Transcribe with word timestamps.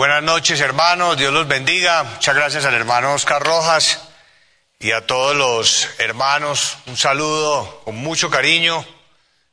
buenas 0.00 0.22
noches, 0.22 0.58
hermanos. 0.62 1.18
Dios 1.18 1.30
los 1.30 1.46
bendiga. 1.46 2.04
Muchas 2.04 2.34
gracias 2.34 2.64
al 2.64 2.72
hermano 2.72 3.12
Oscar 3.12 3.42
Rojas 3.42 4.00
y 4.78 4.92
a 4.92 5.06
todos 5.06 5.36
los 5.36 5.90
hermanos. 5.98 6.78
Un 6.86 6.96
saludo 6.96 7.82
con 7.84 7.96
mucho 7.96 8.30
cariño. 8.30 8.82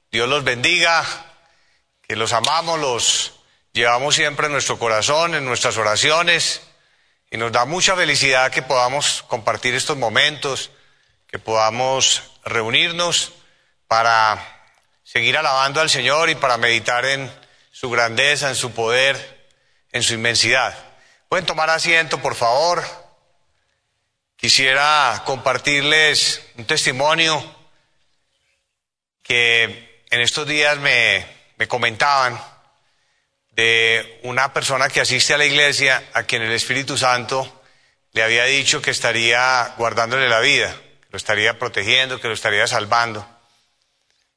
Dios 0.09 0.29
los 0.29 0.45
bendiga. 0.45 1.03
Que 2.01 2.15
los 2.15 2.31
amamos, 2.31 2.79
los 2.79 3.33
llevamos 3.73 4.15
siempre 4.15 4.45
en 4.45 4.53
nuestro 4.53 4.79
corazón, 4.79 5.35
en 5.35 5.43
nuestras 5.43 5.75
oraciones. 5.75 6.61
Y 7.29 7.35
nos 7.35 7.51
da 7.51 7.65
mucha 7.65 7.97
felicidad 7.97 8.49
que 8.49 8.61
podamos 8.61 9.25
compartir 9.27 9.75
estos 9.75 9.97
momentos, 9.97 10.71
que 11.29 11.39
podamos 11.39 12.23
reunirnos 12.45 13.33
para 13.89 14.71
seguir 15.03 15.35
alabando 15.37 15.81
al 15.81 15.89
Señor 15.89 16.29
y 16.29 16.35
para 16.35 16.55
meditar 16.55 17.03
en 17.03 17.29
su 17.69 17.89
grandeza, 17.89 18.47
en 18.47 18.55
su 18.55 18.71
poder 18.71 19.36
en 19.97 20.03
su 20.03 20.13
inmensidad. 20.13 20.77
Pueden 21.27 21.45
tomar 21.45 21.69
asiento, 21.69 22.19
por 22.21 22.35
favor. 22.35 22.83
Quisiera 24.35 25.23
compartirles 25.25 26.41
un 26.57 26.65
testimonio 26.65 27.43
que 29.23 30.03
en 30.09 30.21
estos 30.21 30.47
días 30.47 30.77
me, 30.77 31.25
me 31.57 31.67
comentaban 31.67 32.39
de 33.51 34.19
una 34.23 34.53
persona 34.53 34.87
que 34.87 35.01
asiste 35.01 35.33
a 35.33 35.37
la 35.37 35.45
iglesia 35.45 36.09
a 36.13 36.23
quien 36.23 36.43
el 36.43 36.51
Espíritu 36.51 36.95
Santo 36.95 37.61
le 38.13 38.23
había 38.23 38.45
dicho 38.45 38.81
que 38.81 38.91
estaría 38.91 39.73
guardándole 39.77 40.29
la 40.29 40.39
vida, 40.39 40.71
que 41.01 41.07
lo 41.09 41.17
estaría 41.17 41.57
protegiendo, 41.57 42.21
que 42.21 42.27
lo 42.27 42.35
estaría 42.35 42.67
salvando. 42.67 43.27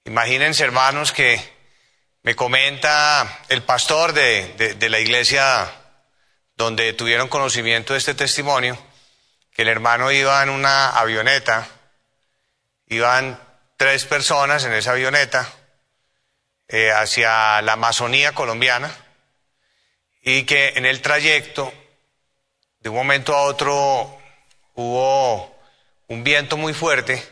Imagínense, 0.07 0.65
hermanos, 0.65 1.13
que 1.13 1.60
me 2.23 2.37
comenta 2.37 3.41
el 3.49 3.63
pastor 3.63 4.13
de, 4.13 4.77
la 4.89 4.99
iglesia 4.99 5.71
donde 6.55 6.93
tuvieron 6.93 7.29
conocimiento 7.29 7.95
de 7.95 7.99
este 7.99 8.15
testimonio, 8.15 8.79
que 9.53 9.63
el 9.63 9.69
hermano 9.69 10.13
iba 10.13 10.43
en 10.43 10.51
una 10.51 10.91
avioneta, 10.91 11.67
iban 12.89 13.41
tres 13.79 14.05
personas 14.05 14.65
en 14.65 14.75
esa 14.75 14.93
avioneta 14.93 15.51
eh, 16.69 16.91
hacia 16.91 17.63
la 17.63 17.73
Amazonía 17.73 18.33
colombiana 18.33 18.95
y 20.23 20.45
que 20.45 20.75
en 20.77 20.85
el 20.85 21.01
trayecto, 21.01 21.73
de 22.81 22.91
un 22.91 22.97
momento 22.97 23.35
a 23.35 23.43
otro, 23.43 24.19
hubo 24.75 25.59
un 26.09 26.23
viento 26.23 26.59
muy 26.59 26.75
fuerte 26.75 27.27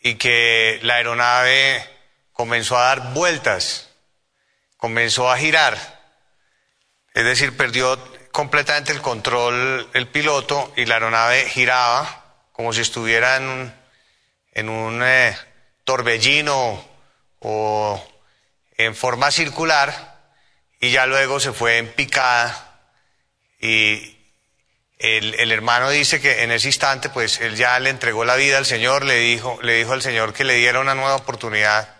y 0.00 0.16
que 0.16 0.80
la 0.82 0.96
aeronave 0.96 1.88
comenzó 2.32 2.76
a 2.76 2.82
dar 2.82 3.12
vueltas 3.12 3.87
comenzó 4.78 5.30
a 5.30 5.36
girar, 5.36 5.76
es 7.12 7.24
decir, 7.24 7.54
perdió 7.56 7.98
completamente 8.30 8.92
el 8.92 9.02
control 9.02 9.90
el 9.92 10.06
piloto 10.06 10.72
y 10.76 10.86
la 10.86 10.94
aeronave 10.94 11.48
giraba 11.48 12.24
como 12.52 12.72
si 12.72 12.80
estuviera 12.80 13.36
en 13.36 13.42
un, 13.42 13.74
en 14.52 14.68
un 14.68 15.02
eh, 15.02 15.36
torbellino 15.84 16.88
o 17.40 18.08
en 18.76 18.94
forma 18.94 19.30
circular 19.30 20.16
y 20.80 20.92
ya 20.92 21.06
luego 21.06 21.40
se 21.40 21.52
fue 21.52 21.78
en 21.78 21.88
picada. 21.88 22.80
Y 23.60 24.16
el, 24.98 25.34
el, 25.34 25.50
hermano 25.50 25.90
dice 25.90 26.20
que 26.20 26.44
en 26.44 26.52
ese 26.52 26.68
instante 26.68 27.08
pues 27.08 27.40
él 27.40 27.56
ya 27.56 27.78
le 27.80 27.90
entregó 27.90 28.24
la 28.24 28.36
vida 28.36 28.58
al 28.58 28.66
Señor, 28.66 29.04
le 29.04 29.16
dijo, 29.16 29.58
le 29.62 29.74
dijo 29.74 29.92
al 29.92 30.02
Señor 30.02 30.32
que 30.32 30.44
le 30.44 30.54
diera 30.54 30.78
una 30.78 30.94
nueva 30.94 31.16
oportunidad 31.16 31.97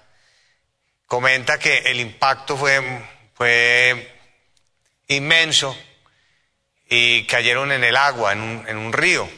comenta 1.09 1.59
que 1.59 1.79
el 1.79 1.99
impacto 1.99 2.57
fue, 2.57 2.81
fue 3.35 4.15
inmenso 5.09 5.77
y 6.89 7.27
cayeron 7.27 7.73
en 7.73 7.83
el 7.83 7.97
agua, 7.97 8.33
en 8.33 8.41
un, 8.43 8.69
en 8.69 8.77
un 8.77 8.93
río. 8.93 9.29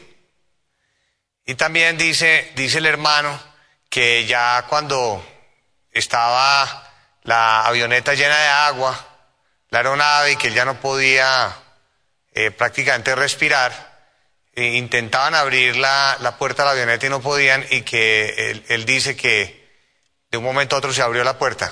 Y 1.45 1.55
también 1.55 1.97
dice, 1.97 2.51
dice 2.55 2.77
el 2.77 2.85
hermano 2.85 3.41
que 3.89 4.25
ya 4.25 4.65
cuando 4.69 5.25
estaba 5.91 6.91
la 7.23 7.65
avioneta 7.65 8.13
llena 8.13 8.37
de 8.37 8.47
agua, 8.47 9.07
la 9.69 9.79
aeronave 9.79 10.33
y 10.33 10.35
que 10.35 10.47
él 10.47 10.53
ya 10.53 10.65
no 10.65 10.79
podía 10.79 11.55
eh, 12.33 12.51
prácticamente 12.51 13.15
respirar, 13.15 13.89
e 14.53 14.75
intentaban 14.75 15.33
abrir 15.35 15.77
la, 15.77 16.17
la, 16.19 16.37
puerta 16.37 16.63
de 16.63 16.65
la 16.65 16.71
avioneta 16.73 17.07
y 17.07 17.09
no 17.09 17.21
podían 17.21 17.65
y 17.69 17.83
que 17.83 18.61
él 18.67 18.85
dice 18.85 19.15
que 19.15 19.60
de 20.31 20.37
un 20.37 20.43
momento 20.43 20.75
a 20.75 20.79
otro 20.79 20.93
se 20.93 21.01
abrió 21.01 21.23
la 21.23 21.37
puerta 21.37 21.71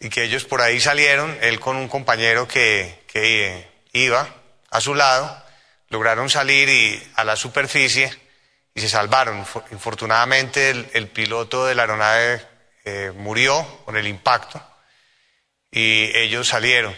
y 0.00 0.08
que 0.08 0.24
ellos 0.24 0.44
por 0.44 0.62
ahí 0.62 0.80
salieron, 0.80 1.38
él 1.42 1.60
con 1.60 1.76
un 1.76 1.86
compañero 1.86 2.48
que, 2.48 3.04
que 3.06 3.68
iba 3.92 4.28
a 4.70 4.80
su 4.80 4.94
lado, 4.94 5.40
lograron 5.90 6.28
salir 6.30 6.68
y, 6.68 7.12
a 7.14 7.24
la 7.24 7.36
superficie 7.36 8.12
y 8.74 8.80
se 8.80 8.88
salvaron. 8.88 9.46
Infortunadamente 9.70 10.70
el, 10.70 11.06
piloto 11.08 11.66
de 11.66 11.74
la 11.74 11.82
aeronave 11.82 12.44
eh, 12.84 13.12
murió 13.14 13.64
con 13.84 13.96
el 13.96 14.08
impacto 14.08 14.60
y 15.70 16.10
ellos 16.16 16.48
salieron. 16.48 16.96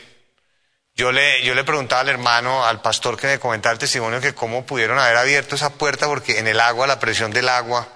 Yo 0.94 1.10
le, 1.10 1.42
yo 1.42 1.54
le 1.54 1.64
preguntaba 1.64 2.02
al 2.02 2.08
hermano, 2.08 2.64
al 2.64 2.80
pastor 2.80 3.18
que 3.18 3.26
me 3.26 3.40
comentaba 3.40 3.72
el 3.72 3.80
testimonio, 3.80 4.20
que 4.20 4.34
cómo 4.34 4.64
pudieron 4.64 4.98
haber 4.98 5.16
abierto 5.16 5.56
esa 5.56 5.74
puerta 5.74 6.06
porque 6.06 6.38
en 6.38 6.46
el 6.46 6.60
agua, 6.60 6.86
la 6.86 7.00
presión 7.00 7.32
del 7.32 7.48
agua, 7.48 7.88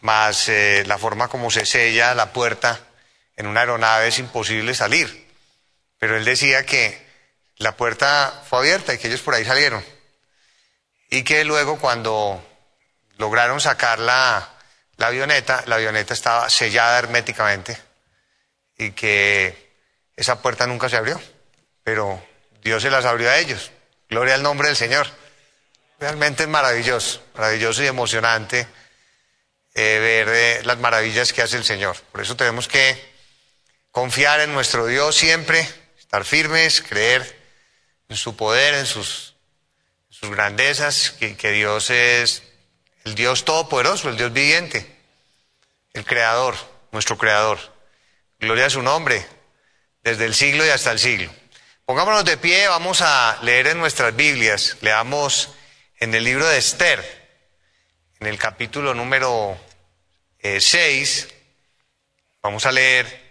más 0.00 0.48
eh, 0.48 0.84
la 0.86 0.98
forma 0.98 1.28
como 1.28 1.50
se 1.50 1.66
sella 1.66 2.14
la 2.14 2.32
puerta 2.32 2.80
en 3.36 3.46
una 3.46 3.60
aeronave 3.60 4.08
es 4.08 4.18
imposible 4.18 4.74
salir. 4.74 5.28
Pero 5.98 6.16
él 6.16 6.24
decía 6.24 6.64
que 6.64 7.06
la 7.56 7.76
puerta 7.76 8.42
fue 8.48 8.60
abierta 8.60 8.94
y 8.94 8.98
que 8.98 9.08
ellos 9.08 9.20
por 9.20 9.34
ahí 9.34 9.44
salieron. 9.44 9.84
Y 11.10 11.22
que 11.22 11.44
luego 11.44 11.78
cuando 11.78 12.42
lograron 13.18 13.60
sacar 13.60 13.98
la, 13.98 14.48
la 14.96 15.06
avioneta, 15.08 15.62
la 15.66 15.76
avioneta 15.76 16.14
estaba 16.14 16.48
sellada 16.48 16.98
herméticamente 16.98 17.76
y 18.78 18.92
que 18.92 19.70
esa 20.16 20.40
puerta 20.40 20.66
nunca 20.66 20.88
se 20.88 20.96
abrió. 20.96 21.20
Pero 21.84 22.22
Dios 22.62 22.82
se 22.82 22.90
las 22.90 23.04
abrió 23.04 23.30
a 23.30 23.38
ellos. 23.38 23.70
Gloria 24.08 24.34
al 24.34 24.42
nombre 24.42 24.68
del 24.68 24.76
Señor. 24.76 25.06
Realmente 25.98 26.44
es 26.44 26.48
maravilloso, 26.48 27.22
maravilloso 27.34 27.82
y 27.82 27.86
emocionante 27.86 28.66
ver 29.98 30.28
eh, 30.28 30.60
las 30.64 30.78
maravillas 30.78 31.32
que 31.32 31.42
hace 31.42 31.56
el 31.56 31.64
Señor. 31.64 31.96
Por 32.12 32.20
eso 32.20 32.36
tenemos 32.36 32.68
que 32.68 32.98
confiar 33.90 34.40
en 34.40 34.52
nuestro 34.52 34.86
Dios 34.86 35.16
siempre, 35.16 35.66
estar 35.98 36.24
firmes, 36.24 36.82
creer 36.82 37.38
en 38.08 38.16
su 38.16 38.36
poder, 38.36 38.74
en 38.74 38.86
sus, 38.86 39.34
sus 40.08 40.30
grandezas, 40.30 41.10
que, 41.12 41.36
que 41.36 41.50
Dios 41.50 41.90
es 41.90 42.42
el 43.04 43.14
Dios 43.14 43.44
todopoderoso, 43.44 44.08
el 44.08 44.16
Dios 44.16 44.32
viviente, 44.32 44.86
el 45.94 46.04
Creador, 46.04 46.54
nuestro 46.92 47.16
Creador. 47.16 47.58
Gloria 48.38 48.66
a 48.66 48.70
su 48.70 48.82
nombre, 48.82 49.26
desde 50.02 50.24
el 50.24 50.34
siglo 50.34 50.64
y 50.64 50.70
hasta 50.70 50.92
el 50.92 50.98
siglo. 50.98 51.30
Pongámonos 51.84 52.24
de 52.24 52.36
pie, 52.36 52.68
vamos 52.68 53.00
a 53.02 53.38
leer 53.42 53.68
en 53.68 53.78
nuestras 53.78 54.14
Biblias. 54.14 54.76
Leamos 54.80 55.50
en 55.98 56.14
el 56.14 56.24
libro 56.24 56.46
de 56.46 56.58
Esther 56.58 57.20
en 58.20 58.26
el 58.26 58.38
capítulo 58.38 58.92
número 58.92 59.58
6, 60.42 61.28
eh, 61.28 61.34
vamos 62.42 62.64
a 62.66 62.72
leer 62.72 63.30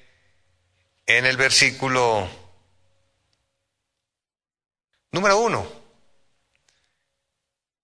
en 1.05 1.25
el 1.25 1.37
versículo 1.37 2.29
número 5.11 5.37
1. 5.39 5.79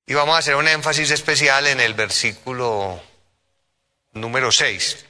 Y 0.08 0.14
vamos 0.14 0.36
a 0.36 0.40
hacer 0.40 0.56
un 0.56 0.68
énfasis 0.68 1.10
especial 1.10 1.66
en 1.66 1.80
el 1.80 1.96
versículo 1.96 3.02
número 4.12 4.52
6. 4.52 5.06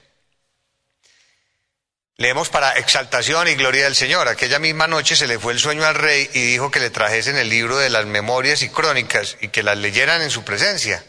Leemos 2.18 2.48
para 2.48 2.72
exaltación 2.78 3.50
y 3.50 3.56
gloria 3.56 3.84
del 3.84 3.96
Señor. 3.96 4.30
Aquella 4.30 4.58
misma 4.58 4.88
noche 4.88 5.18
se 5.18 5.28
le 5.28 5.38
fue 5.38 5.52
el 5.52 5.60
sueño 5.60 5.84
al 5.84 5.96
rey 5.96 6.30
y 6.34 6.46
dijo 6.46 6.72
que 6.72 6.80
le 6.80 6.90
trajesen 6.90 7.36
el 7.36 7.50
libro 7.50 7.76
de 7.76 7.90
las 7.90 8.06
memorias 8.06 8.62
y 8.62 8.70
crónicas 8.70 9.36
y 9.42 9.50
que 9.50 9.64
las 9.64 9.78
leyeran 9.78 10.22
en 10.22 10.30
su 10.30 10.46
presencia. 10.46 11.04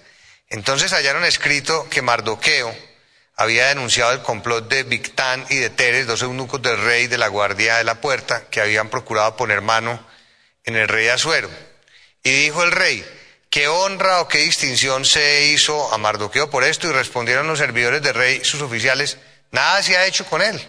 Entonces 0.49 0.93
hallaron 0.93 1.25
escrito 1.25 1.89
que 1.89 2.03
Mardoqueo 2.03 2.77
había 3.37 3.69
denunciado 3.69 4.13
el 4.13 4.23
complot 4.23 4.69
de 4.69 4.83
Victán 4.83 5.45
y 5.51 5.57
de 5.57 5.69
Teres, 5.71 6.07
dos 6.07 6.23
eunucos 6.23 6.63
del 6.63 6.81
rey 6.83 7.07
de 7.07 7.19
la 7.19 7.29
guardia 7.29 7.77
de 7.77 7.85
la 7.85 8.01
puerta, 8.01 8.47
que 8.51 8.63
habían 8.63 8.89
procurado 8.89 9.37
poner 9.37 9.61
mano 9.61 10.05
en 10.65 10.77
el 10.77 10.89
rey 10.89 11.09
Asuero. 11.09 11.51
Y 12.23 12.31
dijo 12.31 12.65
el 12.65 12.73
rey, 12.73 13.07
¿qué 13.51 13.69
honra 13.69 14.21
o 14.21 14.29
qué 14.29 14.39
distinción 14.39 15.05
se 15.05 15.45
hizo 15.45 15.93
a 15.93 15.99
Mardoqueo 15.99 16.49
por 16.49 16.65
esto? 16.65 16.89
Y 16.89 16.93
respondieron 16.93 17.47
los 17.47 17.59
servidores 17.59 18.01
del 18.01 18.15
rey, 18.15 18.43
sus 18.43 18.63
oficiales, 18.63 19.19
nada 19.51 19.83
se 19.83 19.99
ha 19.99 20.07
hecho 20.07 20.25
con 20.25 20.41
él. 20.41 20.61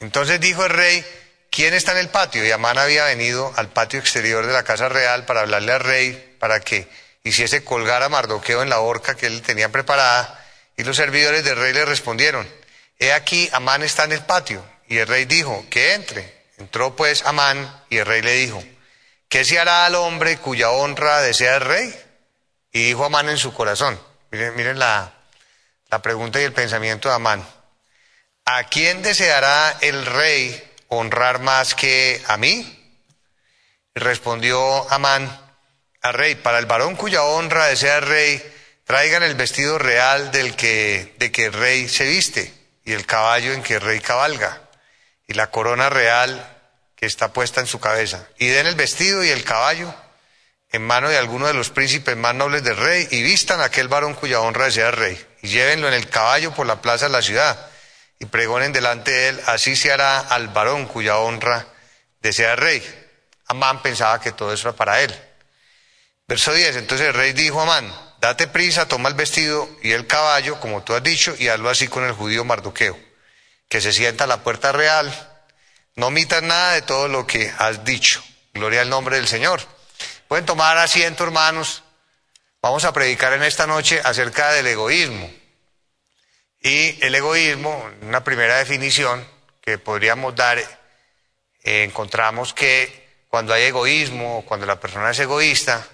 Entonces 0.00 0.40
dijo 0.40 0.64
el 0.64 0.70
rey, 0.70 1.04
¿quién 1.50 1.74
está 1.74 1.92
en 1.92 1.98
el 1.98 2.08
patio? 2.08 2.44
Y 2.44 2.50
Amán 2.50 2.76
había 2.76 3.04
venido 3.04 3.52
al 3.56 3.68
patio 3.68 4.00
exterior 4.00 4.44
de 4.46 4.52
la 4.52 4.64
casa 4.64 4.88
real 4.88 5.24
para 5.26 5.40
hablarle 5.40 5.72
al 5.72 5.80
rey, 5.80 6.36
para 6.40 6.58
que 6.58 6.88
hiciese 7.22 7.64
colgar 7.64 8.02
a 8.02 8.08
Mardoqueo 8.08 8.62
en 8.62 8.68
la 8.68 8.80
horca 8.80 9.14
que 9.14 9.26
él 9.26 9.42
tenía 9.42 9.70
preparada, 9.70 10.45
y 10.76 10.84
los 10.84 10.96
servidores 10.96 11.44
del 11.44 11.56
rey 11.56 11.72
le 11.72 11.84
respondieron, 11.84 12.46
he 12.98 13.12
aquí, 13.12 13.48
Amán 13.52 13.82
está 13.82 14.04
en 14.04 14.12
el 14.12 14.24
patio. 14.24 14.64
Y 14.88 14.98
el 14.98 15.06
rey 15.06 15.24
dijo, 15.24 15.64
que 15.70 15.94
entre. 15.94 16.36
Entró 16.58 16.96
pues 16.96 17.24
Amán, 17.24 17.84
y 17.90 17.98
el 17.98 18.06
rey 18.06 18.22
le 18.22 18.34
dijo, 18.34 18.62
¿qué 19.28 19.44
se 19.44 19.58
hará 19.58 19.86
al 19.86 19.94
hombre 19.94 20.38
cuya 20.38 20.70
honra 20.70 21.20
desea 21.20 21.56
el 21.56 21.60
rey? 21.62 22.02
Y 22.72 22.84
dijo 22.84 23.04
Amán 23.04 23.28
en 23.28 23.38
su 23.38 23.52
corazón. 23.52 24.00
Miren, 24.30 24.54
miren 24.56 24.78
la, 24.78 25.12
la 25.90 26.02
pregunta 26.02 26.40
y 26.40 26.44
el 26.44 26.52
pensamiento 26.52 27.08
de 27.08 27.14
Amán. 27.14 27.46
¿A 28.44 28.64
quién 28.64 29.02
deseará 29.02 29.76
el 29.80 30.06
rey 30.06 30.62
honrar 30.88 31.40
más 31.40 31.74
que 31.74 32.22
a 32.26 32.36
mí? 32.36 32.72
Respondió 33.94 34.90
Amán 34.90 35.46
al 36.02 36.14
rey, 36.14 36.36
para 36.36 36.58
el 36.58 36.66
varón 36.66 36.96
cuya 36.96 37.22
honra 37.24 37.66
desea 37.66 37.96
el 37.96 38.02
rey, 38.02 38.55
traigan 38.86 39.24
el 39.24 39.34
vestido 39.34 39.78
real 39.78 40.30
del 40.30 40.54
que, 40.54 41.14
de 41.18 41.32
que 41.32 41.46
el 41.46 41.52
rey 41.52 41.88
se 41.88 42.04
viste 42.04 42.54
y 42.84 42.92
el 42.92 43.04
caballo 43.04 43.52
en 43.52 43.62
que 43.62 43.74
el 43.74 43.80
rey 43.80 43.98
cabalga 44.00 44.62
y 45.26 45.34
la 45.34 45.50
corona 45.50 45.90
real 45.90 46.56
que 46.94 47.04
está 47.04 47.32
puesta 47.32 47.60
en 47.60 47.66
su 47.66 47.80
cabeza. 47.80 48.28
Y 48.38 48.46
den 48.46 48.66
el 48.66 48.76
vestido 48.76 49.24
y 49.24 49.30
el 49.30 49.42
caballo 49.42 49.92
en 50.70 50.82
mano 50.82 51.08
de 51.08 51.18
alguno 51.18 51.48
de 51.48 51.54
los 51.54 51.70
príncipes 51.70 52.16
más 52.16 52.34
nobles 52.36 52.62
del 52.62 52.76
rey 52.76 53.08
y 53.10 53.22
vistan 53.24 53.60
a 53.60 53.64
aquel 53.64 53.88
varón 53.88 54.14
cuya 54.14 54.40
honra 54.40 54.66
desea 54.66 54.88
el 54.88 54.96
rey 54.96 55.26
y 55.42 55.48
llévenlo 55.48 55.88
en 55.88 55.94
el 55.94 56.08
caballo 56.08 56.54
por 56.54 56.66
la 56.66 56.80
plaza 56.80 57.06
de 57.06 57.12
la 57.12 57.22
ciudad 57.22 57.68
y 58.20 58.26
pregonen 58.26 58.72
delante 58.72 59.10
de 59.10 59.28
él, 59.30 59.40
así 59.46 59.74
se 59.74 59.92
hará 59.92 60.20
al 60.20 60.48
varón 60.48 60.86
cuya 60.86 61.18
honra 61.18 61.66
desea 62.20 62.52
el 62.52 62.58
rey. 62.58 63.10
Amán 63.48 63.82
pensaba 63.82 64.20
que 64.20 64.32
todo 64.32 64.52
eso 64.52 64.68
era 64.68 64.76
para 64.76 65.00
él. 65.00 65.14
Verso 66.28 66.52
10, 66.52 66.76
entonces 66.76 67.08
el 67.08 67.14
rey 67.14 67.32
dijo 67.32 67.60
a 67.60 67.64
Amán, 67.64 68.05
date 68.26 68.48
prisa, 68.48 68.88
toma 68.88 69.08
el 69.08 69.14
vestido 69.14 69.68
y 69.82 69.92
el 69.92 70.08
caballo, 70.08 70.58
como 70.58 70.82
tú 70.82 70.94
has 70.94 71.02
dicho, 71.02 71.36
y 71.38 71.46
hazlo 71.46 71.70
así 71.70 71.86
con 71.86 72.04
el 72.04 72.12
judío 72.12 72.44
Mardoqueo, 72.44 72.98
que 73.68 73.80
se 73.80 73.92
sienta 73.92 74.24
a 74.24 74.26
la 74.26 74.42
puerta 74.42 74.72
real, 74.72 75.12
no 75.94 76.08
omitas 76.08 76.42
nada 76.42 76.72
de 76.72 76.82
todo 76.82 77.06
lo 77.06 77.24
que 77.24 77.52
has 77.56 77.84
dicho. 77.84 78.22
Gloria 78.52 78.80
al 78.80 78.90
nombre 78.90 79.16
del 79.16 79.28
Señor. 79.28 79.60
Pueden 80.26 80.44
tomar 80.44 80.76
asiento, 80.76 81.22
hermanos. 81.22 81.84
Vamos 82.60 82.84
a 82.84 82.92
predicar 82.92 83.32
en 83.32 83.44
esta 83.44 83.68
noche 83.68 84.00
acerca 84.02 84.50
del 84.52 84.66
egoísmo. 84.66 85.30
Y 86.60 86.98
el 87.04 87.14
egoísmo, 87.14 87.88
una 88.02 88.24
primera 88.24 88.56
definición 88.56 89.24
que 89.60 89.78
podríamos 89.78 90.34
dar, 90.34 90.58
eh, 90.58 91.84
encontramos 91.84 92.52
que 92.52 93.06
cuando 93.28 93.54
hay 93.54 93.64
egoísmo, 93.64 94.44
cuando 94.46 94.66
la 94.66 94.80
persona 94.80 95.10
es 95.12 95.18
egoísta, 95.20 95.86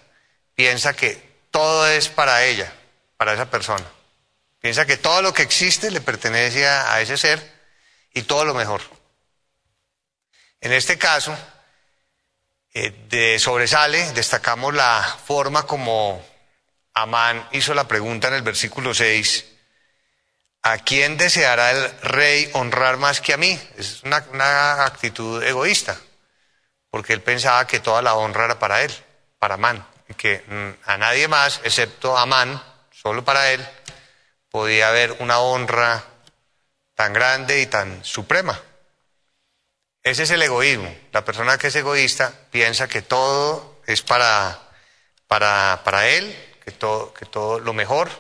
piensa 0.55 0.95
que 0.95 1.32
todo 1.53 1.87
es 1.87 2.09
para 2.09 2.45
ella, 2.45 2.73
para 3.17 3.35
esa 3.35 3.49
persona. 3.49 3.85
Piensa 4.61 4.87
que 4.87 4.97
todo 4.97 5.23
lo 5.23 5.33
que 5.33 5.43
existe 5.43 5.91
le 5.91 6.01
pertenece 6.01 6.67
a, 6.67 7.01
ese 7.01 7.17
ser 7.17 7.61
y 8.13 8.23
todo 8.23 8.45
lo 8.45 8.55
mejor. 8.55 8.81
En 10.61 10.73
este 10.73 10.99
caso, 10.99 11.37
eh, 12.73 13.07
de 13.09 13.39
sobresale, 13.39 14.13
destacamos 14.13 14.75
la 14.75 15.19
forma 15.25 15.67
como 15.67 16.25
Amán 16.95 17.47
hizo 17.53 17.75
la 17.75 17.87
pregunta 17.87 18.29
en 18.29 18.35
el 18.35 18.43
versículo 18.43 18.95
6, 18.95 19.45
¿a 20.63 20.79
quién 20.79 21.19
deseará 21.19 21.73
el 21.73 22.01
rey 22.01 22.49
honrar 22.55 22.97
más 22.97 23.21
que 23.21 23.35
a 23.35 23.37
mí? 23.37 23.61
Es 23.77 24.03
una, 24.05 24.25
una 24.33 24.85
actitud 24.87 25.43
egoísta, 25.43 25.99
porque 26.89 27.13
él 27.13 27.21
pensaba 27.21 27.67
que 27.67 27.81
toda 27.81 28.01
la 28.01 28.15
honra 28.15 28.47
era 28.47 28.59
para 28.59 28.83
él, 28.83 28.93
para 29.39 29.55
Amán 29.55 29.92
que 30.15 30.45
mm, 30.47 30.91
a 30.91 30.97
nadie 30.99 31.29
más, 31.29 31.61
excepto 31.65 32.17
a 32.17 32.23
Amán, 32.23 32.63
solo 32.91 33.25
para 33.25 33.53
él, 33.53 33.67
podía 34.51 34.89
haber 34.89 35.13
una 35.21 35.39
honra 35.39 36.05
tan 36.95 37.13
grande 37.13 37.61
y 37.61 37.67
tan 37.67 38.05
suprema. 38.05 38.61
Ese 40.03 40.25
es 40.25 40.31
el 40.31 40.43
egoísmo. 40.43 40.95
La 41.13 41.25
persona 41.25 41.59
que 41.59 41.69
es 41.69 41.77
egoísta 41.77 42.33
piensa 42.51 42.89
que 42.89 43.03
todo 43.03 43.81
es 43.87 44.03
para, 44.03 44.61
para, 45.27 45.81
para 45.85 46.09
él, 46.09 46.37
que 46.65 46.73
todo, 46.73 47.15
que 47.15 47.27
todo 47.27 47.61
lo 47.61 47.73
mejor, 47.73 48.11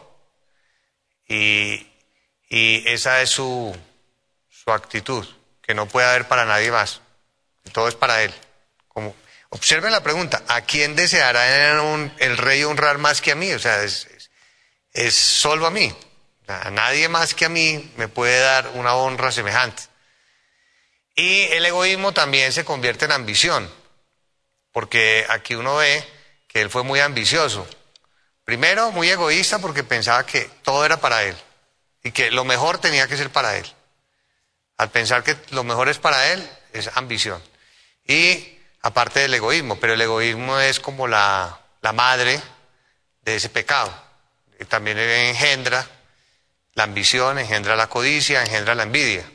y, 1.28 1.86
y 2.48 2.88
esa 2.88 3.22
es 3.22 3.30
su, 3.30 3.76
su 4.48 4.70
actitud, 4.72 5.26
que 5.60 5.74
no 5.74 5.86
puede 5.86 6.08
haber 6.08 6.28
para 6.28 6.44
nadie 6.44 6.70
más, 6.70 7.00
todo 7.72 7.88
es 7.88 7.94
para 7.94 8.22
él. 8.22 8.32
Como, 8.88 9.14
Observen 9.54 9.92
la 9.92 10.02
pregunta, 10.02 10.42
¿a 10.48 10.62
quién 10.62 10.96
deseará 10.96 11.74
el 12.16 12.38
rey 12.38 12.64
honrar 12.64 12.96
más 12.96 13.20
que 13.20 13.32
a 13.32 13.34
mí? 13.34 13.52
O 13.52 13.58
sea, 13.58 13.82
es, 13.82 15.14
solo 15.14 15.66
a 15.66 15.70
mí. 15.70 15.94
A 16.48 16.70
nadie 16.70 17.10
más 17.10 17.34
que 17.34 17.44
a 17.44 17.50
mí 17.50 17.92
me 17.98 18.08
puede 18.08 18.40
dar 18.40 18.68
una 18.68 18.94
honra 18.94 19.30
semejante. 19.30 19.82
Y 21.14 21.42
el 21.50 21.66
egoísmo 21.66 22.12
también 22.12 22.50
se 22.50 22.64
convierte 22.64 23.04
en 23.04 23.12
ambición, 23.12 23.70
porque 24.72 25.26
aquí 25.28 25.54
uno 25.54 25.76
ve 25.76 26.02
que 26.48 26.62
él 26.62 26.70
fue 26.70 26.82
muy 26.82 27.00
ambicioso. 27.00 27.68
Primero, 28.44 28.90
muy 28.90 29.10
egoísta 29.10 29.58
porque 29.58 29.84
pensaba 29.84 30.24
que 30.24 30.48
todo 30.62 30.82
era 30.86 30.96
para 30.96 31.24
él 31.24 31.36
y 32.02 32.12
que 32.12 32.30
lo 32.30 32.46
mejor 32.46 32.78
tenía 32.78 33.06
que 33.06 33.18
ser 33.18 33.28
para 33.28 33.58
él. 33.58 33.66
Al 34.78 34.90
pensar 34.90 35.22
que 35.22 35.36
lo 35.50 35.62
mejor 35.62 35.90
es 35.90 35.98
para 35.98 36.32
él, 36.32 36.50
es 36.72 36.88
ambición. 36.96 37.42
Y 38.06 38.61
aparte 38.82 39.20
del 39.20 39.34
egoísmo, 39.34 39.78
pero 39.78 39.94
el 39.94 40.00
egoísmo 40.00 40.58
es 40.58 40.80
como 40.80 41.06
la, 41.06 41.58
madre 41.94 42.40
de 43.22 43.36
ese 43.36 43.48
pecado. 43.48 43.92
También 44.68 44.98
engendra 44.98 45.86
la 46.74 46.84
ambición, 46.84 47.38
engendra 47.38 47.76
la 47.76 47.88
codicia, 47.88 48.42
engendra 48.42 48.74
la 48.74 48.84
envidia. 48.84 49.28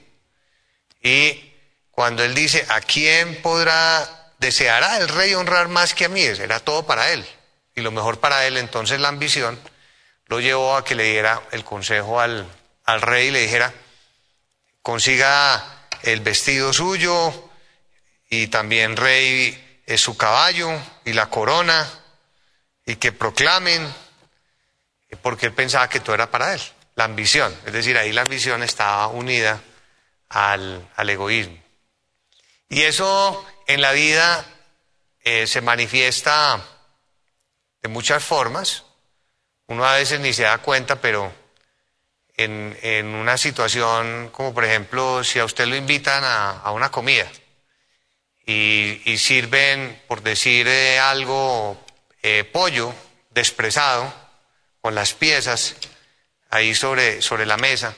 Y 1.01 1.53
cuando 1.91 2.23
él 2.23 2.33
dice, 2.33 2.65
¿a 2.69 2.81
quién 2.81 3.41
podrá, 3.41 4.33
deseará 4.39 4.97
el 4.97 5.07
rey 5.07 5.33
honrar 5.33 5.67
más 5.67 5.94
que 5.94 6.05
a 6.05 6.09
mí? 6.09 6.21
Era 6.21 6.59
todo 6.59 6.85
para 6.85 7.11
él. 7.11 7.25
Y 7.75 7.81
lo 7.81 7.91
mejor 7.91 8.19
para 8.19 8.45
él, 8.47 8.57
entonces 8.57 8.99
la 8.99 9.09
ambición 9.09 9.59
lo 10.27 10.39
llevó 10.39 10.75
a 10.75 10.83
que 10.83 10.95
le 10.95 11.03
diera 11.03 11.41
el 11.51 11.63
consejo 11.63 12.19
al, 12.19 12.47
al 12.85 13.01
rey 13.01 13.27
y 13.27 13.31
le 13.31 13.41
dijera, 13.41 13.73
consiga 14.81 15.63
el 16.03 16.21
vestido 16.21 16.73
suyo, 16.73 17.46
y 18.29 18.47
también 18.47 18.97
rey 18.97 19.81
es 19.85 20.01
su 20.01 20.18
caballo 20.18 20.69
y 21.06 21.13
la 21.13 21.29
corona, 21.29 21.88
y 22.85 22.95
que 22.95 23.12
proclamen, 23.12 23.94
porque 25.21 25.45
él 25.45 25.53
pensaba 25.53 25.89
que 25.89 26.00
todo 26.00 26.15
era 26.15 26.31
para 26.31 26.53
él, 26.53 26.62
la 26.95 27.06
ambición, 27.06 27.56
es 27.65 27.74
decir, 27.74 27.97
ahí 27.97 28.12
la 28.12 28.21
ambición 28.21 28.63
estaba 28.63 29.07
unida 29.07 29.62
al, 30.29 30.88
egoísmo. 30.97 31.57
Y 32.69 32.83
eso 32.83 33.45
en 33.68 33.81
la 33.81 33.91
vida 33.91 34.45
eh, 35.21 35.47
se 35.47 35.62
manifiesta 35.62 36.62
de 37.81 37.90
muchas 37.90 38.23
formas, 38.23 38.83
uno 39.68 39.85
a 39.85 39.95
veces 39.95 40.19
ni 40.19 40.33
se 40.33 40.44
da 40.44 40.57
cuenta, 40.59 40.99
pero 41.02 41.31
en, 42.35 42.78
en 42.81 43.07
una 43.07 43.37
situación 43.37 44.30
como 44.31 44.54
por 44.54 44.63
ejemplo 44.63 45.23
si 45.23 45.40
a 45.40 45.45
usted 45.45 45.66
lo 45.66 45.75
invitan 45.75 46.23
a, 46.23 46.59
a 46.59 46.71
una 46.71 46.90
comida, 46.90 47.30
y, 48.47 49.18
sirven, 49.18 50.01
por 50.07 50.23
decir 50.23 50.68
eh, 50.69 50.99
algo, 50.99 51.77
eh, 52.23 52.45
pollo 52.45 52.94
despresado 53.31 54.11
con 54.80 54.95
las 54.95 55.13
piezas 55.13 55.75
ahí 56.49 56.73
sobre, 56.73 57.21
sobre 57.21 57.45
la 57.45 57.57
mesa 57.57 57.94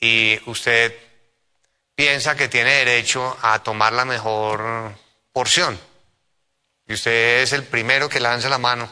y 0.00 0.40
usted 0.46 0.96
piensa 1.94 2.36
que 2.36 2.48
tiene 2.48 2.72
derecho 2.72 3.36
a 3.42 3.62
tomar 3.62 3.92
la 3.92 4.06
mejor 4.06 4.94
porción. 5.32 5.78
Y 6.86 6.94
usted 6.94 7.42
es 7.42 7.52
el 7.52 7.64
primero 7.64 8.08
que 8.08 8.20
lanza 8.20 8.48
la 8.48 8.58
mano 8.58 8.90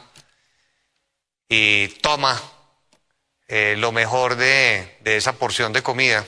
y 1.48 1.88
toma 2.02 2.40
eh, 3.48 3.74
lo 3.78 3.90
mejor 3.90 4.36
de, 4.36 4.98
de, 5.00 5.16
esa 5.16 5.32
porción 5.32 5.72
de 5.72 5.82
comida. 5.82 6.26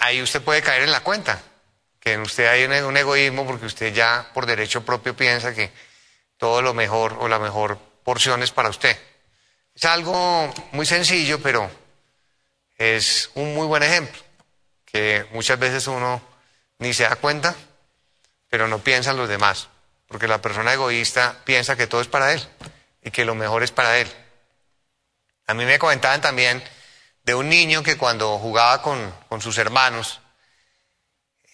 ahí 0.00 0.22
usted 0.22 0.42
puede 0.42 0.62
caer 0.62 0.82
en 0.82 0.92
la 0.92 1.00
cuenta 1.00 1.42
que 2.04 2.12
en 2.12 2.20
usted 2.20 2.46
hay 2.46 2.64
un 2.64 2.96
egoísmo 2.96 3.46
porque 3.46 3.64
usted 3.64 3.94
ya 3.94 4.30
por 4.34 4.44
derecho 4.44 4.84
propio 4.84 5.16
piensa 5.16 5.54
que 5.54 5.72
todo 6.36 6.60
lo 6.60 6.74
mejor 6.74 7.16
o 7.18 7.28
la 7.28 7.38
mejor 7.38 7.78
porción 8.04 8.42
es 8.42 8.50
para 8.50 8.68
usted. 8.68 8.98
Es 9.74 9.86
algo 9.86 10.52
muy 10.72 10.84
sencillo, 10.84 11.40
pero 11.40 11.70
es 12.76 13.30
un 13.34 13.54
muy 13.54 13.66
buen 13.66 13.82
ejemplo, 13.82 14.20
que 14.84 15.26
muchas 15.32 15.58
veces 15.58 15.86
uno 15.86 16.20
ni 16.78 16.92
se 16.92 17.04
da 17.04 17.16
cuenta, 17.16 17.54
pero 18.50 18.68
no 18.68 18.80
piensa 18.80 19.12
en 19.12 19.16
los 19.16 19.28
demás, 19.28 19.68
porque 20.06 20.28
la 20.28 20.42
persona 20.42 20.74
egoísta 20.74 21.40
piensa 21.44 21.74
que 21.74 21.86
todo 21.86 22.02
es 22.02 22.08
para 22.08 22.34
él 22.34 22.46
y 23.02 23.10
que 23.10 23.24
lo 23.24 23.34
mejor 23.34 23.62
es 23.62 23.70
para 23.70 23.98
él. 23.98 24.08
A 25.46 25.54
mí 25.54 25.64
me 25.64 25.78
comentaban 25.78 26.20
también 26.20 26.62
de 27.22 27.34
un 27.34 27.48
niño 27.48 27.82
que 27.82 27.96
cuando 27.96 28.38
jugaba 28.38 28.82
con, 28.82 29.10
con 29.30 29.40
sus 29.40 29.56
hermanos, 29.56 30.20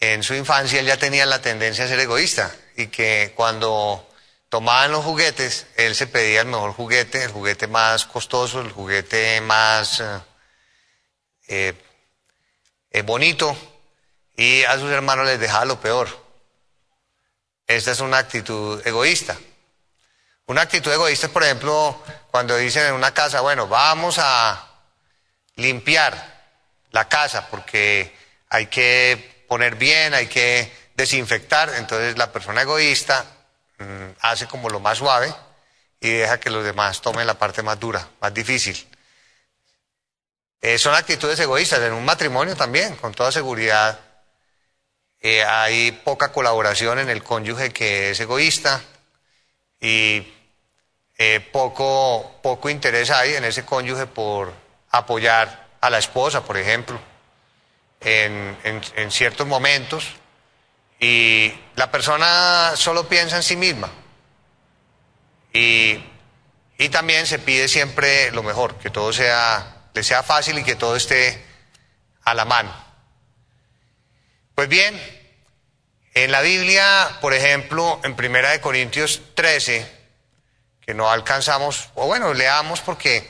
en 0.00 0.22
su 0.22 0.34
infancia 0.34 0.80
él 0.80 0.86
ya 0.86 0.96
tenía 0.96 1.26
la 1.26 1.42
tendencia 1.42 1.84
a 1.84 1.88
ser 1.88 2.00
egoísta 2.00 2.54
y 2.76 2.86
que 2.86 3.32
cuando 3.36 4.08
tomaban 4.48 4.90
los 4.90 5.04
juguetes, 5.04 5.66
él 5.76 5.94
se 5.94 6.06
pedía 6.06 6.40
el 6.40 6.48
mejor 6.48 6.72
juguete, 6.72 7.22
el 7.22 7.30
juguete 7.30 7.66
más 7.68 8.06
costoso, 8.06 8.62
el 8.62 8.72
juguete 8.72 9.40
más 9.42 10.00
eh, 10.00 10.20
eh, 11.48 11.74
eh, 12.90 13.02
bonito 13.02 13.56
y 14.36 14.64
a 14.64 14.78
sus 14.78 14.90
hermanos 14.90 15.26
les 15.26 15.38
dejaba 15.38 15.66
lo 15.66 15.80
peor. 15.80 16.08
esta 17.66 17.92
es 17.92 18.00
una 18.00 18.18
actitud 18.18 18.84
egoísta. 18.86 19.38
Una 20.46 20.62
actitud 20.62 20.90
egoísta 20.90 21.26
es, 21.26 21.32
por 21.32 21.44
ejemplo, 21.44 22.02
cuando 22.30 22.56
dicen 22.56 22.86
en 22.86 22.94
una 22.94 23.14
casa, 23.14 23.42
bueno, 23.42 23.68
vamos 23.68 24.16
a 24.18 24.68
limpiar 25.56 26.40
la 26.90 27.08
casa 27.08 27.46
porque 27.48 28.16
hay 28.48 28.66
que 28.66 29.39
poner 29.50 29.74
bien, 29.74 30.14
hay 30.14 30.28
que 30.28 30.72
desinfectar, 30.94 31.74
entonces 31.74 32.16
la 32.16 32.30
persona 32.30 32.62
egoísta 32.62 33.24
mm, 33.78 34.10
hace 34.20 34.46
como 34.46 34.70
lo 34.70 34.78
más 34.78 34.98
suave 34.98 35.34
y 35.98 36.08
deja 36.08 36.38
que 36.38 36.50
los 36.50 36.62
demás 36.64 37.00
tomen 37.00 37.26
la 37.26 37.34
parte 37.34 37.60
más 37.64 37.80
dura, 37.80 38.06
más 38.20 38.32
difícil. 38.32 38.86
Eh, 40.60 40.78
son 40.78 40.94
actitudes 40.94 41.40
egoístas 41.40 41.80
en 41.80 41.94
un 41.94 42.04
matrimonio 42.04 42.54
también, 42.54 42.94
con 42.94 43.12
toda 43.12 43.32
seguridad. 43.32 43.98
Eh, 45.20 45.42
hay 45.42 45.90
poca 45.90 46.30
colaboración 46.30 47.00
en 47.00 47.08
el 47.08 47.24
cónyuge 47.24 47.72
que 47.72 48.10
es 48.10 48.20
egoísta 48.20 48.80
y 49.80 50.32
eh, 51.18 51.40
poco, 51.52 52.38
poco 52.40 52.70
interés 52.70 53.10
hay 53.10 53.34
en 53.34 53.44
ese 53.44 53.64
cónyuge 53.64 54.06
por 54.06 54.52
apoyar 54.90 55.70
a 55.80 55.90
la 55.90 55.98
esposa, 55.98 56.44
por 56.44 56.56
ejemplo, 56.56 57.00
en, 58.00 58.56
en, 58.64 59.10
ciertos 59.10 59.46
momentos. 59.46 60.06
Y 60.98 61.52
la 61.76 61.90
persona 61.90 62.72
solo 62.76 63.08
piensa 63.08 63.36
en 63.36 63.42
sí 63.42 63.56
misma. 63.56 63.90
Y, 65.52 66.02
y 66.78 66.88
también 66.90 67.26
se 67.26 67.38
pide 67.38 67.68
siempre 67.68 68.30
lo 68.32 68.42
mejor, 68.42 68.76
que 68.76 68.90
todo 68.90 69.12
sea, 69.12 69.88
le 69.94 70.02
sea 70.02 70.22
fácil 70.22 70.58
y 70.58 70.64
que 70.64 70.76
todo 70.76 70.96
esté 70.96 71.44
a 72.24 72.34
la 72.34 72.44
mano. 72.44 72.72
Pues 74.54 74.68
bien, 74.68 75.00
en 76.14 76.32
la 76.32 76.42
Biblia, 76.42 77.18
por 77.20 77.32
ejemplo, 77.32 78.00
en 78.04 78.14
Primera 78.14 78.50
de 78.50 78.60
Corintios 78.60 79.22
13, 79.34 80.00
no 80.94 81.10
alcanzamos, 81.10 81.90
o 81.94 82.06
bueno, 82.06 82.34
leamos 82.34 82.80
porque 82.80 83.28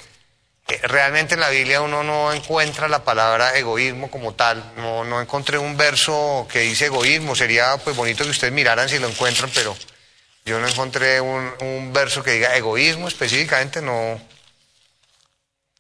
realmente 0.83 1.35
en 1.35 1.41
la 1.41 1.51
Biblia 1.51 1.81
uno 1.81 2.03
no 2.03 2.33
encuentra 2.33 2.89
la 2.89 3.05
palabra 3.05 3.57
egoísmo 3.57 4.11
como 4.11 4.35
tal, 4.35 4.73
no, 4.77 5.05
no 5.05 5.21
encontré 5.21 5.59
un 5.59 5.77
verso 5.77 6.47
que 6.51 6.61
dice 6.61 6.87
egoísmo, 6.87 7.35
sería 7.35 7.77
pues 7.79 7.97
bonito 7.97 8.25
que 8.25 8.31
ustedes 8.31 8.53
miraran 8.53 8.89
si 8.89 8.99
lo 8.99 9.09
encuentran, 9.09 9.51
pero 9.55 9.77
yo 10.45 10.61
no 10.61 10.69
encontré 10.69 11.21
un, 11.21 11.53
un 11.61 11.93
verso 11.93 12.23
que 12.23 12.33
diga 12.33 12.57
egoísmo 12.57 13.09
específicamente, 13.09 13.83
no, 13.83 14.21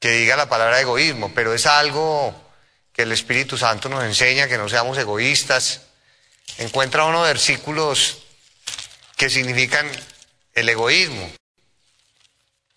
que 0.00 0.10
diga 0.10 0.36
la 0.36 0.48
palabra 0.48 0.80
egoísmo, 0.80 1.32
pero 1.34 1.52
es 1.54 1.66
algo 1.66 2.34
que 2.92 3.02
el 3.02 3.12
Espíritu 3.12 3.58
Santo 3.58 3.88
nos 3.88 4.02
enseña, 4.04 4.48
que 4.48 4.58
no 4.58 4.68
seamos 4.68 4.96
egoístas. 4.98 5.82
Encuentra 6.58 7.04
uno 7.04 7.22
versículos 7.22 8.18
que 9.16 9.30
significan 9.30 9.86
el 10.54 10.68
egoísmo. 10.68 11.30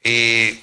Y 0.03 0.59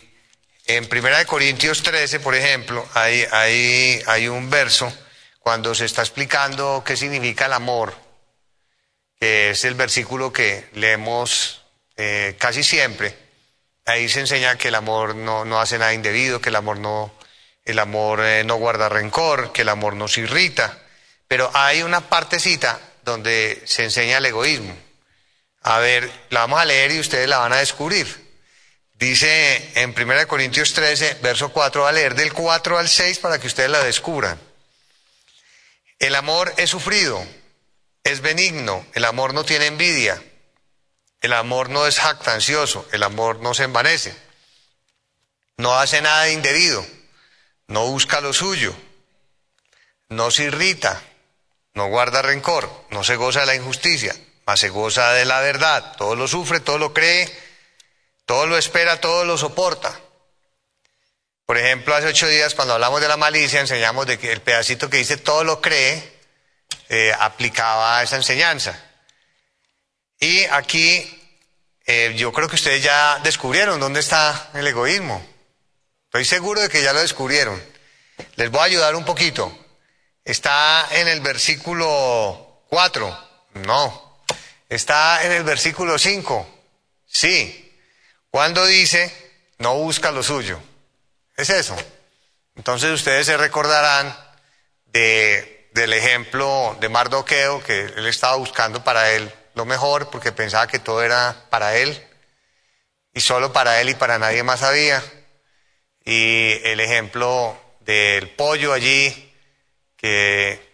en 0.77 0.87
Primera 0.87 1.19
de 1.19 1.27
Corintios 1.27 1.83
13, 1.83 2.21
por 2.21 2.35
ejemplo, 2.35 2.87
hay, 2.95 4.29
un 4.29 4.51
verso 4.51 4.93
cuando 5.41 5.75
se 5.75 5.85
está 5.85 6.03
explicando 6.03 6.83
qué 6.85 6.97
significa 6.97 7.47
el 7.47 7.53
amor, 7.53 7.95
que 9.19 9.51
es 9.51 9.65
el 9.65 9.75
versículo 9.75 10.33
que 10.33 10.69
leemos 10.75 11.63
eh, 11.97 12.37
casi 12.39 12.63
siempre. 12.63 13.17
Ahí 13.87 14.09
se 14.09 14.21
enseña 14.21 14.57
que 14.57 14.69
el 14.69 14.75
amor 14.75 15.17
no, 15.17 15.61
hace 15.61 15.79
nada 15.79 15.95
indebido, 15.95 16.41
que 16.41 16.51
el 16.51 16.57
amor 16.57 16.79
no, 16.79 17.13
el 17.65 17.79
amor 17.79 18.21
eh, 18.23 18.45
no 18.45 18.57
guarda 18.57 18.89
rencor, 18.89 19.53
que 19.53 19.63
el 19.63 19.69
amor 19.69 19.95
no 19.95 20.09
se 20.09 20.21
irrita. 20.21 20.79
Pero 21.27 21.51
hay 21.55 21.83
una 21.83 22.09
partecita 22.09 22.79
donde 23.03 23.63
se 23.65 23.85
enseña 23.85 24.19
el 24.19 24.27
egoísmo. 24.27 24.77
A 25.63 25.79
ver, 25.79 26.11
la 26.31 26.41
vamos 26.41 26.61
a 26.61 26.65
leer 26.65 26.93
y 26.93 27.01
ustedes 27.01 27.29
la 27.29 27.39
van 27.39 27.53
a 27.53 27.59
descubrir. 27.59 28.30
Dice 29.01 29.81
en 29.81 29.95
1 29.99 30.29
Corintios 30.29 30.75
13, 30.75 31.21
verso 31.23 31.49
4, 31.49 31.87
a 31.87 31.91
leer 31.91 32.15
del 32.15 32.35
4 32.35 32.77
al 32.77 32.87
6 32.87 33.19
para 33.21 33.41
que 33.41 33.47
ustedes 33.47 33.71
la 33.71 33.83
descubran. 33.83 34.39
El 35.99 36.15
amor 36.15 36.53
es 36.59 36.69
sufrido, 36.69 37.27
es 38.05 38.21
benigno, 38.21 38.87
el 38.93 39.07
amor 39.07 39.33
no 39.33 39.43
tiene 39.43 39.69
envidia, 39.69 40.23
el 41.23 41.33
amor 41.33 41.71
no 41.71 41.87
es 41.87 41.99
jactancioso, 41.99 42.87
el 42.93 43.03
amor 43.03 43.41
no 43.41 43.55
se 43.55 43.65
envanece, 43.65 44.15
no 45.57 45.79
hace 45.79 46.03
nada 46.03 46.29
indebido, 46.29 46.87
no 47.69 47.87
busca 47.87 48.21
lo 48.21 48.35
suyo, 48.35 48.77
no 50.11 50.31
se 50.31 50.45
irrita, 50.45 51.03
no 51.73 51.87
guarda 51.89 52.21
rencor, 52.21 52.71
no 52.91 53.03
se 53.03 53.17
goza 53.17 53.41
de 53.41 53.47
la 53.47 53.55
injusticia, 53.55 54.15
mas 54.45 54.61
se 54.61 54.69
goza 54.69 55.13
de 55.15 55.25
la 55.25 55.41
verdad, 55.41 55.97
todo 55.97 56.17
lo 56.17 56.29
sufre, 56.29 56.61
todo 56.61 56.77
lo 56.77 56.93
cree 56.93 57.50
todo 58.31 58.47
lo 58.47 58.57
espera, 58.57 59.01
todo 59.01 59.25
lo 59.25 59.37
soporta. 59.37 60.01
Por 61.47 61.59
ejemplo, 61.59 61.97
hace 61.97 62.07
ocho 62.07 62.29
días 62.29 62.55
cuando 62.55 62.75
hablamos 62.75 63.01
de 63.01 63.09
la 63.09 63.17
malicia 63.17 63.59
enseñamos 63.59 64.07
de 64.07 64.21
que 64.21 64.31
el 64.31 64.41
pedacito 64.41 64.89
que 64.89 64.99
dice 64.99 65.17
todo 65.17 65.43
lo 65.43 65.61
cree 65.61 66.17
eh, 66.89 67.13
aplicaba 67.19 68.01
esa 68.05 68.15
enseñanza. 68.15 68.81
Y 70.21 70.45
aquí 70.45 71.13
eh, 71.87 72.15
yo 72.17 72.33
creo 72.33 72.49
que 72.49 72.55
ustedes 72.55 72.85
ya 72.85 73.19
descubrieron 73.25 73.81
dónde 73.81 73.99
está 73.99 74.51
el 74.55 74.65
egoísmo. 74.65 75.27
Estoy 76.05 76.25
seguro 76.25 76.61
de 76.61 76.69
que 76.69 76.85
ya 76.85 76.93
lo 76.93 77.01
descubrieron. 77.01 77.61
Les 78.37 78.49
voy 78.49 78.61
a 78.61 78.65
ayudar 78.67 78.95
un 78.95 79.05
poquito. 79.05 79.53
Está 80.25 80.87
en 80.93 81.09
el 81.09 81.21
versículo 81.21 82.63
4. 82.69 83.29
No. 83.55 84.23
Está 84.69 85.25
en 85.25 85.33
el 85.33 85.43
versículo 85.43 85.99
5. 85.99 86.49
Sí. 87.09 87.60
Cuando 88.31 88.65
dice, 88.65 89.13
no 89.59 89.75
busca 89.75 90.13
lo 90.13 90.23
suyo. 90.23 90.61
Es 91.37 91.51
eso. 91.51 91.77
Entonces 92.55 92.91
ustedes 92.91 93.27
se 93.27 93.37
recordarán 93.37 94.17
de, 94.87 95.69
del 95.73 95.93
ejemplo 95.93 96.77
de 96.81 96.89
Mardoqueo, 96.89 97.63
que 97.63 97.81
él 97.81 98.07
estaba 98.07 98.37
buscando 98.37 98.85
para 98.85 99.11
él 99.13 99.33
lo 99.55 99.65
mejor 99.65 100.11
porque 100.11 100.33
pensaba 100.33 100.69
que 100.69 100.79
todo 100.79 101.03
era 101.03 101.47
para 101.51 101.77
él 101.77 102.07
y 103.13 103.21
solo 103.21 103.53
para 103.53 103.81
él 103.81 103.91
y 103.91 103.95
para 103.95 104.19
nadie 104.19 104.43
más 104.43 104.63
había. 104.63 105.03
Y 106.05 106.61
el 106.65 106.81
ejemplo 106.81 107.61
del 107.81 108.31
pollo 108.31 108.73
allí, 108.73 109.35
que 109.97 110.71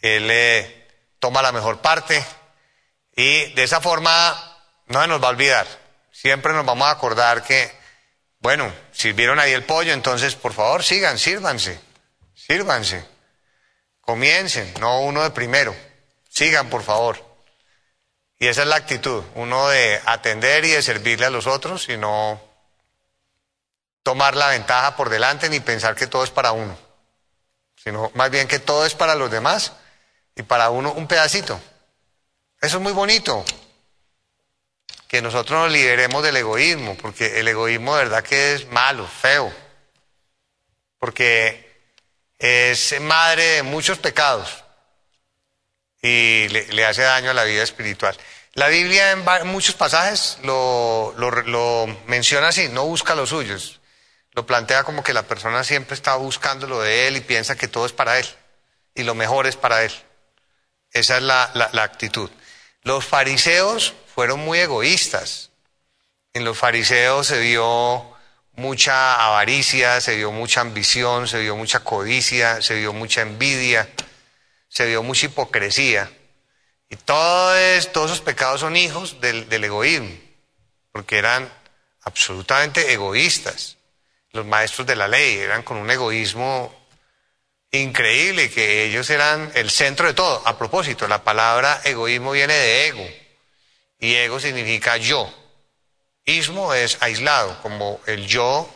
él 0.00 0.86
toma 1.20 1.42
la 1.42 1.52
mejor 1.52 1.80
parte 1.80 2.24
y 3.14 3.52
de 3.54 3.62
esa 3.62 3.80
forma 3.80 4.58
no 4.86 5.00
se 5.00 5.08
nos 5.08 5.22
va 5.22 5.28
a 5.28 5.30
olvidar 5.30 5.85
siempre 6.26 6.52
nos 6.52 6.66
vamos 6.66 6.88
a 6.88 6.90
acordar 6.90 7.44
que, 7.44 7.70
bueno, 8.40 8.72
sirvieron 8.90 9.38
ahí 9.38 9.52
el 9.52 9.62
pollo, 9.62 9.92
entonces 9.92 10.34
por 10.34 10.52
favor 10.52 10.82
sigan, 10.82 11.20
sírvanse, 11.20 11.78
sírvanse, 12.34 13.06
comiencen, 14.00 14.74
no 14.80 15.02
uno 15.02 15.22
de 15.22 15.30
primero, 15.30 15.72
sigan 16.28 16.68
por 16.68 16.82
favor. 16.82 17.24
Y 18.40 18.48
esa 18.48 18.62
es 18.62 18.68
la 18.68 18.74
actitud, 18.74 19.22
uno 19.36 19.68
de 19.68 20.02
atender 20.04 20.64
y 20.64 20.70
de 20.70 20.82
servirle 20.82 21.26
a 21.26 21.30
los 21.30 21.46
otros 21.46 21.88
y 21.88 21.96
no 21.96 22.40
tomar 24.02 24.34
la 24.34 24.48
ventaja 24.48 24.96
por 24.96 25.10
delante 25.10 25.48
ni 25.48 25.60
pensar 25.60 25.94
que 25.94 26.08
todo 26.08 26.24
es 26.24 26.30
para 26.30 26.50
uno, 26.50 26.76
sino 27.76 28.10
más 28.14 28.32
bien 28.32 28.48
que 28.48 28.58
todo 28.58 28.84
es 28.84 28.96
para 28.96 29.14
los 29.14 29.30
demás 29.30 29.74
y 30.34 30.42
para 30.42 30.70
uno 30.70 30.90
un 30.90 31.06
pedacito. 31.06 31.60
Eso 32.60 32.78
es 32.78 32.82
muy 32.82 32.92
bonito 32.92 33.44
que 35.08 35.22
nosotros 35.22 35.58
nos 35.60 35.72
liberemos 35.72 36.22
del 36.22 36.36
egoísmo, 36.36 36.96
porque 36.96 37.40
el 37.40 37.48
egoísmo 37.48 37.96
de 37.96 38.04
verdad 38.04 38.24
que 38.24 38.54
es 38.54 38.66
malo, 38.68 39.06
feo, 39.06 39.52
porque 40.98 41.66
es 42.38 43.00
madre 43.00 43.42
de 43.42 43.62
muchos 43.62 43.98
pecados 43.98 44.64
y 46.02 46.48
le, 46.48 46.84
hace 46.84 47.02
daño 47.02 47.30
a 47.30 47.34
la 47.34 47.44
vida 47.44 47.62
espiritual. 47.62 48.16
La 48.54 48.68
Biblia 48.68 49.12
en 49.12 49.24
muchos 49.46 49.74
pasajes 49.74 50.38
lo, 50.42 51.14
lo, 51.16 51.86
menciona 52.06 52.48
así, 52.48 52.68
no 52.68 52.84
busca 52.86 53.14
los 53.14 53.30
suyos, 53.30 53.80
lo 54.32 54.46
plantea 54.46 54.84
como 54.84 55.02
que 55.02 55.12
la 55.12 55.22
persona 55.22 55.62
siempre 55.64 55.94
está 55.94 56.16
buscando 56.16 56.66
lo 56.66 56.80
de 56.80 57.08
él 57.08 57.16
y 57.16 57.20
piensa 57.20 57.56
que 57.56 57.68
todo 57.68 57.86
es 57.86 57.92
para 57.92 58.18
él 58.18 58.26
y 58.94 59.02
lo 59.02 59.14
mejor 59.14 59.46
es 59.46 59.56
para 59.56 59.84
él. 59.84 59.92
Esa 60.90 61.18
es 61.18 61.22
la, 61.22 61.50
la 61.72 61.82
actitud. 61.82 62.30
Los 62.82 63.04
fariseos 63.04 63.94
fueron 64.16 64.40
muy 64.40 64.58
egoístas. 64.58 65.50
En 66.32 66.46
los 66.46 66.56
fariseos 66.56 67.26
se 67.26 67.38
vio 67.38 68.16
mucha 68.54 69.26
avaricia, 69.26 70.00
se 70.00 70.16
vio 70.16 70.32
mucha 70.32 70.62
ambición, 70.62 71.28
se 71.28 71.38
vio 71.40 71.54
mucha 71.54 71.80
codicia, 71.80 72.62
se 72.62 72.76
vio 72.76 72.94
mucha 72.94 73.20
envidia, 73.20 73.86
se 74.68 74.86
vio 74.86 75.02
mucha 75.02 75.26
hipocresía. 75.26 76.10
Y 76.88 76.96
todos, 76.96 77.58
esos 77.58 78.22
pecados 78.22 78.60
son 78.60 78.74
hijos 78.74 79.20
del 79.20 79.62
egoísmo, 79.62 80.16
porque 80.92 81.18
eran 81.18 81.52
absolutamente 82.00 82.94
egoístas. 82.94 83.76
Los 84.32 84.46
maestros 84.46 84.86
de 84.86 84.96
la 84.96 85.08
ley 85.08 85.36
eran 85.36 85.62
con 85.62 85.76
un 85.76 85.90
egoísmo 85.90 86.74
increíble, 87.70 88.50
que 88.50 88.84
ellos 88.84 89.10
eran 89.10 89.52
el 89.54 89.68
centro 89.68 90.06
de 90.06 90.14
todo. 90.14 90.40
A 90.46 90.56
propósito, 90.56 91.06
la 91.06 91.22
palabra 91.22 91.82
egoísmo 91.84 92.32
viene 92.32 92.54
de 92.54 92.86
ego 92.86 93.25
y 93.98 94.14
ego 94.14 94.40
significa 94.40 94.96
yo. 94.96 95.32
Ismo 96.24 96.74
es 96.74 97.00
aislado, 97.02 97.60
como 97.62 98.00
el 98.06 98.26
yo, 98.26 98.68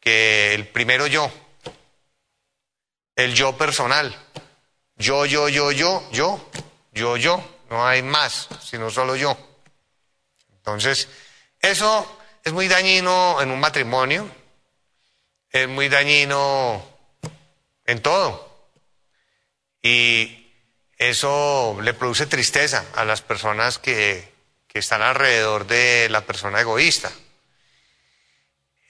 que 0.00 0.54
el 0.54 0.68
primero 0.68 1.06
yo, 1.06 1.30
el 3.16 3.34
yo 3.34 3.56
personal. 3.56 4.14
Yo, 4.96 5.26
yo, 5.26 5.48
yo, 5.48 5.72
yo, 5.72 6.08
yo, 6.12 6.50
yo, 6.92 7.16
yo. 7.16 7.50
No 7.70 7.86
hay 7.86 8.02
más, 8.02 8.48
sino 8.62 8.90
solo 8.90 9.16
yo. 9.16 9.36
Entonces, 10.52 11.08
eso 11.60 12.18
es 12.44 12.52
muy 12.52 12.68
dañino 12.68 13.40
en 13.40 13.50
un 13.50 13.58
matrimonio, 13.58 14.30
es 15.50 15.66
muy 15.66 15.88
dañino 15.88 16.82
en 17.86 18.02
todo. 18.02 18.68
Y 19.82 20.43
eso 20.98 21.78
le 21.82 21.94
produce 21.94 22.26
tristeza 22.26 22.84
a 22.94 23.04
las 23.04 23.22
personas 23.22 23.78
que, 23.78 24.32
que 24.68 24.78
están 24.78 25.02
alrededor 25.02 25.66
de 25.66 26.08
la 26.10 26.22
persona 26.22 26.60
egoísta. 26.60 27.12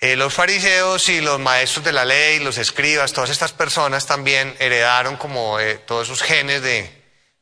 Eh, 0.00 0.16
los 0.16 0.34
fariseos 0.34 1.08
y 1.08 1.22
los 1.22 1.40
maestros 1.40 1.84
de 1.84 1.92
la 1.92 2.04
ley, 2.04 2.38
los 2.38 2.58
escribas, 2.58 3.14
todas 3.14 3.30
estas 3.30 3.52
personas 3.52 4.06
también 4.06 4.54
heredaron 4.58 5.16
como 5.16 5.58
eh, 5.60 5.76
todos 5.78 6.08
esos 6.08 6.22
genes 6.22 6.60
de, 6.62 6.90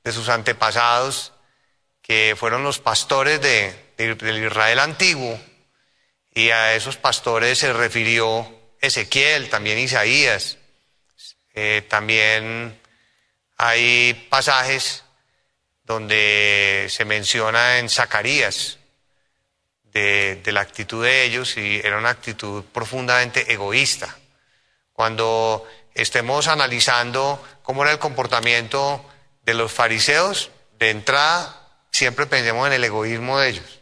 de, 0.04 0.12
sus 0.12 0.28
antepasados, 0.28 1.32
que 2.02 2.36
fueron 2.38 2.62
los 2.62 2.78
pastores 2.78 3.40
de, 3.40 3.74
del 3.96 4.44
Israel 4.44 4.78
antiguo, 4.78 5.40
y 6.34 6.50
a 6.50 6.74
esos 6.74 6.96
pastores 6.96 7.58
se 7.58 7.72
refirió 7.72 8.48
Ezequiel, 8.80 9.50
también 9.50 9.78
Isaías, 9.78 10.58
eh, 11.54 11.84
también 11.88 12.80
hay 13.64 14.26
pasajes 14.28 15.04
donde 15.84 16.88
se 16.90 17.04
menciona 17.04 17.78
en 17.78 17.88
Zacarías 17.88 18.78
de, 19.92 20.42
la 20.46 20.62
actitud 20.62 21.04
de 21.04 21.22
ellos 21.22 21.56
y 21.56 21.78
era 21.78 21.96
una 21.96 22.10
actitud 22.10 22.64
profundamente 22.72 23.52
egoísta. 23.52 24.18
Cuando 24.92 25.64
estemos 25.94 26.48
analizando 26.48 27.40
cómo 27.62 27.84
era 27.84 27.92
el 27.92 28.00
comportamiento 28.00 29.08
de 29.44 29.54
los 29.54 29.70
fariseos, 29.72 30.50
de 30.80 30.90
entrada 30.90 31.68
siempre 31.92 32.26
pensemos 32.26 32.66
en 32.66 32.72
el 32.72 32.82
egoísmo 32.82 33.38
de 33.38 33.48
ellos. 33.50 33.80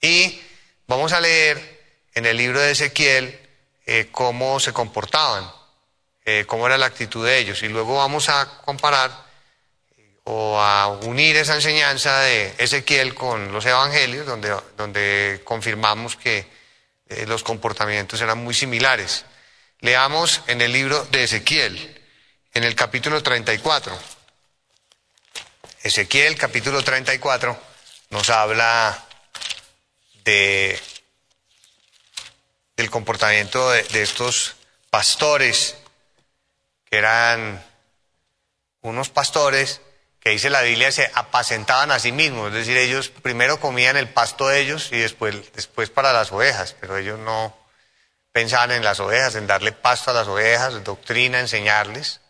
Y 0.00 0.40
vamos 0.86 1.12
a 1.12 1.20
leer 1.20 2.06
en 2.14 2.24
el 2.24 2.38
libro 2.38 2.58
de 2.58 2.70
Ezequiel 2.70 3.38
eh, 3.84 4.08
cómo 4.10 4.60
se 4.60 4.72
comportaban, 4.72 5.44
eh, 6.24 6.44
cómo 6.46 6.66
era 6.66 6.78
la 6.78 6.86
actitud 6.86 7.26
de 7.26 7.38
ellos. 7.38 7.62
Y 7.62 7.68
luego 7.68 7.96
vamos 7.96 8.28
a 8.28 8.58
comparar 8.64 9.10
eh, 9.96 10.20
o 10.24 10.60
a 10.60 10.88
unir 10.88 11.36
esa 11.36 11.56
enseñanza 11.56 12.20
de 12.20 12.54
Ezequiel 12.58 13.14
con 13.14 13.52
los 13.52 13.66
evangelios, 13.66 14.26
donde, 14.26 14.56
donde 14.76 15.40
confirmamos 15.44 16.16
que 16.16 16.46
eh, 17.08 17.26
los 17.26 17.42
comportamientos 17.42 18.20
eran 18.20 18.38
muy 18.38 18.54
similares. 18.54 19.24
Leamos 19.80 20.42
en 20.46 20.60
el 20.60 20.72
libro 20.72 21.04
de 21.06 21.24
Ezequiel, 21.24 22.00
en 22.54 22.64
el 22.64 22.76
capítulo 22.76 23.22
34. 23.22 23.98
Ezequiel, 25.82 26.38
capítulo 26.38 26.84
34, 26.84 27.60
nos 28.10 28.30
habla 28.30 29.06
de 30.24 30.80
del 32.76 32.90
comportamiento 32.90 33.70
de, 33.70 33.82
de 33.82 34.02
estos 34.02 34.54
pastores, 34.88 35.76
que 36.92 36.98
eran 36.98 37.64
unos 38.82 39.08
pastores 39.08 39.80
que 40.20 40.28
dice 40.28 40.50
la 40.50 40.60
Biblia 40.60 40.92
se 40.92 41.10
apacentaban 41.14 41.90
a 41.90 41.98
sí 41.98 42.12
mismos, 42.12 42.48
es 42.48 42.54
decir, 42.54 42.76
ellos 42.76 43.08
primero 43.08 43.58
comían 43.60 43.96
el 43.96 44.10
pasto 44.10 44.48
de 44.48 44.60
ellos 44.60 44.90
y 44.92 44.98
después, 44.98 45.54
después 45.54 45.88
para 45.88 46.12
las 46.12 46.32
ovejas, 46.32 46.76
pero 46.78 46.98
ellos 46.98 47.18
no 47.18 47.56
pensaban 48.30 48.72
en 48.72 48.84
las 48.84 49.00
ovejas, 49.00 49.36
en 49.36 49.46
darle 49.46 49.72
pasto 49.72 50.10
a 50.10 50.14
las 50.14 50.28
ovejas, 50.28 50.84
doctrina, 50.84 51.40
enseñarles. 51.40 52.20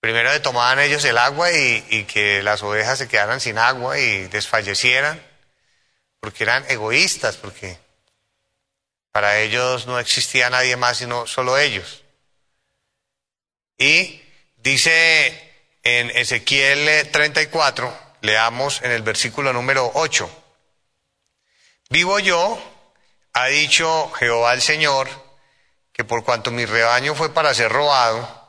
Primero 0.00 0.42
tomaban 0.42 0.80
ellos 0.80 1.02
el 1.06 1.16
agua 1.16 1.50
y, 1.50 1.82
y 1.88 2.04
que 2.04 2.42
las 2.42 2.62
ovejas 2.62 2.98
se 2.98 3.08
quedaran 3.08 3.40
sin 3.40 3.56
agua 3.56 3.98
y 3.98 4.28
desfallecieran, 4.28 5.18
porque 6.20 6.44
eran 6.44 6.62
egoístas, 6.68 7.38
porque 7.38 7.78
para 9.12 9.38
ellos 9.38 9.86
no 9.86 9.98
existía 9.98 10.50
nadie 10.50 10.76
más 10.76 10.98
sino 10.98 11.26
solo 11.26 11.56
ellos. 11.56 12.03
Y 13.78 14.22
dice 14.56 15.52
en 15.82 16.10
Ezequiel 16.10 17.10
34, 17.10 17.96
leamos 18.20 18.80
en 18.82 18.92
el 18.92 19.02
versículo 19.02 19.52
número 19.52 19.90
8, 19.94 20.30
vivo 21.90 22.18
yo, 22.18 22.58
ha 23.32 23.46
dicho 23.46 24.10
Jehová 24.12 24.54
el 24.54 24.62
Señor, 24.62 25.08
que 25.92 26.04
por 26.04 26.24
cuanto 26.24 26.50
mi 26.50 26.64
rebaño 26.64 27.14
fue 27.14 27.34
para 27.34 27.52
ser 27.52 27.70
robado, 27.70 28.42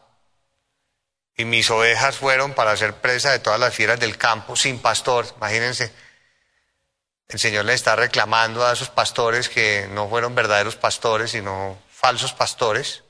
y 1.38 1.44
mis 1.44 1.70
ovejas 1.70 2.16
fueron 2.16 2.54
para 2.54 2.78
ser 2.78 2.94
presa 2.96 3.32
de 3.32 3.40
todas 3.40 3.60
las 3.60 3.74
fieras 3.74 4.00
del 4.00 4.18
campo, 4.18 4.56
sin 4.56 4.80
pastor, 4.80 5.28
imagínense, 5.38 5.92
el 7.28 7.40
Señor 7.40 7.66
le 7.66 7.74
está 7.74 7.96
reclamando 7.96 8.66
a 8.66 8.74
esos 8.74 8.90
pastores 8.90 9.50
que 9.50 9.88
no 9.92 10.08
fueron 10.08 10.36
verdaderos 10.36 10.76
pastores, 10.76 11.32
sino 11.32 11.78
falsos 11.90 12.34
pastores, 12.34 13.05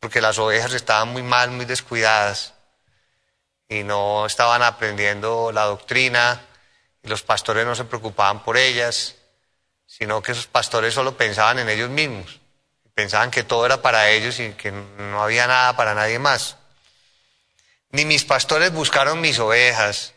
porque 0.00 0.20
las 0.20 0.38
ovejas 0.38 0.72
estaban 0.72 1.08
muy 1.08 1.22
mal, 1.22 1.50
muy 1.50 1.64
descuidadas, 1.64 2.54
y 3.68 3.82
no 3.82 4.26
estaban 4.26 4.62
aprendiendo 4.62 5.50
la 5.52 5.64
doctrina, 5.64 6.42
y 7.02 7.08
los 7.08 7.22
pastores 7.22 7.66
no 7.66 7.74
se 7.74 7.84
preocupaban 7.84 8.42
por 8.42 8.56
ellas, 8.56 9.16
sino 9.86 10.22
que 10.22 10.32
esos 10.32 10.46
pastores 10.46 10.94
solo 10.94 11.16
pensaban 11.16 11.58
en 11.58 11.68
ellos 11.68 11.90
mismos, 11.90 12.40
pensaban 12.94 13.30
que 13.30 13.44
todo 13.44 13.66
era 13.66 13.82
para 13.82 14.10
ellos 14.10 14.40
y 14.40 14.52
que 14.52 14.72
no 14.72 15.22
había 15.22 15.46
nada 15.46 15.76
para 15.76 15.94
nadie 15.94 16.18
más. 16.18 16.56
Ni 17.90 18.04
mis 18.04 18.24
pastores 18.24 18.72
buscaron 18.72 19.20
mis 19.20 19.38
ovejas, 19.38 20.14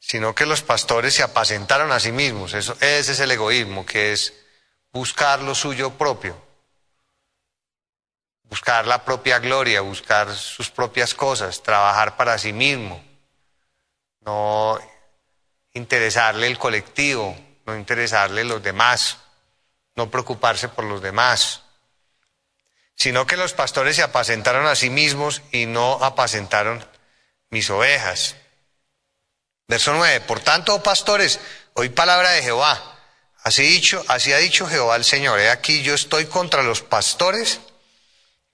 sino 0.00 0.34
que 0.34 0.46
los 0.46 0.62
pastores 0.62 1.14
se 1.14 1.22
apacentaron 1.22 1.92
a 1.92 2.00
sí 2.00 2.12
mismos. 2.12 2.54
Eso, 2.54 2.76
ese 2.80 3.12
es 3.12 3.20
el 3.20 3.30
egoísmo, 3.30 3.84
que 3.86 4.12
es 4.12 4.34
buscar 4.92 5.40
lo 5.42 5.54
suyo 5.54 5.90
propio, 5.90 6.40
buscar 8.48 8.86
la 8.86 9.04
propia 9.04 9.38
gloria, 9.38 9.80
buscar 9.80 10.34
sus 10.34 10.70
propias 10.70 11.14
cosas, 11.14 11.62
trabajar 11.62 12.16
para 12.16 12.38
sí 12.38 12.52
mismo, 12.52 13.02
no 14.22 14.78
interesarle 15.74 16.46
el 16.46 16.58
colectivo, 16.58 17.36
no 17.66 17.76
interesarle 17.76 18.44
los 18.44 18.62
demás, 18.62 19.18
no 19.94 20.10
preocuparse 20.10 20.68
por 20.68 20.84
los 20.84 21.02
demás, 21.02 21.62
sino 22.94 23.26
que 23.26 23.36
los 23.36 23.52
pastores 23.52 23.96
se 23.96 24.02
apacentaron 24.02 24.66
a 24.66 24.74
sí 24.74 24.90
mismos 24.90 25.42
y 25.52 25.66
no 25.66 26.02
apacentaron 26.02 26.84
mis 27.50 27.70
ovejas. 27.70 28.36
Verso 29.68 29.92
9. 29.92 30.22
Por 30.22 30.40
tanto, 30.40 30.74
oh 30.74 30.82
pastores, 30.82 31.38
hoy 31.74 31.90
palabra 31.90 32.30
de 32.30 32.42
Jehová. 32.42 32.96
Así, 33.44 33.62
dicho, 33.62 34.02
así 34.08 34.32
ha 34.32 34.38
dicho 34.38 34.66
Jehová 34.66 34.96
el 34.96 35.04
Señor. 35.04 35.38
He 35.38 35.50
aquí 35.50 35.82
yo 35.82 35.94
estoy 35.94 36.26
contra 36.26 36.62
los 36.62 36.82
pastores 36.82 37.60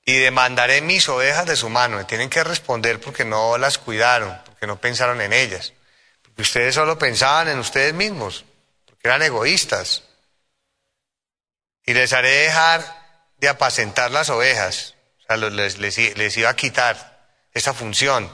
y 0.04 0.18
demandaré 0.18 0.80
mis 0.80 1.08
ovejas 1.08 1.46
de 1.46 1.56
su 1.56 1.68
mano. 1.68 1.96
Me 1.96 2.04
tienen 2.04 2.30
que 2.30 2.44
responder 2.44 3.00
porque 3.00 3.24
no 3.24 3.58
las 3.58 3.78
cuidaron, 3.78 4.38
porque 4.44 4.66
no 4.66 4.80
pensaron 4.80 5.20
en 5.20 5.32
ellas. 5.32 5.72
Porque 6.22 6.42
ustedes 6.42 6.74
solo 6.74 6.98
pensaban 6.98 7.48
en 7.48 7.58
ustedes 7.58 7.94
mismos, 7.94 8.44
porque 8.86 9.08
eran 9.08 9.22
egoístas. 9.22 10.04
Y 11.86 11.94
les 11.94 12.12
haré 12.12 12.30
dejar 12.30 12.84
de 13.38 13.48
apacentar 13.48 14.10
las 14.10 14.30
ovejas. 14.30 14.94
O 15.20 15.26
sea, 15.26 15.36
les, 15.36 15.78
les, 15.78 16.16
les 16.16 16.36
iba 16.36 16.50
a 16.50 16.56
quitar 16.56 17.28
esa 17.52 17.72
función 17.72 18.30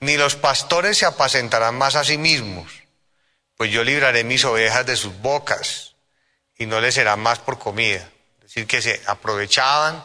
ni 0.00 0.16
los 0.16 0.36
pastores 0.36 0.98
se 0.98 1.06
apacentarán 1.06 1.76
más 1.76 1.94
a 1.94 2.04
sí 2.04 2.18
mismos, 2.18 2.70
pues 3.56 3.70
yo 3.70 3.84
libraré 3.84 4.24
mis 4.24 4.44
ovejas 4.44 4.84
de 4.84 4.96
sus 4.96 5.16
bocas 5.20 5.94
y 6.58 6.66
no 6.66 6.80
les 6.80 6.94
será 6.94 7.16
más 7.16 7.38
por 7.38 7.58
comida. 7.58 8.08
Es 8.38 8.42
decir, 8.42 8.66
que 8.66 8.82
se 8.82 9.02
aprovechaban 9.06 10.04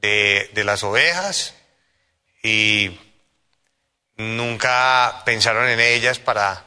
de, 0.00 0.50
de 0.54 0.64
las 0.64 0.82
ovejas 0.82 1.54
y 2.42 2.98
nunca 4.16 5.22
pensaron 5.24 5.68
en 5.68 5.80
ellas 5.80 6.18
para 6.18 6.64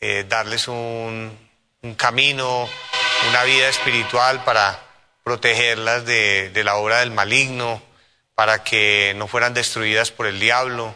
eh, 0.00 0.24
darles 0.28 0.68
un, 0.68 1.36
un, 1.82 1.94
camino, 1.94 2.68
una 3.28 3.44
vida 3.44 3.68
espiritual 3.68 4.44
para 4.44 4.80
protegerlas 5.22 6.04
de, 6.06 6.50
de 6.50 6.64
la 6.64 6.76
obra 6.76 7.00
del 7.00 7.10
maligno, 7.10 7.82
para 8.34 8.64
que 8.64 9.12
no 9.16 9.28
fueran 9.28 9.54
destruidas 9.54 10.10
por 10.10 10.26
el 10.26 10.40
diablo 10.40 10.94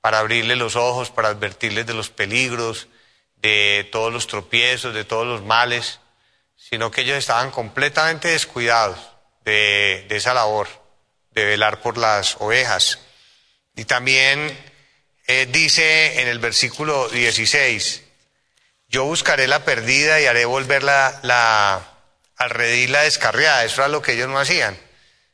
para 0.00 0.18
abrirles 0.18 0.56
los 0.56 0.76
ojos, 0.76 1.10
para 1.10 1.28
advertirles 1.28 1.86
de 1.86 1.94
los 1.94 2.08
peligros, 2.10 2.88
de 3.36 3.88
todos 3.92 4.12
los 4.12 4.26
tropiezos, 4.26 4.94
de 4.94 5.04
todos 5.04 5.26
los 5.26 5.42
males, 5.42 6.00
sino 6.56 6.90
que 6.90 7.02
ellos 7.02 7.18
estaban 7.18 7.50
completamente 7.50 8.28
descuidados 8.28 8.98
de, 9.44 10.06
de 10.08 10.16
esa 10.16 10.34
labor, 10.34 10.68
de 11.32 11.44
velar 11.44 11.80
por 11.80 11.98
las 11.98 12.36
ovejas. 12.40 12.98
Y 13.76 13.84
también 13.84 14.56
eh, 15.26 15.46
dice 15.50 16.20
en 16.20 16.28
el 16.28 16.38
versículo 16.38 17.08
16, 17.08 18.02
yo 18.88 19.04
buscaré 19.04 19.46
la 19.46 19.64
perdida 19.64 20.20
y 20.20 20.26
haré 20.26 20.44
volver 20.44 20.82
la, 20.82 21.20
la, 21.22 21.88
la 22.38 23.02
descarriada. 23.02 23.64
Eso 23.64 23.82
era 23.82 23.88
lo 23.88 24.02
que 24.02 24.12
ellos 24.14 24.28
no 24.28 24.38
hacían. 24.38 24.76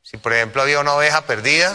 Si 0.03 0.19
por 0.19 0.35
ejemplo 0.35 0.62
había 0.62 0.81
una 0.81 0.92
oveja 0.92 1.27
perdida, 1.27 1.75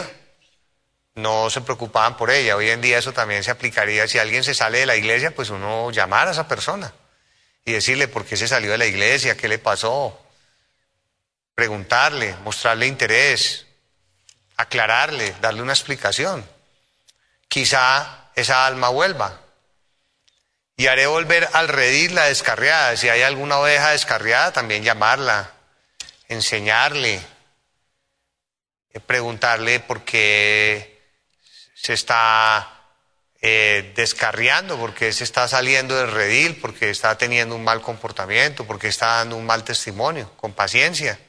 no 1.16 1.50
se 1.50 1.62
preocupaban 1.62 2.18
por 2.18 2.30
ella. 2.30 2.56
Hoy 2.56 2.70
en 2.70 2.82
día 2.82 3.00
eso 3.00 3.12
también 3.12 3.44
se 3.44 3.52
aplicaría. 3.52 4.08
Si 4.08 4.20
alguien 4.20 4.44
se 4.44 4.54
sale 4.54 4.78
de 4.80 4.86
la 4.86 4.96
iglesia, 4.96 5.32
pues 5.36 5.50
uno 5.50 5.90
llamar 5.92 6.28
a 6.28 6.32
esa 6.32 6.48
persona 6.48 6.94
y 7.66 7.74
decirle 7.74 8.08
por 8.08 8.26
qué 8.26 8.38
se 8.38 8.48
salió 8.48 8.72
de 8.72 8.78
la 8.78 8.86
iglesia, 8.86 9.36
qué 9.36 9.48
le 9.48 9.58
pasó, 9.58 10.21
preguntarle, 11.62 12.36
mostrarle 12.44 12.88
interés, 12.88 13.68
aclararle, 14.58 15.36
darle 15.42 15.62
una 15.62 15.74
explicación. 15.74 16.44
Quizá 17.48 18.32
esa 18.34 18.66
alma 18.66 18.90
vuelva. 18.90 19.40
Y 20.76 20.88
haré 20.88 21.06
volver 21.06 21.48
al 21.54 21.68
redil 21.68 22.16
la 22.16 22.26
descarriada. 22.26 22.98
Si 22.98 23.10
hay 23.10 23.22
alguna 23.22 23.60
oveja 23.60 23.92
descarriada, 23.92 24.52
también 24.52 24.84
llamarla, 24.84 25.52
enseñarle, 26.30 27.22
preguntarle 29.06 29.82
por 29.82 30.04
qué 30.04 31.00
se 31.76 31.94
está 31.94 32.88
eh, 33.40 33.94
descarriando, 33.96 34.80
porque 34.80 35.14
se 35.14 35.26
está 35.26 35.48
saliendo 35.48 35.96
del 35.96 36.12
redil, 36.12 36.60
porque 36.60 36.90
está 36.90 37.20
teniendo 37.20 37.56
un 37.56 37.64
mal 37.64 37.82
comportamiento, 37.82 38.66
porque 38.66 38.88
está 38.88 39.18
dando 39.18 39.36
un 39.36 39.46
mal 39.46 39.64
testimonio, 39.64 40.32
con 40.38 40.54
paciencia. 40.54 41.20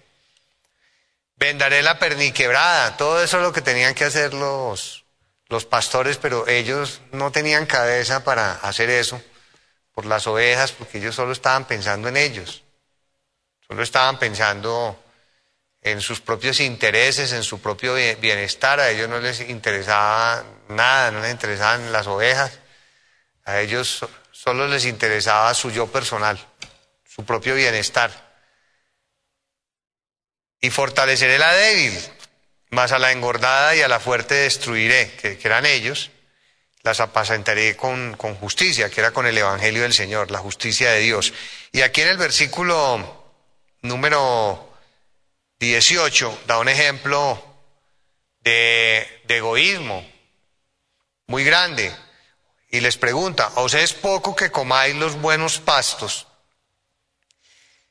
Vendaré 1.42 1.82
la 1.82 1.98
perniquebrada, 1.98 2.96
todo 2.96 3.20
eso 3.20 3.38
es 3.38 3.42
lo 3.42 3.52
que 3.52 3.62
tenían 3.62 3.96
que 3.96 4.04
hacer 4.04 4.32
los, 4.32 5.04
los 5.48 5.64
pastores, 5.64 6.16
pero 6.16 6.46
ellos 6.46 7.00
no 7.10 7.32
tenían 7.32 7.66
cabeza 7.66 8.22
para 8.22 8.52
hacer 8.52 8.88
eso 8.90 9.20
por 9.92 10.06
las 10.06 10.28
ovejas, 10.28 10.70
porque 10.70 10.98
ellos 10.98 11.16
solo 11.16 11.32
estaban 11.32 11.64
pensando 11.64 12.06
en 12.06 12.16
ellos, 12.16 12.62
solo 13.66 13.82
estaban 13.82 14.20
pensando 14.20 14.96
en 15.80 16.00
sus 16.00 16.20
propios 16.20 16.60
intereses, 16.60 17.32
en 17.32 17.42
su 17.42 17.60
propio 17.60 17.94
bienestar, 18.20 18.78
a 18.78 18.90
ellos 18.90 19.08
no 19.08 19.18
les 19.18 19.40
interesaba 19.40 20.44
nada, 20.68 21.10
no 21.10 21.22
les 21.22 21.32
interesaban 21.32 21.90
las 21.90 22.06
ovejas, 22.06 22.60
a 23.44 23.58
ellos 23.58 24.06
solo 24.30 24.68
les 24.68 24.84
interesaba 24.84 25.52
su 25.54 25.72
yo 25.72 25.88
personal, 25.88 26.38
su 27.04 27.24
propio 27.24 27.56
bienestar. 27.56 28.21
Y 30.62 30.70
fortaleceré 30.70 31.38
la 31.38 31.52
débil, 31.52 31.92
más 32.70 32.92
a 32.92 33.00
la 33.00 33.10
engordada 33.10 33.74
y 33.74 33.82
a 33.82 33.88
la 33.88 33.98
fuerte 33.98 34.34
destruiré, 34.34 35.10
que, 35.20 35.36
eran 35.42 35.66
ellos, 35.66 36.12
las 36.84 37.00
apacentaré 37.00 37.76
con, 37.76 38.16
justicia, 38.16 38.88
que 38.88 39.00
era 39.00 39.10
con 39.10 39.26
el 39.26 39.36
Evangelio 39.36 39.82
del 39.82 39.92
Señor, 39.92 40.30
la 40.30 40.38
justicia 40.38 40.92
de 40.92 41.00
Dios. 41.00 41.34
Y 41.72 41.82
aquí 41.82 42.02
en 42.02 42.08
el 42.08 42.16
versículo 42.16 43.32
número 43.82 44.72
18 45.58 46.42
da 46.46 46.60
un 46.60 46.68
ejemplo 46.68 47.44
de, 48.40 49.24
egoísmo 49.28 50.08
muy 51.26 51.42
grande 51.42 51.92
y 52.70 52.78
les 52.78 52.96
pregunta, 52.98 53.50
¿os 53.56 53.74
es 53.74 53.94
poco 53.94 54.36
que 54.36 54.52
comáis 54.52 54.94
los 54.94 55.20
buenos 55.20 55.58
pastos, 55.58 56.28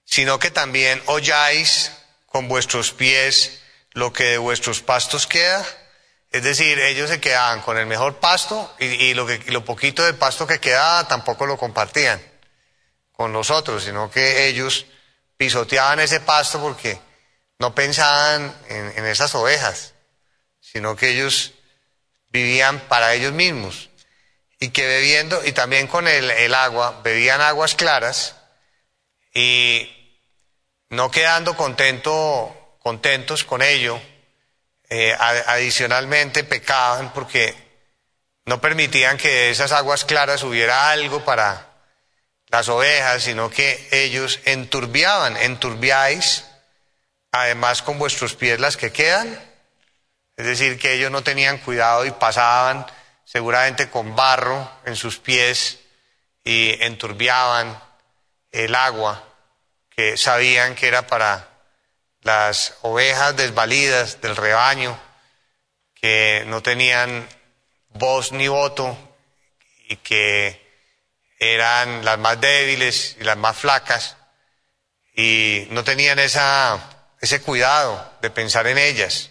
sino 0.06 0.40
que 0.40 0.52
también 0.52 1.04
holláis 1.08 1.92
con 2.32 2.48
vuestros 2.48 2.92
pies 2.92 3.62
lo 3.92 4.14
que 4.14 4.24
de 4.24 4.38
vuestros 4.38 4.82
pastos 4.82 5.28
queda? 5.28 5.66
Es 6.32 6.44
decir, 6.44 6.80
ellos 6.80 7.10
se 7.10 7.20
quedaban 7.20 7.62
con 7.62 7.78
el 7.78 7.86
mejor 7.86 8.20
pasto 8.20 8.74
y, 8.80 9.14
lo, 9.14 9.28
que, 9.28 9.40
lo 9.52 9.66
poquito 9.66 10.04
de 10.04 10.14
pasto 10.14 10.48
que 10.48 10.60
quedaba 10.60 11.08
tampoco 11.08 11.46
lo 11.46 11.58
compartían 11.58 12.22
con 13.12 13.34
los 13.34 13.52
otros, 13.52 13.84
sino 13.84 14.10
que 14.10 14.48
ellos 14.48 14.86
pisoteaban 15.36 16.00
ese 16.00 16.22
pasto 16.22 16.62
porque 16.62 17.00
no 17.60 17.76
pensaban 17.76 18.56
en, 18.70 19.06
esas 19.06 19.36
ovejas, 19.36 19.94
sino 20.60 20.96
que 20.96 21.10
ellos 21.10 21.54
vivían 22.30 22.80
para 22.88 23.14
ellos 23.14 23.34
mismos 23.34 23.90
y 24.60 24.70
que 24.70 24.88
bebiendo, 24.88 25.44
y 25.46 25.52
también 25.52 25.88
con 25.88 26.08
el, 26.08 26.54
agua, 26.54 27.02
bebían 27.04 27.42
aguas 27.42 27.76
claras 27.76 28.36
y 29.34 30.01
no 30.92 31.10
quedando 31.10 31.56
contento, 31.56 32.76
contentos 32.80 33.46
con 33.46 33.62
ello, 33.62 34.00
eh, 34.90 35.16
adicionalmente 35.18 36.44
pecaban 36.44 37.14
porque 37.14 37.56
no 38.46 38.60
permitían 38.60 39.18
que 39.18 39.30
de 39.30 39.50
esas 39.52 39.72
aguas 39.72 40.04
claras 40.04 40.44
hubiera 40.44 40.92
algo 40.92 41.24
para 41.24 41.70
las 42.48 42.68
ovejas, 42.68 43.24
sino 43.24 43.50
que 43.50 43.88
ellos 43.92 44.42
enturbiaban, 44.44 45.38
enturbiáis 45.38 46.44
además 47.32 47.82
con 47.82 47.98
vuestros 47.98 48.36
pies 48.36 48.60
las 48.60 48.76
que 48.76 48.92
quedan. 48.92 49.40
Es 50.36 50.46
decir, 50.46 50.78
que 50.78 50.94
ellos 50.94 51.10
no 51.10 51.24
tenían 51.24 51.60
cuidado 51.60 52.06
y 52.06 52.12
pasaban 52.12 52.86
seguramente 53.24 53.90
con 53.90 54.14
barro 54.18 54.70
en 54.84 54.98
sus 54.98 55.20
pies 55.20 55.80
y 56.44 56.84
enturbiaban 56.84 57.82
el 58.52 58.76
agua 58.76 59.31
que 59.96 60.18
sabían 60.18 60.76
que 60.76 60.88
era 60.88 61.08
para 61.08 61.50
las 62.22 62.76
ovejas 62.82 63.36
desvalidas 63.36 64.22
del 64.22 64.36
rebaño, 64.36 65.00
que 65.94 66.44
no 66.48 66.62
tenían 66.62 67.28
voz 67.90 68.32
ni 68.32 68.48
voto 68.48 68.98
y 69.88 69.98
que 69.98 70.60
eran 71.40 72.06
las 72.06 72.18
más 72.20 72.40
débiles 72.40 73.18
y 73.20 73.24
las 73.24 73.38
más 73.38 73.58
flacas 73.58 74.18
y 75.16 75.68
no 75.72 75.84
tenían 75.84 76.20
ese 76.20 77.42
cuidado 77.42 78.14
de 78.22 78.30
pensar 78.30 78.68
en 78.68 78.78
ellas. 78.78 79.30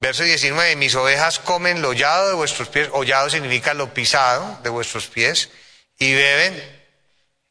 Verso 0.00 0.22
19, 0.22 0.76
mis 0.76 0.94
ovejas 0.94 1.38
comen 1.40 1.82
lo 1.82 1.88
hollado 1.88 2.28
de 2.28 2.34
vuestros 2.34 2.68
pies, 2.68 2.88
hollado 2.92 3.30
significa 3.30 3.74
lo 3.74 3.92
pisado 3.92 4.60
de 4.62 4.70
vuestros 4.70 5.08
pies, 5.08 5.50
y 5.98 6.14
beben 6.14 6.77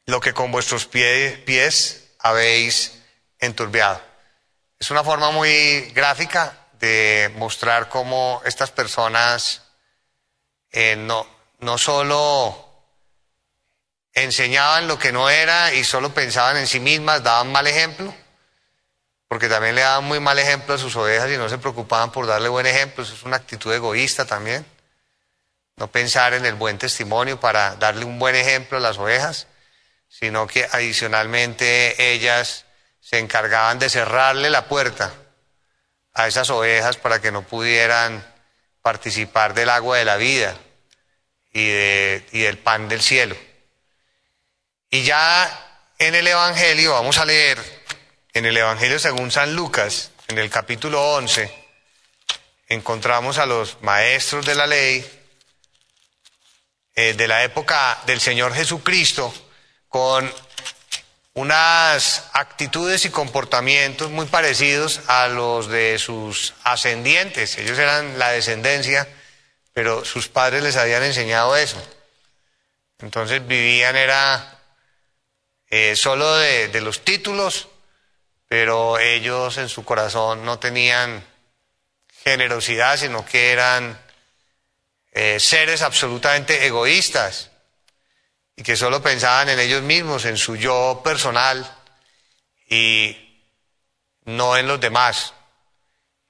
lo 0.08 0.22
que 0.22 0.34
con 0.34 0.52
vuestros 0.52 0.86
pies, 0.86 2.04
habéis 2.20 3.00
enturbiado. 3.40 4.02
Es 4.80 4.90
una 4.90 5.04
forma 5.04 5.32
muy 5.32 5.92
gráfica 5.94 6.68
de 6.80 7.32
mostrar 7.36 7.90
cómo 7.90 8.42
estas 8.46 8.72
personas 8.72 9.64
eh, 10.72 10.96
no, 10.96 11.28
no 11.60 11.78
solo 11.78 12.66
enseñaban 14.14 14.88
lo 14.88 14.98
que 14.98 15.12
no 15.12 15.30
era 15.30 15.74
y 15.74 15.84
solo 15.84 16.14
pensaban 16.14 16.56
en 16.58 16.68
sí 16.68 16.80
mismas, 16.80 17.22
daban 17.22 17.52
mal 17.52 17.68
ejemplo, 17.68 18.14
porque 19.28 19.50
también 19.50 19.76
le 19.76 19.82
daban 19.82 20.06
muy 20.06 20.22
mal 20.22 20.40
ejemplo 20.40 20.76
a 20.76 20.78
sus 20.78 20.96
ovejas 20.96 21.30
y 21.30 21.38
no 21.38 21.50
se 21.50 21.58
preocupaban 21.58 22.14
por 22.14 22.26
darle 22.28 22.48
buen 22.48 22.66
ejemplo. 22.66 23.04
Eso 23.04 23.14
es 23.14 23.24
una 23.24 23.36
actitud 23.36 23.74
egoísta 23.74 24.26
también. 24.26 24.66
No 25.76 25.88
pensar 25.88 26.34
en 26.34 26.46
el 26.46 26.56
buen 26.56 26.78
testimonio 26.78 27.40
para 27.40 27.76
darle 27.76 28.06
un 28.06 28.18
buen 28.20 28.36
ejemplo 28.36 28.78
a 28.78 28.82
las 28.82 28.98
ovejas, 28.98 29.48
sino 30.20 30.48
que 30.48 30.68
adicionalmente 30.72 32.14
ellas 32.14 32.66
se 33.00 33.20
encargaban 33.20 33.78
de 33.78 33.90
cerrarle 33.90 34.50
la 34.50 34.68
puerta 34.68 35.14
a 36.14 36.28
esas 36.28 36.50
ovejas 36.50 36.98
para 36.98 37.22
que 37.22 37.32
no 37.32 37.44
pudieran 37.44 38.26
participar 38.82 39.54
del 39.54 39.70
agua 39.70 39.98
de 39.98 40.06
la 40.06 40.18
vida 40.18 40.58
y, 41.54 41.62
y 41.62 42.42
del 42.42 42.58
pan 42.58 42.90
del 42.90 43.02
cielo. 43.02 43.38
Y 44.90 45.04
ya 45.04 45.84
en 46.00 46.16
el 46.16 46.26
Evangelio 46.26 46.94
vamos 46.94 47.20
a 47.20 47.26
leer 47.26 47.60
en 48.34 48.46
el 48.46 48.58
Evangelio 48.58 48.98
según 48.98 49.32
San 49.32 49.56
Lucas, 49.56 50.12
en 50.28 50.38
el 50.40 50.50
capítulo 50.50 51.16
11, 51.16 51.54
encontramos 52.70 53.38
a 53.38 53.46
los 53.46 53.82
maestros 53.82 54.46
de 54.46 54.56
la 54.56 54.68
ley 54.68 55.06
eh, 56.96 57.14
de 57.14 57.28
la 57.28 57.44
época 57.44 58.02
del 58.06 58.20
Señor 58.20 58.54
Jesucristo 58.54 59.34
con 59.90 60.32
unas 61.34 62.30
actitudes 62.34 63.06
y 63.06 63.10
comportamientos 63.10 64.10
muy 64.10 64.26
parecidos 64.26 65.02
a 65.08 65.28
los 65.28 65.68
de 65.68 66.00
sus 66.00 66.54
ascendientes. 66.64 67.58
Ellos 67.58 67.78
eran 67.78 68.18
la 68.18 68.32
descendencia, 68.32 69.08
pero 69.74 70.04
sus 70.04 70.28
padres 70.28 70.64
les 70.64 70.78
habían 70.78 71.04
enseñado 71.04 71.56
eso. 71.56 71.82
Entonces 73.00 73.46
vivían 73.46 73.96
era 73.96 74.60
eh, 75.70 75.96
solo 75.96 76.36
de 76.36 76.82
los 76.82 77.04
títulos 77.06 77.68
pero 78.48 78.98
ellos 78.98 79.58
en 79.58 79.70
su 79.70 79.84
corazón 79.84 80.46
no 80.46 80.60
tenían 80.60 81.24
generosidad, 82.24 82.98
sino 82.98 83.26
que 83.26 83.52
eran 83.52 84.00
eh, 85.12 85.40
seres 85.40 85.82
absolutamente 85.82 86.66
egoístas 86.66 87.52
y 88.58 88.64
que 88.64 88.76
solo 88.76 89.02
pensaban 89.02 89.50
en 89.50 89.60
ellos 89.60 89.84
mismos, 89.84 90.26
en 90.26 90.36
su 90.36 90.56
yo 90.56 91.02
personal 91.04 91.78
y 92.68 93.16
no 94.26 94.58
en 94.58 94.68
los 94.68 94.82
demás. 94.82 95.34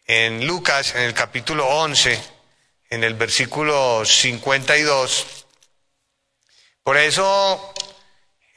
En 0.06 0.46
Lucas, 0.46 0.94
en 0.94 1.04
el 1.04 1.14
capítulo 1.14 1.66
11, 1.66 2.22
en 2.90 3.04
el 3.04 3.16
versículo 3.16 4.04
52, 4.06 5.46
Por 6.84 6.98
eso 6.98 7.74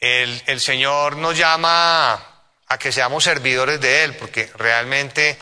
el, 0.00 0.42
el 0.46 0.60
Señor 0.60 1.16
nos 1.16 1.38
llama 1.38 2.14
a 2.66 2.78
que 2.78 2.92
seamos 2.92 3.24
servidores 3.24 3.80
de 3.80 4.04
Él, 4.04 4.16
porque 4.16 4.50
realmente 4.56 5.38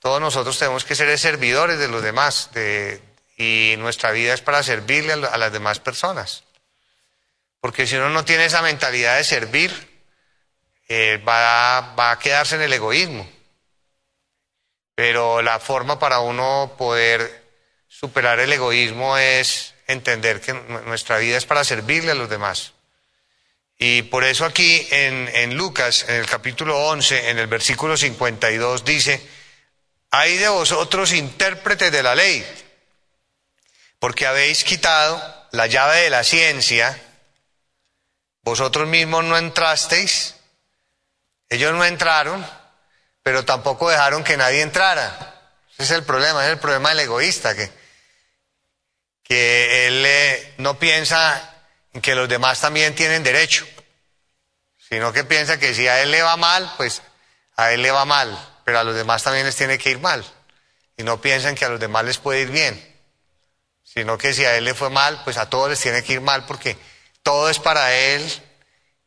todos 0.00 0.20
nosotros 0.20 0.56
tenemos 0.56 0.84
que 0.84 0.94
ser 0.94 1.16
servidores 1.18 1.78
de 1.78 1.88
los 1.88 2.02
demás, 2.02 2.50
de, 2.52 3.02
y 3.36 3.74
nuestra 3.78 4.12
vida 4.12 4.34
es 4.34 4.40
para 4.40 4.62
servirle 4.62 5.12
a 5.12 5.36
las 5.36 5.52
demás 5.52 5.80
personas. 5.80 6.45
Porque 7.66 7.84
si 7.84 7.96
uno 7.96 8.10
no 8.10 8.24
tiene 8.24 8.44
esa 8.44 8.62
mentalidad 8.62 9.16
de 9.16 9.24
servir, 9.24 9.72
eh, 10.86 11.20
va, 11.28 11.96
va 11.98 12.12
a 12.12 12.18
quedarse 12.20 12.54
en 12.54 12.62
el 12.62 12.72
egoísmo. 12.72 13.28
Pero 14.94 15.42
la 15.42 15.58
forma 15.58 15.98
para 15.98 16.20
uno 16.20 16.76
poder 16.78 17.42
superar 17.88 18.38
el 18.38 18.52
egoísmo 18.52 19.18
es 19.18 19.74
entender 19.88 20.40
que 20.40 20.52
nuestra 20.52 21.18
vida 21.18 21.38
es 21.38 21.44
para 21.44 21.64
servirle 21.64 22.12
a 22.12 22.14
los 22.14 22.30
demás. 22.30 22.72
Y 23.76 24.02
por 24.02 24.22
eso 24.22 24.44
aquí 24.44 24.86
en, 24.92 25.28
en, 25.34 25.56
Lucas, 25.56 26.04
en 26.08 26.14
el 26.14 26.26
capítulo 26.26 26.78
11, 26.86 27.30
en 27.30 27.40
el 27.40 27.48
versículo 27.48 27.96
52, 27.96 28.84
dice, 28.84 29.28
hay 30.12 30.36
de 30.36 30.48
vosotros 30.50 31.12
intérpretes 31.12 31.90
de 31.90 32.02
la 32.04 32.14
ley 32.14 32.46
porque 33.98 34.24
habéis 34.24 34.62
quitado 34.62 35.20
la 35.50 35.66
llave 35.66 36.02
de 36.02 36.10
la 36.10 36.22
ciencia, 36.22 37.02
vosotros 38.46 38.86
mismos 38.86 39.24
no 39.24 39.36
entrasteis, 39.36 40.36
ellos 41.48 41.74
no 41.74 41.84
entraron, 41.84 42.46
pero 43.22 43.44
tampoco 43.44 43.90
dejaron 43.90 44.22
que 44.22 44.36
nadie 44.36 44.62
entrara. 44.62 45.34
Ese 45.72 45.82
es 45.82 45.90
el 45.90 46.04
problema, 46.04 46.44
es 46.46 46.52
el 46.52 46.58
problema 46.58 46.90
del 46.90 47.00
egoísta, 47.00 47.54
que, 47.54 47.70
que 49.22 49.88
él 49.88 50.04
eh, 50.06 50.54
no 50.58 50.78
piensa 50.78 51.54
en 51.92 52.00
que 52.00 52.14
los 52.14 52.28
demás 52.28 52.60
también 52.60 52.94
tienen 52.94 53.22
derecho, 53.22 53.66
sino 54.88 55.12
que 55.12 55.24
piensa 55.24 55.58
que 55.58 55.74
si 55.74 55.88
a 55.88 56.00
él 56.00 56.12
le 56.12 56.22
va 56.22 56.36
mal, 56.36 56.72
pues 56.76 57.02
a 57.56 57.72
él 57.72 57.82
le 57.82 57.90
va 57.90 58.04
mal, 58.04 58.38
pero 58.64 58.78
a 58.78 58.84
los 58.84 58.94
demás 58.94 59.24
también 59.24 59.44
les 59.44 59.56
tiene 59.56 59.76
que 59.76 59.90
ir 59.90 59.98
mal. 59.98 60.24
Y 60.96 61.02
no 61.02 61.20
piensan 61.20 61.56
que 61.56 61.64
a 61.64 61.68
los 61.68 61.80
demás 61.80 62.04
les 62.04 62.18
puede 62.18 62.42
ir 62.42 62.50
bien 62.50 62.96
sino 63.96 64.18
que 64.18 64.34
si 64.34 64.44
a 64.44 64.56
él 64.56 64.64
le 64.64 64.74
fue 64.74 64.90
mal, 64.90 65.22
pues 65.24 65.38
a 65.38 65.48
todos 65.48 65.70
les 65.70 65.80
tiene 65.80 66.02
que 66.02 66.12
ir 66.12 66.20
mal 66.20 66.44
porque 66.44 66.76
todo 67.26 67.50
es 67.50 67.58
para 67.58 67.92
él 67.92 68.24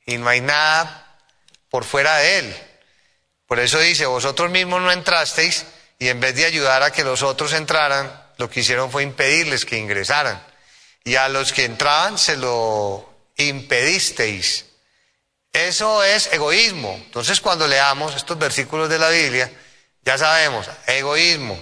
y 0.06 0.18
no 0.18 0.28
hay 0.28 0.42
nada 0.42 1.18
por 1.70 1.86
fuera 1.86 2.18
de 2.18 2.40
él. 2.40 2.56
Por 3.48 3.62
eso 3.62 3.80
dice, 3.80 4.08
vosotros 4.08 4.52
mismos 4.52 4.82
no 4.82 4.92
entrasteis 4.92 5.66
y 6.00 6.10
en 6.10 6.20
vez 6.20 6.36
de 6.36 6.44
ayudar 6.44 6.84
a 6.84 6.92
que 6.92 7.06
los 7.06 7.24
otros 7.24 7.54
entraran, 7.54 8.12
lo 8.36 8.50
que 8.50 8.60
hicieron 8.60 8.92
fue 8.92 9.04
impedirles 9.04 9.64
que 9.64 9.78
ingresaran. 9.78 10.44
Y 11.06 11.16
a 11.16 11.30
los 11.30 11.54
que 11.54 11.64
entraban 11.64 12.18
se 12.18 12.36
lo 12.36 13.10
impedisteis. 13.38 14.66
Eso 15.54 16.04
es 16.04 16.28
egoísmo. 16.34 16.96
Entonces 17.06 17.40
cuando 17.40 17.70
leamos 17.70 18.18
estos 18.18 18.38
versículos 18.38 18.90
de 18.90 19.00
la 19.00 19.08
Biblia, 19.08 19.50
ya 20.04 20.18
sabemos, 20.18 20.70
egoísmo. 20.88 21.58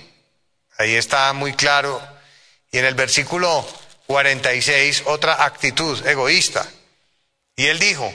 Ahí 0.80 0.96
está 0.96 1.32
muy 1.34 1.54
claro 1.54 2.02
y 2.72 2.80
en 2.80 2.86
el 2.86 2.96
versículo 2.96 3.63
46, 4.08 5.04
otra 5.06 5.43
actitud 5.43 6.06
egoísta. 6.08 6.65
Y 7.56 7.67
él 7.67 7.78
dijo, 7.78 8.13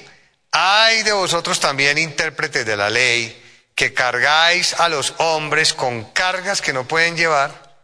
hay 0.50 1.02
de 1.02 1.12
vosotros 1.12 1.61
también 1.61 1.98
intérpretes 1.98 2.64
de 2.64 2.76
la 2.76 2.90
ley, 2.90 3.38
que 3.74 3.94
cargáis 3.94 4.74
a 4.74 4.88
los 4.88 5.14
hombres 5.18 5.74
con 5.74 6.05
cargas 6.12 6.61
que 6.61 6.72
no 6.72 6.88
pueden 6.88 7.16
llevar, 7.16 7.76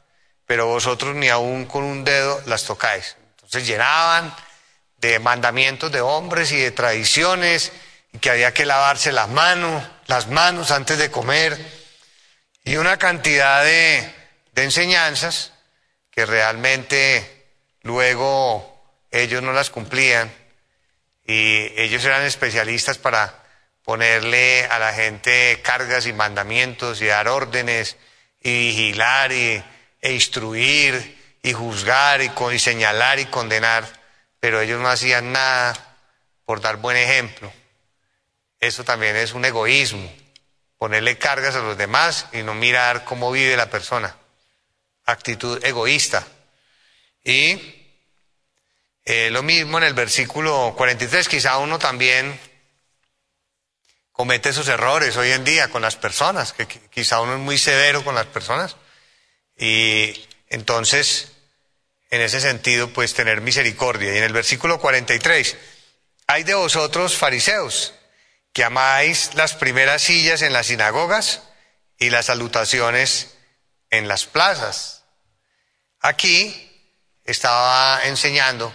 pero 0.46 0.66
vosotros 0.66 1.14
ni 1.14 1.28
aún 1.28 1.66
con 1.66 1.84
un 1.84 2.04
dedo 2.04 2.42
las 2.46 2.64
tocáis. 2.64 3.16
Entonces 3.36 3.66
llenaban 3.66 4.34
de 4.98 5.18
mandamientos 5.18 5.92
de 5.92 6.00
hombres 6.00 6.52
y 6.52 6.56
de 6.56 6.70
tradiciones, 6.70 7.72
y 8.12 8.18
que 8.18 8.30
había 8.30 8.54
que 8.54 8.64
lavarse 8.66 9.12
las 9.12 9.28
manos, 9.28 9.82
las 10.06 10.28
manos 10.28 10.70
antes 10.70 10.98
de 10.98 11.10
comer, 11.10 11.58
y 12.64 12.76
una 12.76 12.96
cantidad 12.96 13.64
de, 13.64 14.14
de 14.52 14.64
enseñanzas 14.64 15.52
que 16.10 16.26
realmente 16.26 17.37
luego 17.88 18.84
ellos 19.10 19.42
no 19.42 19.54
las 19.54 19.70
cumplían 19.70 20.30
y 21.26 21.72
ellos 21.80 22.04
eran 22.04 22.22
especialistas 22.22 22.98
para 22.98 23.42
ponerle 23.82 24.66
a 24.66 24.78
la 24.78 24.92
gente 24.92 25.60
cargas 25.62 26.06
y 26.06 26.12
mandamientos 26.12 27.00
y 27.00 27.06
dar 27.06 27.28
órdenes 27.28 27.96
y 28.42 28.68
vigilar 28.68 29.32
y, 29.32 29.64
e 30.02 30.12
instruir 30.12 31.38
y 31.42 31.54
juzgar 31.54 32.20
y, 32.20 32.30
y 32.52 32.58
señalar 32.58 33.18
y 33.20 33.24
condenar, 33.24 33.88
pero 34.38 34.60
ellos 34.60 34.80
no 34.82 34.90
hacían 34.90 35.32
nada 35.32 35.72
por 36.44 36.60
dar 36.60 36.76
buen 36.76 36.98
ejemplo. 36.98 37.50
Eso 38.60 38.84
también 38.84 39.16
es 39.16 39.32
un 39.32 39.46
egoísmo, 39.46 40.12
ponerle 40.76 41.16
cargas 41.16 41.54
a 41.54 41.60
los 41.60 41.78
demás 41.78 42.26
y 42.34 42.42
no 42.42 42.54
mirar 42.54 43.04
cómo 43.04 43.32
vive 43.32 43.56
la 43.56 43.70
persona 43.70 44.14
actitud 45.06 45.64
egoísta. 45.64 46.26
Y 47.24 47.77
eh, 49.10 49.30
lo 49.30 49.42
mismo 49.42 49.78
en 49.78 49.84
el 49.84 49.94
versículo 49.94 50.74
43, 50.76 51.30
quizá 51.30 51.56
uno 51.56 51.78
también 51.78 52.38
comete 54.12 54.50
esos 54.50 54.68
errores 54.68 55.16
hoy 55.16 55.30
en 55.30 55.44
día 55.44 55.70
con 55.70 55.80
las 55.80 55.96
personas, 55.96 56.52
que 56.52 56.66
quizá 56.66 57.22
uno 57.22 57.32
es 57.32 57.40
muy 57.40 57.56
severo 57.56 58.04
con 58.04 58.14
las 58.14 58.26
personas. 58.26 58.76
Y 59.56 60.28
entonces, 60.50 61.32
en 62.10 62.20
ese 62.20 62.38
sentido, 62.38 62.92
pues 62.92 63.14
tener 63.14 63.40
misericordia. 63.40 64.12
Y 64.12 64.18
en 64.18 64.24
el 64.24 64.34
versículo 64.34 64.78
43, 64.78 65.56
hay 66.26 66.44
de 66.44 66.52
vosotros 66.52 67.16
fariseos, 67.16 67.94
que 68.52 68.62
amáis 68.62 69.32
las 69.32 69.54
primeras 69.54 70.02
sillas 70.02 70.42
en 70.42 70.52
las 70.52 70.66
sinagogas 70.66 71.44
y 71.96 72.10
las 72.10 72.26
salutaciones 72.26 73.38
en 73.88 74.06
las 74.06 74.26
plazas. 74.26 75.04
Aquí 75.98 76.70
estaba 77.24 78.02
enseñando 78.04 78.70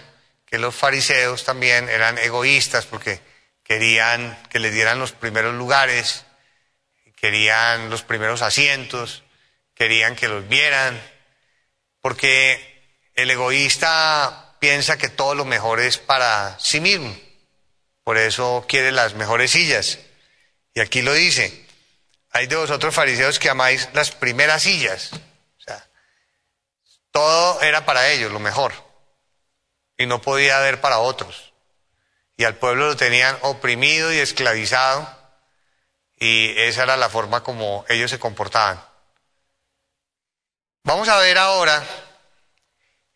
que 0.54 0.58
los 0.60 0.76
fariseos 0.76 1.42
también 1.42 1.88
eran 1.88 2.16
egoístas 2.16 2.86
porque 2.86 3.20
querían 3.64 4.40
que 4.50 4.60
les 4.60 4.72
dieran 4.72 5.00
los 5.00 5.10
primeros 5.10 5.52
lugares, 5.52 6.26
querían 7.16 7.90
los 7.90 8.04
primeros 8.04 8.40
asientos, 8.40 9.24
querían 9.74 10.14
que 10.14 10.28
los 10.28 10.46
vieran, 10.46 11.02
porque 12.00 12.84
el 13.16 13.32
egoísta 13.32 14.54
piensa 14.60 14.96
que 14.96 15.08
todo 15.08 15.34
lo 15.34 15.44
mejor 15.44 15.80
es 15.80 15.98
para 15.98 16.56
sí 16.60 16.78
mismo, 16.78 17.12
por 18.04 18.16
eso 18.16 18.64
quiere 18.68 18.92
las 18.92 19.14
mejores 19.14 19.50
sillas. 19.50 19.98
Y 20.72 20.78
aquí 20.78 21.02
lo 21.02 21.14
dice, 21.14 21.66
hay 22.30 22.46
de 22.46 22.54
vosotros 22.54 22.94
fariseos 22.94 23.40
que 23.40 23.50
amáis 23.50 23.88
las 23.92 24.12
primeras 24.12 24.62
sillas. 24.62 25.10
Todo 27.10 27.60
era 27.60 27.84
para 27.84 28.08
ellos 28.12 28.30
lo 28.30 28.38
mejor 28.38 28.93
y 29.96 30.06
no 30.06 30.20
podía 30.20 30.58
haber 30.58 30.80
para 30.80 30.98
otros. 30.98 31.52
Y 32.36 32.44
al 32.44 32.56
pueblo 32.56 32.88
lo 32.88 32.96
tenían 32.96 33.36
oprimido 33.42 34.12
y 34.12 34.18
esclavizado 34.18 35.08
y 36.18 36.58
esa 36.58 36.84
era 36.84 36.96
la 36.96 37.08
forma 37.08 37.42
como 37.42 37.84
ellos 37.88 38.10
se 38.10 38.18
comportaban. 38.18 38.82
Vamos 40.82 41.08
a 41.08 41.18
ver 41.18 41.38
ahora 41.38 41.82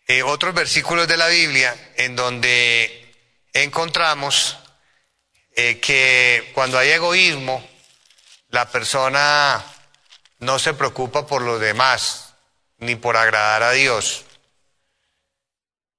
eh, 0.06 0.22
otros 0.22 0.54
versículos 0.54 1.06
de 1.08 1.16
la 1.16 1.28
Biblia 1.28 1.92
en 1.96 2.16
donde 2.16 3.14
encontramos 3.52 4.56
eh, 5.54 5.78
que 5.80 6.50
cuando 6.54 6.78
hay 6.78 6.90
egoísmo, 6.90 7.66
la 8.50 8.70
persona 8.70 9.62
no 10.38 10.58
se 10.58 10.72
preocupa 10.72 11.26
por 11.26 11.42
los 11.42 11.60
demás, 11.60 12.34
ni 12.78 12.96
por 12.96 13.16
agradar 13.16 13.62
a 13.62 13.72
Dios. 13.72 14.24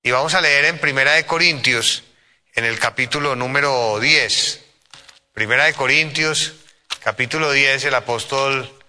Y 0.02 0.12
vamos 0.12 0.34
a 0.34 0.42
leer 0.42 0.66
en 0.66 0.80
Primera 0.80 1.14
de 1.14 1.26
Corintios, 1.26 2.04
en 2.54 2.64
el 2.64 2.80
capítulo 2.80 3.36
número 3.36 4.00
10. 4.00 4.64
Primera 5.34 5.66
de 5.66 5.74
Corintios, 5.74 6.54
capítulo 7.04 7.52
10, 7.52 7.86
el 7.86 7.96
apóstol 7.96 8.80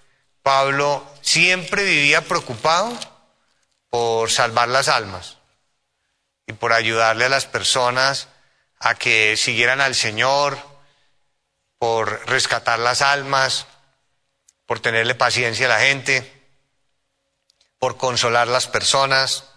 Pablo 0.42 1.04
siempre 1.20 1.84
vivía 1.84 2.22
preocupado 2.22 2.96
por 3.88 4.30
salvar 4.30 4.68
las 4.68 4.88
almas 4.88 5.38
y 6.46 6.52
por 6.52 6.72
ayudarle 6.72 7.24
a 7.24 7.28
las 7.28 7.46
personas 7.46 8.28
a 8.78 8.94
que 8.94 9.36
siguieran 9.36 9.80
al 9.80 9.94
Señor, 9.94 10.58
por 11.78 12.28
rescatar 12.28 12.78
las 12.78 13.02
almas, 13.02 13.66
por 14.64 14.80
tenerle 14.80 15.14
paciencia 15.16 15.66
a 15.66 15.70
la 15.70 15.80
gente 15.80 16.40
por 17.80 17.96
consolar 17.96 18.46
las 18.46 18.68
personas. 18.68 19.49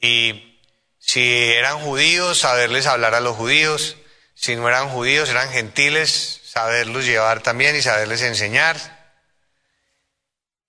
Y 0.00 0.60
si 0.98 1.52
eran 1.52 1.78
judíos, 1.80 2.38
saberles 2.38 2.86
hablar 2.86 3.14
a 3.14 3.20
los 3.20 3.36
judíos. 3.36 3.96
Si 4.34 4.56
no 4.56 4.68
eran 4.68 4.88
judíos, 4.88 5.28
eran 5.28 5.50
gentiles, 5.50 6.40
saberlos 6.44 7.04
llevar 7.04 7.42
también 7.42 7.74
y 7.76 7.82
saberles 7.82 8.22
enseñar. 8.22 8.76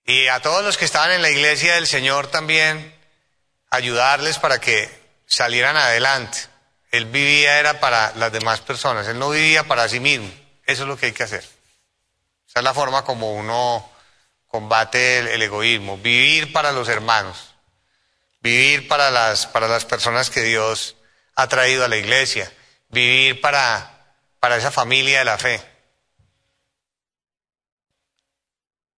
Y 0.04 0.26
a 0.28 0.40
todos 0.40 0.64
los 0.64 0.76
que 0.76 0.84
estaban 0.84 1.12
en 1.12 1.22
la 1.22 1.30
iglesia 1.30 1.74
del 1.74 1.86
Señor 1.86 2.26
también, 2.26 2.94
ayudarles 3.70 4.38
para 4.38 4.60
que 4.60 4.90
salieran 5.26 5.76
adelante 5.76 6.38
Él 6.90 7.04
vivía 7.04 7.60
era 7.60 7.78
para 7.78 8.12
las 8.16 8.32
demás 8.32 8.60
personas, 8.60 9.06
él 9.06 9.18
no 9.18 9.30
vivía 9.30 9.62
para 9.64 9.88
sí 9.88 10.00
mismo. 10.00 10.28
Eso 10.66 10.82
es 10.82 10.88
lo 10.88 10.96
que 10.96 11.06
hay 11.06 11.12
que 11.12 11.22
hacer. 11.22 11.44
Esa 12.48 12.58
es 12.58 12.64
la 12.64 12.74
forma 12.74 13.04
como 13.04 13.32
uno 13.34 13.88
combate 14.48 15.20
el, 15.20 15.40
egoísmo, 15.40 15.98
vivir 15.98 16.52
para 16.52 16.72
los 16.72 16.88
hermanos, 16.88 17.49
vivir 18.40 18.88
para 18.88 19.10
las, 19.10 19.46
para 19.46 19.68
las 19.68 19.84
personas 19.84 20.30
que 20.30 20.42
Dios 20.42 20.96
ha 21.34 21.48
traído 21.48 21.84
a 21.84 21.88
la 21.88 21.96
iglesia, 21.96 22.52
vivir 22.88 23.40
para, 23.40 24.14
para 24.40 24.56
esa 24.56 24.70
familia 24.70 25.20
de 25.20 25.24
la 25.24 25.38
fe. 25.38 25.62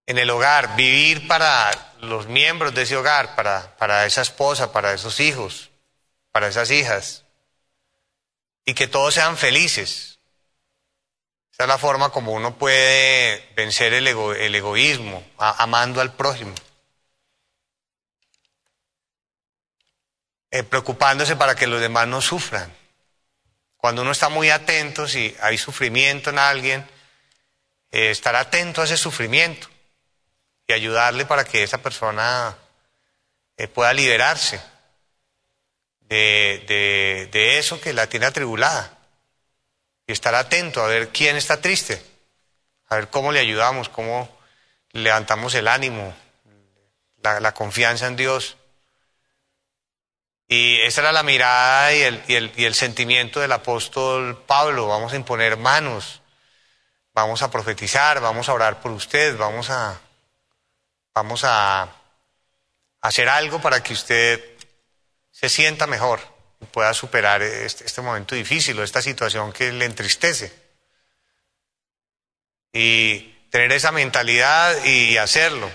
En 0.07 0.19
el 0.19 0.31
hogar, 0.31 0.75
vivir 0.77 1.27
para 1.29 1.71
los 2.01 2.27
miembros 2.27 2.75
de 2.75 2.83
ese 2.83 2.97
hogar, 2.97 3.35
para, 3.37 3.77
para 3.77 4.07
esa 4.07 4.23
esposa, 4.23 4.73
para 4.73 4.93
esos 4.93 5.21
hijos, 5.21 5.71
para 6.33 6.49
esas 6.49 6.71
hijas, 6.71 7.25
y 8.65 8.75
que 8.75 8.89
todos 8.89 9.15
sean 9.15 9.37
felices. 9.37 10.19
Esa 11.53 11.65
es 11.65 11.69
la 11.69 11.79
forma 11.79 12.11
como 12.11 12.33
uno 12.33 12.57
puede 12.57 13.53
vencer 13.55 13.93
el, 13.93 14.09
el 14.09 14.55
egoísmo, 14.55 15.25
amando 15.39 16.01
al 16.01 16.15
prójimo. 16.15 16.55
Eh, 20.53 20.63
preocupándose 20.63 21.35
para 21.35 21.57
que 21.57 21.67
los 21.67 21.81
demás 21.81 22.07
no 22.07 22.21
sufran. 22.21 22.73
Cuando 23.77 24.03
uno 24.03 24.13
está 24.13 24.29
muy 24.29 24.51
atento, 24.51 25.09
si 25.09 25.35
hay 25.41 25.59
sufrimiento 25.59 26.31
en 26.31 26.39
alguien, 26.39 26.87
eh, 27.91 28.13
estar 28.13 28.37
atento 28.37 28.81
a 28.81 28.85
ese 28.85 28.97
sufrimiento 28.97 29.69
y 30.69 30.73
ayudarle 30.73 31.27
para 31.27 31.45
que 31.45 31.65
esa 31.65 31.79
persona 31.79 32.57
eh, 33.57 33.67
pueda 33.67 33.93
liberarse 33.93 34.63
de, 36.03 37.29
de 37.33 37.59
eso 37.59 37.81
que 37.81 37.93
la 37.93 38.07
tiene 38.07 38.27
atribulada 38.27 38.97
y 40.07 40.13
estar 40.13 40.35
atento 40.35 40.83
a 40.83 40.87
ver 40.87 41.09
quién 41.09 41.37
está 41.37 41.61
triste, 41.61 42.01
a 42.89 42.97
ver 42.97 43.09
cómo 43.09 43.33
le 43.33 43.41
ayudamos, 43.41 43.89
cómo 43.89 44.29
levantamos 44.93 45.55
el 45.55 45.69
ánimo, 45.69 46.15
la, 47.23 47.55
confianza 47.55 48.07
en 48.07 48.17
Dios. 48.17 48.57
Y 50.55 50.83
esa 50.83 51.01
era 51.01 51.13
la 51.13 51.23
mirada 51.23 51.95
y 51.95 52.03
el, 52.03 52.23
y, 52.29 52.35
el, 52.35 52.53
y 52.55 52.67
el, 52.67 52.75
sentimiento 52.75 53.41
del 53.41 53.53
apóstol 53.53 54.45
Pablo. 54.47 54.87
Vamos 54.87 55.15
a 55.15 55.17
imponer 55.17 55.57
manos, 55.57 56.21
vamos 57.15 57.41
a 57.41 57.51
profetizar, 57.51 58.21
vamos 58.21 58.51
a 58.51 58.53
orar 58.53 58.83
por 58.83 58.93
usted, 58.93 59.35
vamos 59.39 59.71
a, 59.71 59.99
vamos 61.15 61.41
a 61.45 61.89
hacer 63.01 63.31
algo 63.31 63.63
para 63.63 63.83
que 63.83 63.95
usted 63.95 64.45
se 65.31 65.49
sienta 65.49 65.87
mejor 65.87 66.21
pueda 66.71 66.93
superar 66.93 67.41
este, 67.41 67.87
este, 67.87 68.03
momento 68.03 68.35
difícil 68.35 68.79
o 68.79 68.83
esta 68.83 69.01
situación 69.01 69.55
que 69.55 69.73
le 69.73 69.87
entristece. 69.87 70.53
Y 72.75 73.21
tener 73.49 73.73
esa 73.73 73.91
mentalidad 73.91 74.85
y 74.85 75.17
hacerlo. 75.17 75.71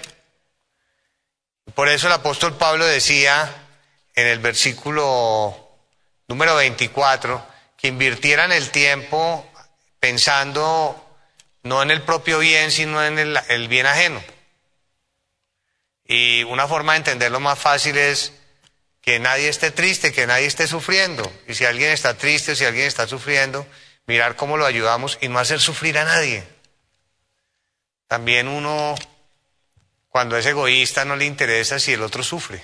Por 1.74 1.90
eso 1.90 2.06
el 2.06 2.14
apóstol 2.14 2.56
Pablo 2.58 2.86
decía 2.86 3.67
en 4.18 4.26
el 4.26 4.40
versículo 4.40 5.56
número 6.28 6.56
24 6.56 7.46
que 7.78 7.88
invirtieran 7.88 8.52
el 8.52 8.72
tiempo 8.72 9.48
pensando 10.00 11.00
no 11.62 11.84
en 11.84 11.92
el 11.92 12.02
propio 12.02 12.40
bien, 12.40 12.72
sino 12.72 13.06
en 13.06 13.20
el, 13.20 13.68
bien 13.68 13.86
ajeno. 13.86 14.24
Y 16.04 16.44
una 16.46 16.68
forma 16.68 16.94
de 16.94 16.98
entenderlo 16.98 17.40
más 17.40 17.60
fácil 17.60 17.96
es 17.96 18.34
que 19.02 19.20
nadie 19.20 19.50
esté 19.50 19.70
triste, 19.70 20.12
que 20.12 20.26
nadie 20.26 20.48
esté 20.48 20.66
sufriendo. 20.66 21.32
Y 21.48 21.54
si 21.54 21.66
alguien 21.66 21.92
está 21.92 22.18
triste, 22.18 22.56
si 22.56 22.66
alguien 22.66 22.88
está 22.88 23.08
sufriendo, 23.08 23.68
mirar 24.08 24.36
cómo 24.36 24.58
lo 24.58 24.66
ayudamos 24.66 25.20
y 25.22 25.28
no 25.28 25.38
hacer 25.38 25.60
sufrir 25.60 25.96
a 26.00 26.06
nadie. 26.06 26.44
También 28.08 28.48
uno, 28.48 28.96
cuando 30.10 30.38
es 30.38 30.46
egoísta, 30.48 31.06
no 31.06 31.16
le 31.16 31.26
interesa 31.26 31.78
si 31.78 31.94
el 31.94 32.02
otro 32.02 32.24
sufre. 32.24 32.64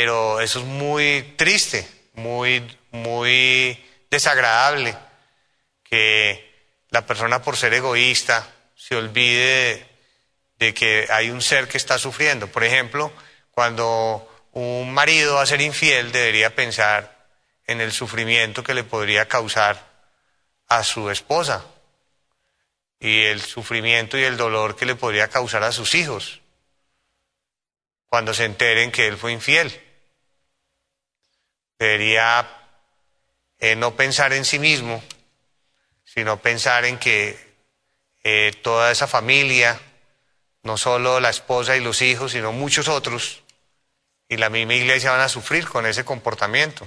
Pero 0.00 0.40
eso 0.40 0.60
es 0.60 0.64
muy 0.64 1.34
triste, 1.36 1.84
muy, 2.14 2.62
muy 2.92 3.84
desagradable, 4.08 4.96
que 5.82 6.54
la 6.90 7.04
persona 7.04 7.42
por 7.42 7.56
ser 7.56 7.74
egoísta 7.74 8.46
se 8.76 8.94
olvide 8.94 9.88
de 10.60 10.72
que 10.72 11.08
hay 11.10 11.30
un 11.30 11.42
ser 11.42 11.66
que 11.66 11.78
está 11.78 11.98
sufriendo. 11.98 12.46
Por 12.46 12.62
ejemplo, 12.62 13.12
cuando 13.50 14.46
un 14.52 14.94
marido 14.94 15.34
va 15.34 15.42
a 15.42 15.46
ser 15.46 15.60
infiel, 15.62 16.12
debería 16.12 16.54
pensar 16.54 17.26
en 17.66 17.80
el 17.80 17.90
sufrimiento 17.90 18.62
que 18.62 18.74
le 18.74 18.84
podría 18.84 19.26
causar 19.26 19.84
a 20.68 20.84
su 20.84 21.10
esposa 21.10 21.64
y 23.00 23.22
el 23.24 23.40
sufrimiento 23.40 24.16
y 24.16 24.22
el 24.22 24.36
dolor 24.36 24.76
que 24.76 24.86
le 24.86 24.94
podría 24.94 25.26
causar 25.26 25.64
a 25.64 25.72
sus 25.72 25.96
hijos 25.96 26.40
cuando 28.06 28.32
se 28.32 28.44
enteren 28.44 28.92
que 28.92 29.08
él 29.08 29.16
fue 29.16 29.32
infiel. 29.32 29.87
Debería 31.78 32.48
eh, 33.58 33.76
no 33.76 33.94
pensar 33.94 34.32
en 34.32 34.44
sí 34.44 34.58
mismo, 34.58 35.02
sino 36.04 36.40
pensar 36.40 36.84
en 36.84 36.98
que 36.98 37.38
eh, 38.24 38.52
toda 38.62 38.90
esa 38.90 39.06
familia, 39.06 39.80
no 40.62 40.76
solo 40.76 41.20
la 41.20 41.30
esposa 41.30 41.76
y 41.76 41.80
los 41.80 42.02
hijos, 42.02 42.32
sino 42.32 42.52
muchos 42.52 42.88
otros, 42.88 43.42
y 44.28 44.36
la 44.36 44.50
misma 44.50 44.74
iglesia 44.74 45.12
van 45.12 45.20
a 45.20 45.28
sufrir 45.28 45.68
con 45.68 45.86
ese 45.86 46.04
comportamiento. 46.04 46.86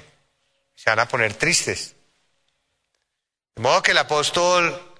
Se 0.75 0.89
van 0.89 0.99
a 0.99 1.07
poner 1.07 1.33
tristes. 1.33 1.95
De 3.55 3.63
modo 3.63 3.81
que 3.81 3.91
el 3.91 3.97
apóstol 3.97 4.91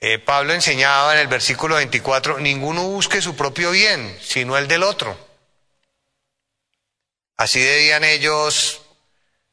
eh, 0.00 0.18
Pablo 0.18 0.52
enseñaba 0.54 1.12
en 1.14 1.20
el 1.20 1.28
versículo 1.28 1.76
24, 1.76 2.38
ninguno 2.38 2.84
busque 2.84 3.20
su 3.20 3.36
propio 3.36 3.70
bien, 3.70 4.18
sino 4.20 4.56
el 4.56 4.66
del 4.66 4.82
otro. 4.82 5.16
Así 7.36 7.60
debían 7.60 8.04
ellos 8.04 8.82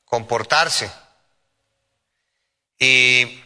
comportarse. 0.08 0.90
Y 2.80 3.44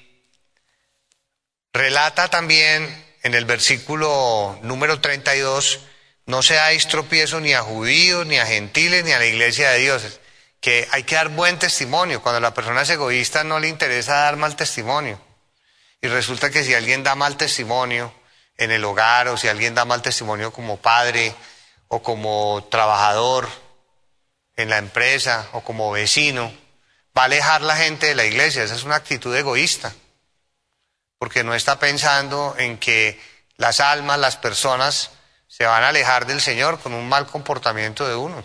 relata 1.74 2.30
también 2.30 3.06
en 3.24 3.34
el 3.34 3.46
versículo 3.46 4.58
número 4.62 5.02
32 5.02 5.82
no 6.26 6.42
seáis 6.42 6.88
tropiezo 6.88 7.40
ni 7.40 7.54
a 7.54 7.62
judíos, 7.62 8.26
ni 8.26 8.38
a 8.38 8.46
gentiles, 8.46 9.04
ni 9.04 9.12
a 9.12 9.20
la 9.20 9.26
iglesia 9.26 9.72
de 9.72 9.80
Dios. 9.80 10.20
Que 10.60 10.88
hay 10.92 11.04
que 11.04 11.16
dar 11.16 11.30
buen 11.30 11.58
testimonio. 11.58 12.22
Cuando 12.22 12.40
la 12.40 12.54
persona 12.54 12.84
es 12.84 12.90
egoísta 12.90 13.44
no 13.44 13.60
le 13.60 13.68
interesa 13.68 14.14
dar 14.14 14.38
mal 14.38 14.56
testimonio. 14.56 15.20
Y 16.02 16.08
resulta 16.08 16.50
que 16.50 16.64
si 16.64 16.74
alguien 16.74 17.04
da 17.04 17.16
mal 17.16 17.38
testimonio 17.38 18.14
en 18.58 18.72
el 18.72 18.86
hogar, 18.86 19.28
o 19.28 19.38
si 19.38 19.48
alguien 19.48 19.76
da 19.76 19.86
mal 19.86 20.02
testimonio 20.02 20.54
como 20.54 20.78
padre, 20.78 21.34
o 21.88 22.02
como 22.02 22.68
trabajador 22.70 23.50
en 24.62 24.70
la 24.70 24.78
empresa, 24.78 25.48
o 25.54 25.62
como 25.62 25.92
vecino, 25.92 26.54
va 27.18 27.24
a 27.24 27.26
alejar 27.26 27.62
la 27.62 27.76
gente 27.76 28.08
de 28.08 28.16
la 28.16 28.26
iglesia. 28.26 28.64
Esa 28.64 28.76
es 28.76 28.84
una 28.84 28.96
actitud 28.96 29.36
egoísta. 29.36 29.94
Porque 31.18 31.44
no 31.44 31.54
está 31.54 31.80
pensando 31.80 32.56
en 32.58 32.78
que 32.78 33.20
las 33.58 33.80
almas, 33.80 34.20
las 34.20 34.38
personas, 34.38 35.12
se 35.48 35.66
van 35.66 35.84
a 35.84 35.90
alejar 35.90 36.26
del 36.26 36.42
Señor 36.42 36.80
con 36.80 36.94
un 36.94 37.08
mal 37.10 37.28
comportamiento 37.28 38.08
de 38.08 38.16
uno. 38.16 38.44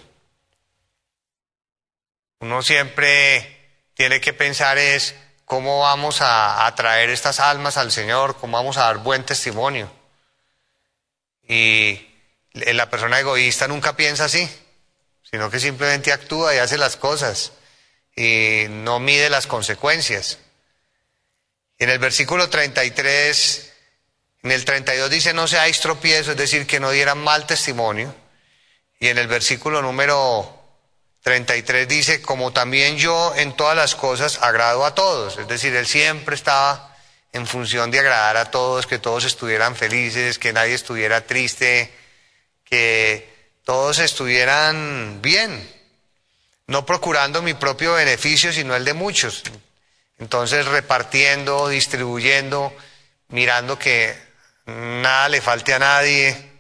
Uno 2.41 2.63
siempre 2.63 3.57
tiene 3.95 4.21
que 4.21 4.33
pensar 4.33 4.77
es 4.77 5.15
cómo 5.45 5.81
vamos 5.81 6.21
a 6.21 6.67
atraer 6.67 7.09
estas 7.09 7.41
almas 7.41 7.77
al 7.77 7.93
Señor, 7.93 8.37
cómo 8.37 8.57
vamos 8.57 8.77
a 8.77 8.83
dar 8.83 8.99
buen 8.99 9.25
testimonio. 9.25 9.91
Y 11.49 12.07
la 12.53 12.91
persona 12.91 13.21
egoísta 13.21 13.69
nunca 13.69 13.97
piensa 13.97 14.25
así, 14.25 14.51
sino 15.31 15.51
que 15.51 15.61
simplemente 15.61 16.13
actúa 16.13 16.55
y 16.55 16.59
hace 16.59 16.79
las 16.79 16.97
cosas 16.97 17.53
y 18.15 18.67
no 18.69 18.99
mide 19.01 19.31
las 19.31 19.47
consecuencias. 19.47 20.39
En 21.79 21.91
el 21.91 21.99
versículo 21.99 22.49
33 22.49 23.73
en 24.47 24.53
el 24.53 24.65
32 24.65 25.11
dice, 25.11 25.33
no 25.35 25.49
seáis 25.49 25.81
tropiezo, 25.81 26.31
es 26.31 26.37
decir, 26.37 26.69
que 26.69 26.79
no 26.79 26.93
dieran 26.93 27.19
mal 27.19 27.49
testimonio. 27.49 28.15
Y 29.01 29.09
en 29.09 29.19
el 29.19 29.27
versículo 29.27 29.83
número 29.83 30.63
33 31.23 31.89
dice, 31.89 32.23
como 32.23 32.53
también 32.53 32.97
yo 32.97 33.35
en 33.35 33.57
todas 33.57 33.77
las 33.77 33.97
cosas 33.97 34.39
agrado 34.41 34.85
a 34.85 34.95
todos. 34.95 35.37
Es 35.39 35.49
decir, 35.49 35.75
él 35.75 35.85
siempre 35.85 36.37
estaba 36.37 36.97
en 37.33 37.45
función 37.49 37.91
de 37.91 37.99
agradar 37.99 38.37
a 38.37 38.53
todos, 38.53 38.87
que 38.87 39.01
todos 39.01 39.25
estuvieran 39.25 39.75
felices, 39.75 40.39
que 40.39 40.53
nadie 40.53 40.75
estuviera 40.75 41.27
triste, 41.27 41.93
que 42.65 43.36
todos 43.67 43.99
estuvieran 43.99 45.19
bien, 45.21 45.69
no 46.69 46.87
procurando 46.87 47.43
mi 47.43 47.53
propio 47.53 47.95
beneficio, 47.95 48.53
sino 48.53 48.77
el 48.77 48.85
de 48.85 48.95
muchos. 48.95 49.43
Entonces 50.19 50.67
repartiendo, 50.67 51.67
distribuyendo, 51.67 52.73
mirando 53.27 53.77
que 53.77 54.17
nada 54.67 55.29
le 55.29 55.41
falte 55.41 55.75
a 55.75 55.81
nadie, 55.81 56.53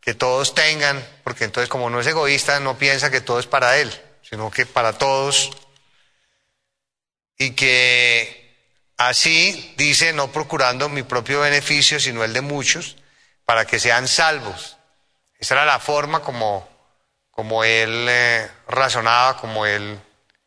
que 0.00 0.14
todos 0.14 0.54
tengan, 0.54 1.04
porque 1.24 1.42
entonces 1.42 1.68
como 1.68 1.90
no 1.90 1.98
es 1.98 2.06
egoísta, 2.06 2.60
no 2.60 2.78
piensa 2.78 3.10
que 3.10 3.20
todo 3.20 3.40
es 3.40 3.48
para 3.48 3.78
él, 3.78 3.92
sino 4.22 4.48
que 4.48 4.64
para 4.64 4.92
todos 4.92 5.50
y 7.38 7.50
que 7.56 8.54
así 8.98 9.74
dice, 9.76 10.12
no 10.12 10.30
procurando 10.30 10.88
mi 10.88 11.02
propio 11.02 11.40
beneficio, 11.40 11.98
sino 11.98 12.22
el 12.22 12.32
de 12.32 12.40
muchos, 12.40 12.98
para 13.44 13.64
que 13.64 13.80
sean 13.80 14.06
salvos. 14.06 14.71
Esa 15.42 15.54
era 15.54 15.64
la 15.64 15.80
forma 15.80 16.20
como, 16.20 16.68
como 17.32 17.64
él 17.64 18.06
eh, 18.08 18.48
razonaba, 18.68 19.36
como 19.38 19.66
él, 19.66 19.98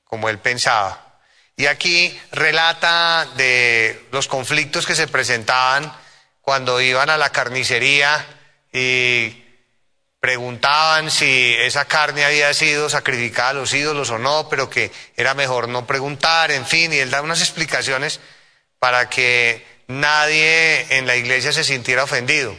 como 0.05 0.29
él 0.29 0.39
pensaba. 0.39 1.17
Y 1.57 1.65
aquí 1.65 2.17
relata 2.31 3.27
de 3.35 4.07
los 4.13 4.29
conflictos 4.29 4.85
que 4.85 4.95
se 4.95 5.09
presentaban 5.09 5.91
cuando 6.39 6.79
iban 6.79 7.09
a 7.09 7.17
la 7.17 7.29
carnicería 7.29 8.25
y 8.71 9.43
preguntaban 10.21 11.11
si 11.11 11.53
esa 11.59 11.83
carne 11.83 12.23
había 12.23 12.53
sido 12.53 12.89
sacrificada 12.89 13.49
a 13.49 13.53
los 13.55 13.73
ídolos 13.73 14.11
o 14.11 14.17
no, 14.17 14.47
pero 14.47 14.69
que 14.69 14.93
era 15.17 15.33
mejor 15.33 15.67
no 15.67 15.85
preguntar, 15.85 16.51
en 16.51 16.65
fin, 16.65 16.93
y 16.93 16.99
él 16.99 17.11
da 17.11 17.21
unas 17.21 17.41
explicaciones 17.41 18.21
para 18.79 19.09
que 19.09 19.67
nadie 19.87 20.97
en 20.97 21.05
la 21.05 21.17
iglesia 21.17 21.51
se 21.51 21.65
sintiera 21.65 22.05
ofendido 22.05 22.55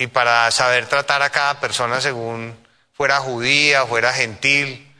y 0.00 0.08
para 0.08 0.50
saber 0.50 0.86
tratar 0.86 1.22
a 1.22 1.30
cada 1.30 1.60
persona 1.60 2.00
según 2.00 2.58
fuera 2.92 3.20
judía, 3.20 3.86
fuera 3.86 4.12
gentil 4.12 4.92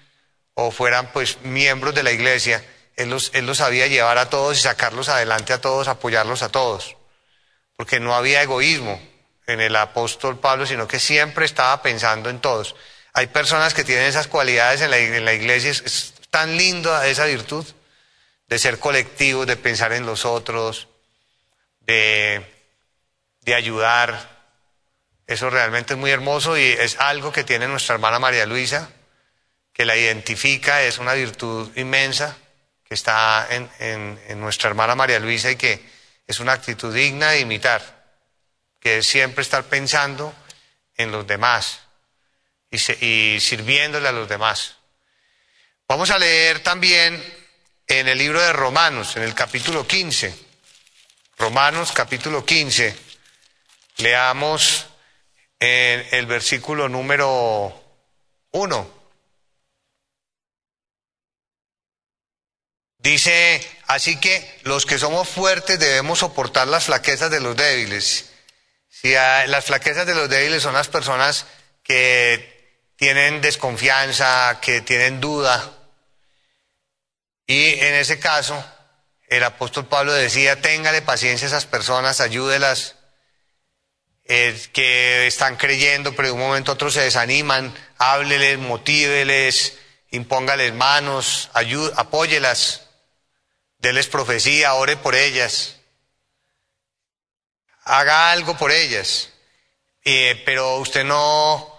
o 0.54 0.70
fueran 0.70 1.10
pues 1.12 1.38
miembros 1.42 1.94
de 1.96 2.04
la 2.04 2.12
iglesia 2.12 2.62
él 3.00 3.08
los, 3.08 3.56
sabía 3.56 3.86
llevar 3.86 4.18
a 4.18 4.28
todos 4.28 4.58
y 4.58 4.60
sacarlos 4.60 5.08
adelante 5.08 5.54
a 5.54 5.60
todos, 5.60 5.88
apoyarlos 5.88 6.42
a 6.42 6.50
todos. 6.50 6.96
Porque 7.76 7.98
no 7.98 8.14
había 8.14 8.42
egoísmo 8.42 9.00
en 9.46 9.60
el 9.60 9.74
apóstol 9.76 10.38
Pablo, 10.38 10.66
sino 10.66 10.86
que 10.86 11.00
siempre 11.00 11.46
estaba 11.46 11.80
pensando 11.80 12.28
en 12.28 12.40
todos. 12.40 12.76
Hay 13.14 13.28
personas 13.28 13.72
que 13.72 13.84
tienen 13.84 14.04
esas 14.04 14.26
cualidades 14.26 14.82
en 14.82 14.90
la, 15.24 15.32
iglesia, 15.32 15.70
es, 15.70 16.12
tan 16.28 16.58
lindo 16.58 17.02
esa 17.02 17.24
virtud 17.24 17.66
de 18.48 18.58
ser 18.58 18.78
colectivos, 18.78 19.46
de 19.46 19.56
pensar 19.56 19.94
en 19.94 20.04
los 20.04 20.26
otros, 20.26 20.88
de, 21.80 22.44
de 23.40 23.54
ayudar. 23.54 24.39
Eso 25.30 25.48
realmente 25.48 25.94
es 25.94 25.98
muy 26.00 26.10
hermoso 26.10 26.58
y 26.58 26.64
es 26.64 26.98
algo 26.98 27.30
que 27.30 27.44
tiene 27.44 27.68
nuestra 27.68 27.94
hermana 27.94 28.18
María 28.18 28.46
Luisa, 28.46 28.90
que 29.72 29.84
la 29.84 29.96
identifica, 29.96 30.82
es 30.82 30.98
una 30.98 31.12
virtud 31.12 31.70
inmensa 31.76 32.36
que 32.82 32.94
está 32.94 33.46
en, 33.48 34.40
nuestra 34.40 34.70
hermana 34.70 34.96
María 34.96 35.20
Luisa 35.20 35.52
y 35.52 35.54
que 35.54 35.88
es 36.26 36.40
una 36.40 36.54
actitud 36.54 36.92
digna 36.92 37.30
de 37.30 37.38
imitar, 37.38 37.80
que 38.80 38.98
es 38.98 39.06
siempre 39.06 39.42
estar 39.42 39.62
pensando 39.66 40.34
en 40.96 41.12
los 41.12 41.24
demás 41.28 41.78
y, 42.68 42.78
y 43.06 43.38
sirviéndole 43.38 44.08
a 44.08 44.12
los 44.12 44.28
demás. 44.28 44.78
Vamos 45.86 46.10
a 46.10 46.18
leer 46.18 46.58
también 46.58 47.22
en 47.86 48.08
el 48.08 48.18
libro 48.18 48.40
de 48.40 48.52
Romanos, 48.52 49.14
en 49.14 49.22
el 49.22 49.34
capítulo 49.34 49.86
15. 49.86 50.34
Romanos 51.38 51.92
capítulo 51.92 52.44
15. 52.44 52.96
Leamos 53.98 54.89
en 55.60 56.06
el 56.12 56.26
versículo 56.26 56.88
número 56.88 57.72
1. 58.52 59.00
Dice, 62.98 63.66
así 63.86 64.18
que 64.18 64.60
los 64.64 64.84
que 64.84 64.98
somos 64.98 65.28
fuertes 65.28 65.78
debemos 65.78 66.18
soportar 66.18 66.66
las 66.66 66.84
flaquezas 66.84 67.30
de 67.30 67.40
los 67.40 67.56
débiles. 67.56 68.30
Si 68.88 69.12
las 69.12 69.64
flaquezas 69.64 70.06
de 70.06 70.14
los 70.14 70.28
débiles 70.28 70.62
son 70.62 70.74
las 70.74 70.88
personas 70.88 71.46
que 71.82 72.60
tienen 72.96 73.40
desconfianza, 73.40 74.58
que 74.60 74.82
tienen 74.82 75.20
duda. 75.20 75.72
Y 77.46 77.80
en 77.80 77.94
ese 77.94 78.18
caso, 78.18 78.62
el 79.28 79.44
apóstol 79.44 79.86
Pablo 79.86 80.12
decía, 80.12 80.60
téngale 80.60 81.00
paciencia 81.00 81.46
a 81.46 81.48
esas 81.48 81.64
personas, 81.64 82.20
ayúdelas, 82.20 82.96
que 84.72 85.26
están 85.26 85.56
creyendo, 85.56 86.14
pero 86.14 86.28
de 86.28 86.34
un 86.34 86.40
momento 86.40 86.70
a 86.70 86.74
otro 86.74 86.88
se 86.88 87.00
desaniman, 87.00 87.74
hábleles, 87.98 88.58
motíveles, 88.58 89.78
impóngales 90.10 90.72
manos, 90.72 91.50
apóyelas. 91.96 92.86
Deles 93.78 94.06
profecía, 94.06 94.74
ore 94.74 94.96
por 94.96 95.14
ellas. 95.14 95.76
Haga 97.82 98.30
algo 98.30 98.56
por 98.56 98.70
ellas. 98.70 99.30
Eh, 100.04 100.40
pero 100.44 100.76
usted 100.76 101.04
no 101.04 101.76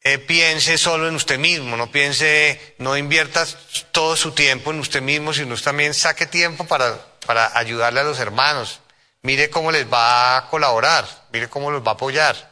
eh, 0.00 0.18
piense 0.18 0.78
solo 0.78 1.08
en 1.08 1.16
usted 1.16 1.38
mismo, 1.38 1.76
no 1.76 1.90
piense, 1.90 2.74
no 2.78 2.96
invierta 2.96 3.46
todo 3.92 4.16
su 4.16 4.32
tiempo 4.32 4.70
en 4.70 4.80
usted 4.80 5.02
mismo, 5.02 5.34
sino 5.34 5.56
también 5.56 5.92
saque 5.92 6.26
tiempo 6.26 6.66
para, 6.66 6.96
para 7.26 7.56
ayudarle 7.58 8.00
a 8.00 8.04
los 8.04 8.18
hermanos. 8.18 8.80
Mire 9.22 9.50
cómo 9.50 9.72
les 9.72 9.90
va 9.92 10.36
a 10.36 10.48
colaborar, 10.48 11.06
mire 11.32 11.48
cómo 11.48 11.70
los 11.70 11.82
va 11.82 11.92
a 11.92 11.94
apoyar. 11.94 12.50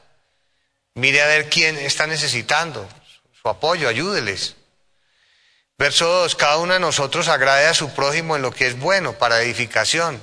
Mire 0.94 1.22
a 1.22 1.26
ver 1.26 1.48
quién 1.48 1.76
está 1.76 2.06
necesitando 2.06 2.88
su 3.40 3.48
apoyo, 3.48 3.88
ayúdeles. 3.88 4.56
Verso 5.78 6.06
2, 6.06 6.34
cada 6.36 6.56
uno 6.56 6.72
de 6.72 6.80
nosotros 6.80 7.28
agrade 7.28 7.66
a 7.66 7.74
su 7.74 7.92
prójimo 7.94 8.34
en 8.34 8.42
lo 8.42 8.50
que 8.50 8.66
es 8.66 8.78
bueno 8.78 9.12
para 9.12 9.42
edificación. 9.42 10.22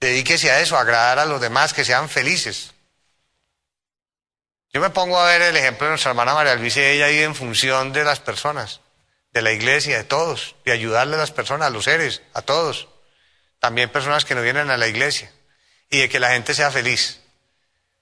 Dedíquese 0.00 0.50
a 0.50 0.60
eso, 0.60 0.76
a 0.76 0.82
agradar 0.82 1.18
a 1.18 1.26
los 1.26 1.40
demás, 1.40 1.74
que 1.74 1.84
sean 1.84 2.08
felices. 2.08 2.74
Yo 4.72 4.80
me 4.80 4.90
pongo 4.90 5.18
a 5.18 5.26
ver 5.26 5.42
el 5.42 5.56
ejemplo 5.56 5.86
de 5.86 5.92
nuestra 5.92 6.10
hermana 6.10 6.34
María 6.34 6.54
Luisa 6.56 6.80
ella 6.80 7.08
vive 7.08 7.24
en 7.24 7.34
función 7.34 7.92
de 7.92 8.04
las 8.04 8.20
personas, 8.20 8.80
de 9.32 9.42
la 9.42 9.52
iglesia, 9.52 9.96
de 9.96 10.04
todos, 10.04 10.56
de 10.64 10.72
ayudarle 10.72 11.14
a 11.16 11.18
las 11.18 11.30
personas, 11.30 11.68
a 11.68 11.70
los 11.70 11.84
seres, 11.84 12.22
a 12.32 12.42
todos. 12.42 12.88
También 13.58 13.88
personas 13.90 14.24
que 14.24 14.34
no 14.34 14.42
vienen 14.42 14.70
a 14.70 14.76
la 14.76 14.88
iglesia. 14.88 15.32
Y 15.90 16.00
de 16.00 16.08
que 16.08 16.20
la 16.20 16.30
gente 16.30 16.54
sea 16.54 16.70
feliz. 16.70 17.20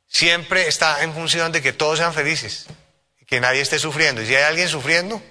Siempre 0.07 0.69
está 0.69 1.03
en 1.03 1.15
función 1.15 1.53
de 1.53 1.63
que 1.63 1.73
todos 1.73 1.99
sean 1.99 2.15
felices. 2.15 2.67
Que 3.27 3.41
nadie 3.41 3.61
esté 3.61 3.79
sufriendo. 3.79 4.23
Y 4.23 4.27
si 4.27 4.35
hay 4.35 4.45
alguien 4.45 4.69
sufriendo, 4.69 5.23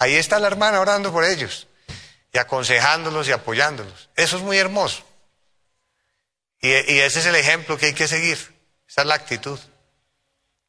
Ahí 0.00 0.16
está 0.16 0.38
la 0.38 0.46
hermana 0.46 0.80
orando 0.80 1.12
por 1.12 1.24
ellos 1.24 1.68
y 2.32 2.38
aconsejándolos 2.38 3.28
y 3.28 3.32
apoyándolos. 3.32 4.08
Eso 4.16 4.38
es 4.38 4.42
muy 4.42 4.56
hermoso. 4.56 5.04
Y, 6.58 6.70
ese 6.70 7.20
es 7.20 7.26
el 7.26 7.36
ejemplo 7.36 7.76
que 7.76 7.86
hay 7.86 7.92
que 7.92 8.08
seguir. 8.08 8.38
Esa 8.88 9.02
es 9.02 9.06
la 9.06 9.14
actitud. 9.14 9.60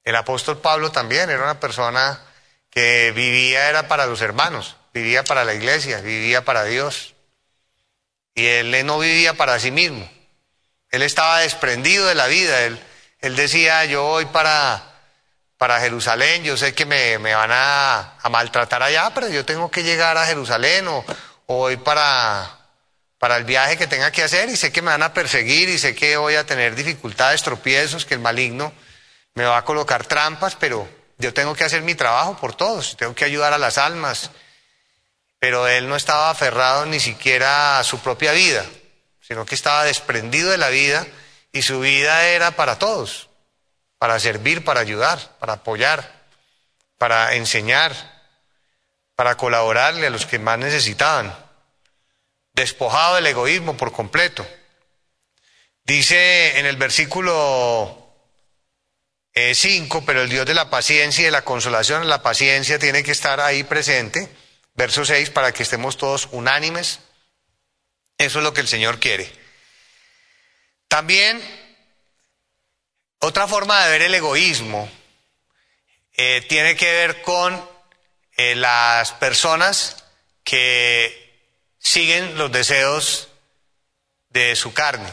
El 0.03 0.17
apóstol 0.17 0.59
Pablo 0.59 0.91
también 0.91 1.29
era 1.29 1.43
una 1.43 1.61
persona 1.61 2.21
que 2.69 3.13
vivía 3.13 3.69
era 3.69 3.87
para 3.87 4.05
los 4.05 4.21
hermanos, 4.21 4.75
vivía 4.93 5.23
para 5.23 5.45
la 5.45 5.53
iglesia, 5.53 6.01
vivía 6.01 6.43
para 6.43 6.65
Dios. 6.65 7.15
Y 8.35 8.45
él 8.47 8.85
no 8.85 8.99
vivía 8.99 9.35
para 9.35 9.57
sí 9.61 9.71
mismo. 9.71 10.11
Él 10.91 11.01
estaba 11.03 11.39
desprendido 11.39 12.05
de 12.05 12.15
la 12.15 12.27
vida. 12.27 12.59
Él, 12.63 13.35
decía, 13.35 13.85
yo 13.85 14.03
voy 14.03 14.25
para, 14.25 14.83
para 15.57 15.79
Jerusalén, 15.79 16.43
yo 16.43 16.57
sé 16.57 16.73
que 16.73 16.85
me, 16.85 17.17
van 17.17 17.51
a, 17.53 18.17
maltratar 18.29 18.83
allá, 18.83 19.11
pero 19.13 19.29
yo 19.29 19.45
tengo 19.45 19.71
que 19.71 19.83
llegar 19.83 20.17
a 20.17 20.25
Jerusalén 20.25 20.87
o, 20.87 21.05
voy 21.47 21.77
para, 21.77 22.59
para 23.17 23.37
el 23.37 23.43
viaje 23.43 23.77
que 23.77 23.87
tenga 23.87 24.11
que 24.11 24.23
hacer 24.23 24.49
y 24.49 24.55
sé 24.55 24.71
que 24.71 24.81
me 24.81 24.91
van 24.91 25.03
a 25.03 25.13
perseguir 25.13 25.67
y 25.69 25.77
sé 25.77 25.95
que 25.95 26.17
voy 26.17 26.35
a 26.35 26.45
tener 26.45 26.75
dificultades, 26.75 27.43
tropiezos, 27.43 28.05
que 28.05 28.13
el 28.13 28.21
maligno 28.21 28.73
me 29.33 29.45
va 29.45 29.57
a 29.57 29.65
colocar 29.65 30.05
trampas, 30.05 30.55
pero 30.55 30.87
yo 31.17 31.33
tengo 31.33 31.53
que 31.55 31.63
hacer 31.63 31.81
mi 31.83 31.95
trabajo 31.95 32.35
por 32.37 32.53
todos, 32.53 32.97
tengo 32.97 33.15
que 33.15 33.25
ayudar 33.25 33.53
a 33.53 33.57
las 33.57 33.77
almas. 33.77 34.31
Pero 35.39 35.67
él 35.67 35.89
no 35.89 35.95
estaba 35.95 36.29
aferrado 36.29 36.85
ni 36.85 36.99
siquiera 36.99 37.79
a 37.79 37.83
su 37.83 37.99
propia 37.99 38.31
vida, 38.31 38.65
sino 39.31 39.45
que 39.45 39.55
estaba 39.55 39.85
desprendido 39.85 40.49
de 40.49 40.57
la 40.57 40.67
vida 40.67 41.07
y 41.53 41.61
su 41.61 41.79
vida 41.79 42.27
era 42.27 42.51
para 42.51 42.77
todos 42.77 43.29
para 43.97 44.19
servir, 44.19 44.65
para 44.65 44.81
ayudar, 44.81 45.37
para 45.39 45.53
apoyar, 45.53 46.23
para 46.97 47.35
enseñar, 47.35 47.93
para 49.15 49.37
colaborarle 49.37 50.07
a 50.07 50.09
los 50.09 50.25
que 50.25 50.37
más 50.37 50.57
necesitaban, 50.57 51.31
despojado 52.51 53.15
del 53.15 53.27
egoísmo 53.27 53.77
por 53.77 53.93
completo. 53.93 54.45
Dice 55.83 56.57
en 56.59 56.65
el 56.65 56.77
versículo 56.77 58.11
5, 59.35 59.97
eh, 59.97 60.03
pero 60.03 60.23
el 60.23 60.29
Dios 60.29 60.47
de 60.47 60.55
la 60.55 60.71
paciencia 60.71 61.21
y 61.21 61.25
de 61.25 61.31
la 61.31 61.43
consolación, 61.43 62.09
la 62.09 62.21
paciencia 62.21 62.79
tiene 62.79 63.03
que 63.03 63.11
estar 63.11 63.39
ahí 63.39 63.63
presente. 63.63 64.35
Verso 64.73 65.05
6, 65.05 65.29
para 65.29 65.53
que 65.53 65.61
estemos 65.61 65.95
todos 65.95 66.27
unánimes. 66.31 67.01
Eso 68.21 68.37
es 68.37 68.43
lo 68.43 68.53
que 68.53 68.61
el 68.61 68.67
Señor 68.67 68.99
quiere. 68.99 69.31
También 70.87 71.41
otra 73.17 73.47
forma 73.47 73.83
de 73.83 73.89
ver 73.89 74.03
el 74.03 74.13
egoísmo 74.13 74.87
eh, 76.13 76.45
tiene 76.47 76.75
que 76.75 76.91
ver 76.91 77.23
con 77.23 77.67
eh, 78.37 78.53
las 78.53 79.11
personas 79.13 80.03
que 80.43 81.49
siguen 81.79 82.37
los 82.37 82.51
deseos 82.51 83.29
de 84.29 84.55
su 84.55 84.71
carne. 84.71 85.11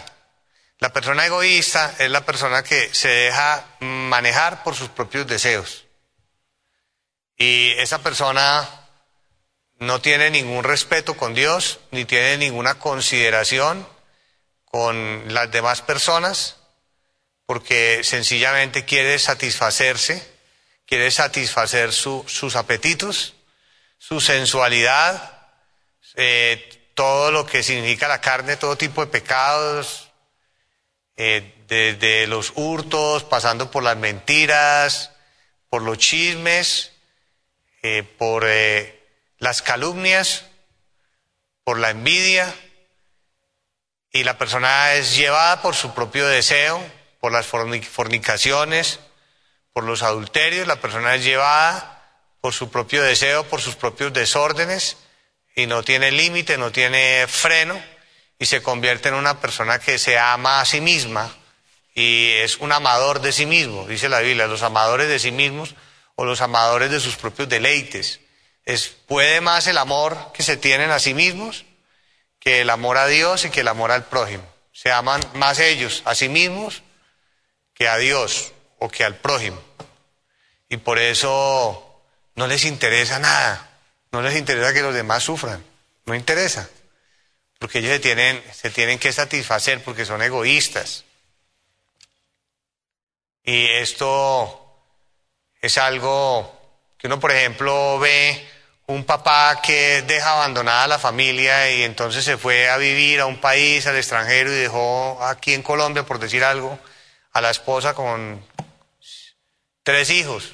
La 0.78 0.92
persona 0.92 1.24
egoísta 1.24 1.94
es 1.98 2.10
la 2.10 2.26
persona 2.26 2.62
que 2.62 2.92
se 2.92 3.08
deja 3.08 3.64
manejar 3.80 4.62
por 4.62 4.76
sus 4.76 4.90
propios 4.90 5.26
deseos. 5.26 5.86
Y 7.38 7.70
esa 7.78 8.02
persona 8.02 8.87
no 9.78 10.00
tiene 10.00 10.30
ningún 10.30 10.64
respeto 10.64 11.16
con 11.16 11.34
Dios, 11.34 11.80
ni 11.90 12.04
tiene 12.04 12.36
ninguna 12.38 12.78
consideración 12.78 13.86
con 14.64 15.32
las 15.32 15.50
demás 15.50 15.82
personas, 15.82 16.56
porque 17.46 18.02
sencillamente 18.04 18.84
quiere 18.84 19.18
satisfacerse, 19.18 20.26
quiere 20.86 21.10
satisfacer 21.10 21.92
sus 21.92 22.56
apetitos, 22.56 23.34
su 23.98 24.20
sensualidad, 24.20 25.48
eh, 26.14 26.90
todo 26.94 27.30
lo 27.30 27.46
que 27.46 27.62
significa 27.62 28.08
la 28.08 28.20
carne, 28.20 28.56
todo 28.56 28.76
tipo 28.76 29.04
de 29.04 29.10
pecados, 29.10 30.10
eh, 31.16 31.54
desde 31.68 32.26
los 32.26 32.52
hurtos, 32.54 33.24
pasando 33.24 33.70
por 33.70 33.82
las 33.82 33.96
mentiras, 33.96 35.12
por 35.68 35.82
los 35.82 35.98
chismes, 35.98 36.92
eh, 37.82 38.02
por 38.02 38.44
las 39.38 39.62
calumnias, 39.62 40.44
por 41.64 41.78
la 41.78 41.90
envidia, 41.90 42.54
y 44.10 44.24
la 44.24 44.38
persona 44.38 44.94
es 44.94 45.16
llevada 45.16 45.62
por 45.62 45.74
su 45.74 45.94
propio 45.94 46.26
deseo, 46.26 46.84
por 47.20 47.32
las 47.32 47.46
fornicaciones, 47.46 49.00
por 49.72 49.84
los 49.84 50.02
adulterios, 50.02 50.66
la 50.66 50.80
persona 50.80 51.14
es 51.14 51.24
llevada 51.24 51.94
por 52.40 52.52
su 52.52 52.70
propio 52.70 53.02
deseo, 53.02 53.44
por 53.44 53.60
sus 53.60 53.76
propios 53.76 54.12
desórdenes, 54.12 54.96
y 55.54 55.66
no 55.66 55.82
tiene 55.82 56.10
límite, 56.10 56.56
no 56.56 56.72
tiene 56.72 57.26
freno, 57.28 57.80
y 58.38 58.46
se 58.46 58.62
convierte 58.62 59.08
en 59.08 59.14
una 59.14 59.40
persona 59.40 59.78
que 59.78 59.98
se 59.98 60.18
ama 60.18 60.60
a 60.60 60.64
sí 60.64 60.80
misma 60.80 61.34
y 61.98 62.30
es 62.30 62.58
un 62.58 62.70
amador 62.70 63.20
de 63.20 63.32
sí 63.32 63.44
mismo, 63.44 63.84
dice 63.88 64.08
la 64.08 64.20
Biblia, 64.20 64.46
los 64.46 64.62
amadores 64.62 65.08
de 65.08 65.18
sí 65.18 65.32
mismos 65.32 65.74
o 66.14 66.24
los 66.24 66.40
amadores 66.40 66.92
de 66.92 67.00
sus 67.00 67.16
propios 67.16 67.48
deleites. 67.48 68.20
Es, 68.68 68.88
puede 68.88 69.40
más 69.40 69.66
el 69.66 69.78
amor 69.78 70.30
que 70.34 70.42
se 70.42 70.58
tienen 70.58 70.90
a 70.90 70.98
sí 70.98 71.14
mismos 71.14 71.64
que 72.38 72.60
el 72.60 72.68
amor 72.68 72.98
a 72.98 73.06
Dios 73.06 73.46
y 73.46 73.50
que 73.50 73.62
el 73.62 73.68
amor 73.68 73.90
al 73.90 74.04
prójimo. 74.04 74.44
Se 74.74 74.92
aman 74.92 75.22
más 75.32 75.58
ellos 75.58 76.02
a 76.04 76.14
sí 76.14 76.28
mismos 76.28 76.82
que 77.72 77.88
a 77.88 77.96
Dios 77.96 78.52
o 78.78 78.90
que 78.90 79.04
al 79.04 79.16
prójimo. 79.16 79.58
Y 80.68 80.76
por 80.76 80.98
eso 80.98 82.02
no 82.34 82.46
les 82.46 82.66
interesa 82.66 83.18
nada. 83.18 83.70
No 84.12 84.20
les 84.20 84.36
interesa 84.36 84.74
que 84.74 84.82
los 84.82 84.94
demás 84.94 85.22
sufran. 85.24 85.64
No 86.04 86.14
interesa. 86.14 86.68
Porque 87.58 87.78
ellos 87.78 87.92
se 87.92 88.00
tienen, 88.00 88.44
se 88.52 88.68
tienen 88.68 88.98
que 88.98 89.14
satisfacer 89.14 89.82
porque 89.82 90.04
son 90.04 90.20
egoístas. 90.20 91.06
Y 93.44 93.64
esto 93.70 94.84
es 95.62 95.78
algo 95.78 96.54
que 96.98 97.06
uno, 97.06 97.18
por 97.18 97.32
ejemplo, 97.32 97.98
ve 97.98 98.57
un 98.88 99.04
papá 99.04 99.60
que 99.62 100.02
deja 100.02 100.32
abandonada 100.32 100.84
a 100.84 100.88
la 100.88 100.98
familia 100.98 101.70
y 101.70 101.82
entonces 101.82 102.24
se 102.24 102.38
fue 102.38 102.70
a 102.70 102.78
vivir 102.78 103.20
a 103.20 103.26
un 103.26 103.38
país, 103.38 103.86
al 103.86 103.96
extranjero, 103.96 104.50
y 104.50 104.56
dejó 104.56 105.22
aquí 105.24 105.52
en 105.52 105.62
Colombia, 105.62 106.04
por 106.04 106.18
decir 106.18 106.42
algo, 106.42 106.78
a 107.32 107.40
la 107.42 107.50
esposa 107.50 107.92
con 107.94 108.42
tres 109.82 110.08
hijos. 110.08 110.52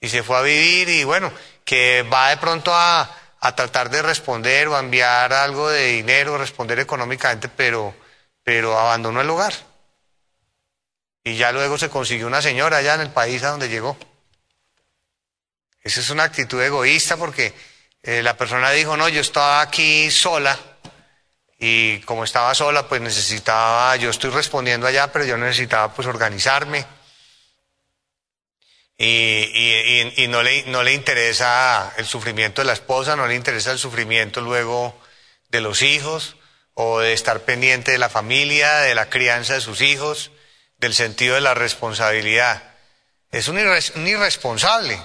Y 0.00 0.08
se 0.08 0.22
fue 0.22 0.38
a 0.38 0.42
vivir 0.42 0.88
y 0.88 1.02
bueno, 1.02 1.32
que 1.64 2.02
va 2.02 2.30
de 2.30 2.36
pronto 2.36 2.72
a, 2.72 3.10
a 3.40 3.56
tratar 3.56 3.90
de 3.90 4.02
responder 4.02 4.68
o 4.68 4.76
a 4.76 4.80
enviar 4.80 5.32
algo 5.32 5.68
de 5.68 5.86
dinero, 5.86 6.38
responder 6.38 6.78
económicamente, 6.78 7.48
pero, 7.48 7.92
pero 8.44 8.78
abandonó 8.78 9.20
el 9.20 9.30
hogar. 9.30 9.54
Y 11.24 11.36
ya 11.36 11.50
luego 11.50 11.76
se 11.76 11.90
consiguió 11.90 12.28
una 12.28 12.40
señora 12.40 12.76
allá 12.76 12.94
en 12.94 13.00
el 13.00 13.10
país 13.10 13.42
a 13.42 13.50
donde 13.50 13.68
llegó. 13.68 13.96
Esa 15.82 16.00
es 16.00 16.10
una 16.10 16.24
actitud 16.24 16.62
egoísta 16.62 17.16
porque 17.16 17.52
eh, 18.02 18.22
la 18.22 18.36
persona 18.36 18.70
dijo, 18.70 18.96
no, 18.96 19.08
yo 19.08 19.20
estaba 19.20 19.60
aquí 19.60 20.10
sola 20.10 20.58
y 21.58 22.00
como 22.00 22.24
estaba 22.24 22.54
sola, 22.54 22.88
pues 22.88 23.00
necesitaba, 23.00 23.94
yo 23.96 24.10
estoy 24.10 24.30
respondiendo 24.30 24.86
allá, 24.86 25.12
pero 25.12 25.24
yo 25.24 25.36
necesitaba 25.36 25.92
pues 25.94 26.08
organizarme. 26.08 26.84
Y, 28.98 30.12
y, 30.16 30.28
no, 30.28 30.42
le, 30.42 30.64
no 30.64 30.82
le 30.82 30.92
interesa 30.92 31.92
el 31.96 32.06
sufrimiento 32.06 32.60
de 32.60 32.66
la 32.66 32.72
esposa, 32.72 33.16
no 33.16 33.26
le 33.26 33.34
interesa 33.34 33.72
el 33.72 33.78
sufrimiento 33.78 34.40
luego 34.40 35.00
de 35.48 35.60
los 35.60 35.82
hijos 35.82 36.36
o 36.74 37.00
de 37.00 37.12
estar 37.12 37.40
pendiente 37.40 37.92
de 37.92 37.98
la 37.98 38.08
familia, 38.08 38.78
de 38.78 38.94
la 38.94 39.08
crianza 39.08 39.54
de 39.54 39.60
sus 39.60 39.80
hijos, 39.80 40.30
del 40.78 40.94
sentido 40.94 41.36
de 41.36 41.40
la 41.40 41.54
responsabilidad. 41.54 42.74
Es 43.30 43.48
un 43.48 43.58
irresponsable. 44.06 45.00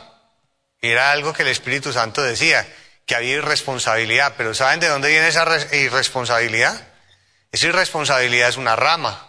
Era 0.82 1.12
algo 1.12 1.34
que 1.34 1.44
el 1.44 1.50
Espíritu 1.50 1.92
Santo 1.92 2.22
decía, 2.22 2.68
que 3.06 3.16
había 3.16 3.36
irresponsabilidad. 3.36 4.36
Pero 4.38 4.54
¿saben 4.54 4.80
de 4.80 4.88
dónde 4.88 5.10
viene 5.10 5.28
esa 5.28 5.46
irresponsabilidad? 5.76 6.88
Esa 7.52 7.68
irresponsabilidad 7.68 8.50
es 8.50 8.58
una 8.58 8.76
rama. 8.76 9.24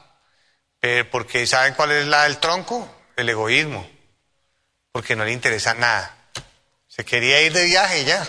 porque 1.11 1.47
¿saben 1.47 1.75
cuál 1.75 1.93
es 1.93 2.07
la 2.07 2.25
del 2.25 2.39
tronco? 2.39 2.89
El 3.17 3.29
egoísmo. 3.29 3.89
Porque 4.93 5.17
no 5.17 5.25
le 5.25 5.33
interesa 5.33 5.75
nada. 5.75 6.15
Se 6.87 7.05
quería 7.05 7.41
ir 7.43 7.53
de 7.53 7.65
viaje 7.65 8.03
y 8.03 8.05
ya. 8.05 8.27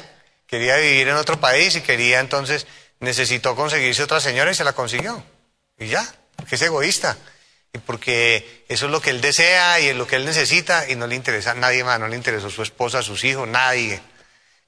Quería 0.48 0.78
vivir 0.78 1.08
en 1.08 1.16
otro 1.16 1.40
país 1.40 1.76
y 1.76 1.82
quería 1.82 2.20
entonces, 2.20 2.66
necesitó 3.00 3.56
conseguirse 3.56 4.04
otra 4.04 4.20
señora 4.20 4.52
y 4.52 4.56
se 4.56 4.64
la 4.64 4.74
consiguió. 4.74 5.24
Y 5.78 5.88
ya, 5.88 6.06
porque 6.36 6.56
es 6.56 6.62
egoísta 6.62 7.18
y 7.74 7.78
porque 7.80 8.66
eso 8.68 8.88
es 8.88 8.92
lo 8.92 9.02
que 9.02 9.12
él 9.12 9.22
desea 9.22 9.80
y 9.80 9.90
es 9.90 9.96
lo 9.96 10.08
que 10.08 10.16
él 10.16 10.26
necesita 10.26 10.90
y 10.90 10.96
no 10.96 11.08
le 11.08 11.16
interesa 11.16 11.52
a 11.52 11.56
nadie 11.56 11.84
más, 11.84 12.00
no 12.00 12.08
le 12.08 12.16
interesó 12.16 12.50
su 12.50 12.64
esposa, 12.64 13.04
sus 13.04 13.24
hijos, 13.24 13.48
nadie, 13.48 14.02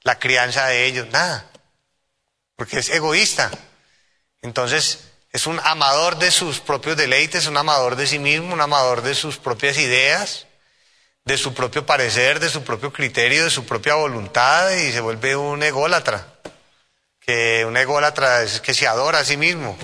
la 0.02 0.18
crianza 0.18 0.66
de 0.66 0.86
ellos, 0.86 1.08
nada, 1.08 1.50
porque 2.56 2.78
es 2.78 2.90
egoísta. 2.90 3.50
Entonces 4.40 5.10
es 5.32 5.46
un 5.46 5.60
amador 5.64 6.18
de 6.18 6.30
sus 6.30 6.60
propios 6.60 6.96
deleites, 6.96 7.46
un 7.46 7.56
amador 7.56 7.96
de 7.96 8.06
sí 8.06 8.18
mismo, 8.18 8.54
un 8.54 8.60
amador 8.60 9.02
de 9.02 9.14
sus 9.14 9.38
propias 9.38 9.78
ideas, 9.78 10.46
de 11.24 11.38
su 11.38 11.54
propio 11.54 11.86
parecer, 11.86 12.38
de 12.38 12.50
su 12.50 12.62
propio 12.62 12.92
criterio, 12.92 13.44
de 13.44 13.50
su 13.50 13.64
propia 13.64 13.94
voluntad 13.94 14.70
y 14.72 14.92
se 14.92 15.00
vuelve 15.00 15.34
un 15.36 15.62
ególatra, 15.62 16.34
que 17.20 17.64
un 17.64 17.76
ególatra 17.76 18.42
es 18.42 18.60
que 18.60 18.74
se 18.74 18.86
adora 18.86 19.20
a 19.20 19.24
sí 19.24 19.36
mismo. 19.36 19.76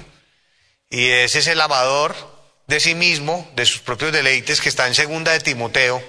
Y 0.91 1.09
ese 1.09 1.41
es 1.41 1.47
el 1.49 1.61
amador 1.61 2.38
de 2.69 2.81
sí 2.81 2.95
mismo, 2.95 3.51
de 3.57 3.65
sus 3.67 3.81
propios 3.81 4.13
deleites, 4.13 4.61
que 4.61 4.69
está 4.69 4.87
en 4.87 4.95
segunda 4.95 5.33
de 5.33 5.41
Timoteo, 5.41 6.03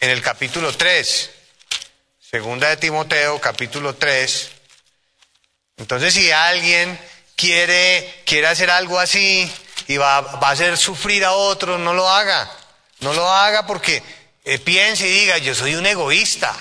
en 0.00 0.10
el 0.10 0.20
capítulo 0.20 0.76
3. 0.76 1.30
Segunda 2.20 2.68
de 2.68 2.76
Timoteo, 2.76 3.40
capítulo 3.40 3.94
3. 3.94 4.50
Entonces, 5.76 6.12
si 6.12 6.30
alguien 6.32 6.98
quiere, 7.36 8.22
quiere 8.26 8.48
hacer 8.48 8.70
algo 8.70 8.98
así 8.98 9.50
y 9.86 9.96
va, 9.98 10.20
va 10.20 10.48
a 10.48 10.50
hacer 10.50 10.76
sufrir 10.76 11.24
a 11.24 11.32
otro, 11.32 11.78
no 11.78 11.94
lo 11.94 12.08
haga. 12.08 12.50
No 12.98 13.14
lo 13.14 13.30
haga 13.30 13.66
porque 13.66 14.02
eh, 14.44 14.58
piense 14.58 15.06
y 15.06 15.12
diga, 15.12 15.38
yo 15.38 15.54
soy 15.54 15.76
un 15.76 15.86
egoísta. 15.86 16.54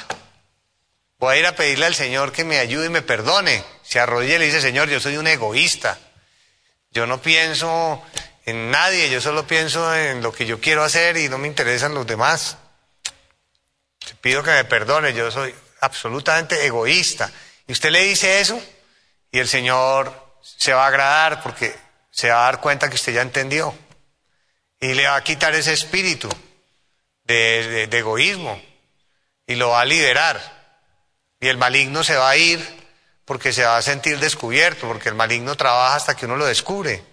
Voy 1.18 1.36
a 1.36 1.40
ir 1.40 1.46
a 1.48 1.56
pedirle 1.56 1.88
al 1.88 1.96
Señor 1.96 2.32
que 2.32 2.46
me 2.46 2.60
ayude 2.60 2.86
y 2.86 2.90
me 2.90 3.02
perdone. 3.02 3.64
Se 3.82 4.00
arrodilla 4.00 4.36
y 4.36 4.40
le 4.40 4.46
dice, 4.46 4.62
Señor, 4.62 4.90
yo 4.90 5.00
soy 5.00 5.18
un 5.18 5.26
egoísta. 5.26 5.98
Yo 6.92 7.08
no 7.08 7.20
pienso 7.20 8.04
en 8.46 8.72
nadie, 8.72 9.10
yo 9.10 9.22
solo 9.22 9.46
pienso 9.46 9.96
en 9.96 10.22
lo 10.22 10.32
que 10.32 10.46
yo 10.46 10.60
quiero 10.60 10.84
hacer 10.84 11.18
y 11.18 11.30
no 11.30 11.38
me 11.38 11.48
interesan 11.48 11.94
los 11.94 12.08
demás. 12.08 12.58
Te 14.00 14.16
pido 14.16 14.44
que 14.44 14.52
me 14.52 14.64
perdone, 14.66 15.14
yo 15.14 15.30
soy 15.32 15.54
absolutamente 15.82 16.66
egoísta. 16.66 17.32
Y 17.68 17.74
usted 17.74 17.92
le 17.92 18.04
dice 18.04 18.40
eso 18.40 18.62
y 19.32 19.40
el 19.40 19.48
Señor 19.48 20.38
se 20.42 20.74
va 20.74 20.86
a 20.86 20.88
agradar 20.88 21.44
porque 21.44 21.76
se 22.12 22.30
va 22.30 22.42
a 22.42 22.52
dar 22.52 22.62
cuenta 22.62 22.90
que 22.90 22.96
usted 22.96 23.14
ya 23.14 23.22
entendió. 23.22 23.76
Y 24.80 24.94
le 24.94 25.08
va 25.08 25.18
a 25.18 25.24
quitar 25.24 25.54
ese 25.54 25.74
espíritu 25.74 26.30
de, 27.24 27.88
de 27.88 27.98
egoísmo 27.98 28.62
y 29.46 29.56
lo 29.56 29.70
va 29.70 29.82
a 29.82 29.86
liberar. 29.86 30.40
Y 31.40 31.48
el 31.48 31.58
maligno 31.58 32.04
se 32.04 32.16
va 32.16 32.30
a 32.30 32.38
ir 32.38 32.80
porque 33.26 33.54
se 33.54 33.64
va 33.64 33.78
a 33.78 33.82
sentir 33.82 34.20
descubierto, 34.20 34.88
porque 34.88 35.10
el 35.10 35.16
maligno 35.16 35.56
trabaja 35.56 35.96
hasta 35.96 36.16
que 36.16 36.26
uno 36.26 36.36
lo 36.36 36.46
descubre. 36.46 37.04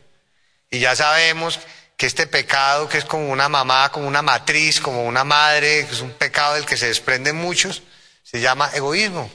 Y 0.71 0.81
ya 0.81 0.97
sabemos 0.97 1.61
que 1.97 2.07
este 2.07 2.27
pecado, 2.27 2.89
que 2.89 2.99
es 2.99 3.05
como 3.05 3.29
una 3.31 3.49
mamá, 3.49 3.91
como 3.91 4.07
una 4.07 4.23
matriz, 4.23 4.81
como 4.81 5.05
una 5.05 5.25
madre, 5.25 5.87
que 5.87 5.93
es 5.93 6.01
un 6.01 6.13
pecado 6.13 6.55
del 6.55 6.67
que 6.67 6.77
se 6.77 6.89
desprenden 6.89 7.37
muchos, 7.37 7.83
se 8.23 8.41
llama 8.41 8.71
egoísmo. 8.75 9.31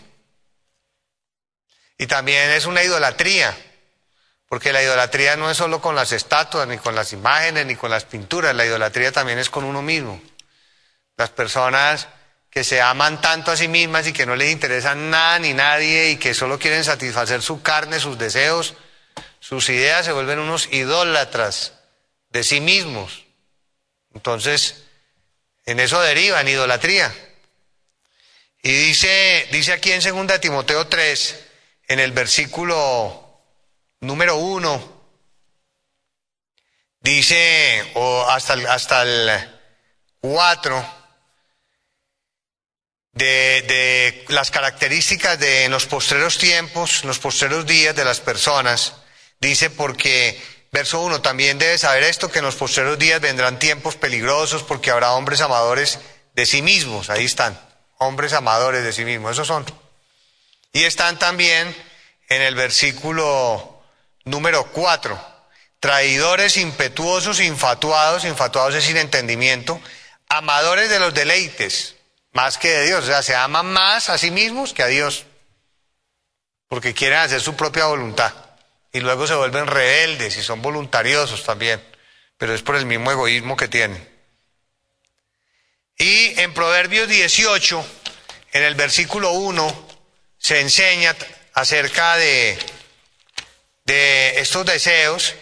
Y 1.97 2.07
también 2.07 2.51
es 2.51 2.65
una 2.65 2.83
idolatría, 2.83 3.55
porque 4.47 4.73
la 4.73 4.83
idolatría 4.83 5.37
no 5.37 5.49
es 5.49 5.57
solo 5.57 5.81
con 5.81 5.95
las 5.95 6.11
estatuas, 6.11 6.67
ni 6.67 6.77
con 6.77 6.93
las 6.95 7.13
imágenes, 7.13 7.65
ni 7.65 7.75
con 7.75 7.89
las 7.89 8.05
pinturas, 8.05 8.55
la 8.55 8.65
idolatría 8.65 9.11
también 9.11 9.39
es 9.39 9.49
con 9.49 9.63
uno 9.63 9.81
mismo. 9.81 10.21
Las 11.17 11.29
personas 11.29 12.07
que 12.49 12.63
se 12.63 12.81
aman 12.81 13.21
tanto 13.21 13.51
a 13.51 13.55
sí 13.55 13.69
mismas 13.69 14.05
y 14.07 14.13
que 14.13 14.25
no 14.25 14.35
les 14.35 14.51
interesa 14.51 14.93
nada 14.93 15.39
ni 15.39 15.53
nadie 15.53 16.09
y 16.09 16.17
que 16.17 16.33
solo 16.33 16.59
quieren 16.59 16.83
satisfacer 16.83 17.41
su 17.41 17.61
carne, 17.61 17.99
sus 17.99 18.17
deseos, 18.17 18.75
sus 19.51 19.67
ideas 19.67 20.05
se 20.05 20.13
vuelven 20.13 20.39
unos 20.39 20.69
idólatras 20.71 21.73
de 22.29 22.41
sí 22.41 22.61
mismos. 22.61 23.25
Entonces, 24.13 24.85
en 25.65 25.81
eso 25.81 25.99
deriva, 25.99 26.39
en 26.39 26.47
idolatría. 26.47 27.13
Y 28.63 28.71
dice, 28.71 29.49
dice 29.51 29.73
aquí 29.73 29.91
en 29.91 29.99
2 29.99 30.39
Timoteo 30.39 30.87
3, 30.87 31.39
en 31.89 31.99
el 31.99 32.13
versículo 32.13 33.41
número 33.99 34.37
1, 34.37 35.03
dice, 37.01 37.91
o 37.95 38.25
hasta 38.29 38.53
el, 38.53 38.65
hasta 38.67 39.01
el 39.01 39.49
4, 40.21 40.95
de, 43.11 43.25
de, 43.67 44.25
las 44.29 44.49
características 44.49 45.37
de 45.37 45.67
los 45.67 45.87
postreros 45.87 46.37
tiempos, 46.37 47.03
los 47.03 47.19
postreros 47.19 47.65
días 47.65 47.93
de 47.93 48.05
las 48.05 48.21
personas. 48.21 49.00
Dice 49.41 49.71
porque, 49.71 50.39
verso 50.71 51.01
1, 51.01 51.21
también 51.23 51.57
debes 51.57 51.81
saber 51.81 52.03
esto, 52.03 52.31
que 52.31 52.39
en 52.39 52.45
los 52.45 52.55
postreros 52.55 52.99
días 52.99 53.19
vendrán 53.19 53.57
tiempos 53.57 53.95
peligrosos 53.95 54.61
porque 54.61 54.91
habrá 54.91 55.13
hombres 55.13 55.41
amadores 55.41 55.99
de 56.35 56.45
sí 56.45 56.61
mismos. 56.61 57.09
Ahí 57.09 57.25
están, 57.25 57.59
hombres 57.97 58.33
amadores 58.33 58.83
de 58.83 58.93
sí 58.93 59.03
mismos, 59.03 59.31
esos 59.31 59.47
son. 59.47 59.65
Y 60.71 60.83
están 60.83 61.17
también 61.17 61.75
en 62.29 62.41
el 62.43 62.53
versículo 62.53 63.83
número 64.23 64.65
4, 64.67 65.19
traidores, 65.79 66.57
impetuosos, 66.57 67.39
infatuados, 67.39 68.25
infatuados 68.25 68.75
es 68.75 68.85
sin 68.85 68.97
entendimiento, 68.97 69.81
amadores 70.29 70.89
de 70.91 70.99
los 70.99 71.15
deleites 71.15 71.95
más 72.31 72.59
que 72.59 72.69
de 72.69 72.85
Dios. 72.85 73.03
O 73.05 73.07
sea, 73.07 73.23
se 73.23 73.35
aman 73.35 73.73
más 73.73 74.09
a 74.09 74.19
sí 74.19 74.29
mismos 74.29 74.73
que 74.73 74.83
a 74.83 74.87
Dios, 74.87 75.25
porque 76.67 76.93
quieren 76.93 77.19
hacer 77.19 77.41
su 77.41 77.55
propia 77.55 77.85
voluntad. 77.85 78.50
Y 78.91 78.99
luego 78.99 79.25
se 79.25 79.35
vuelven 79.35 79.67
rebeldes 79.67 80.35
y 80.37 80.43
son 80.43 80.61
voluntariosos 80.61 81.43
también, 81.43 81.81
pero 82.37 82.53
es 82.53 82.61
por 82.61 82.75
el 82.75 82.85
mismo 82.85 83.11
egoísmo 83.11 83.55
que 83.55 83.67
tienen. 83.67 84.09
Y 85.97 86.39
en 86.39 86.53
Proverbios 86.53 87.07
18, 87.07 87.85
en 88.53 88.63
el 88.63 88.75
versículo 88.75 89.31
1, 89.31 89.87
se 90.37 90.59
enseña 90.59 91.15
acerca 91.53 92.17
de, 92.17 92.57
de 93.85 94.39
estos 94.39 94.65
deseos 94.65 95.35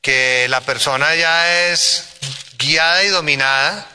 que 0.00 0.46
la 0.48 0.60
persona 0.60 1.14
ya 1.14 1.70
es 1.70 2.08
guiada 2.58 3.02
y 3.04 3.08
dominada 3.08 3.88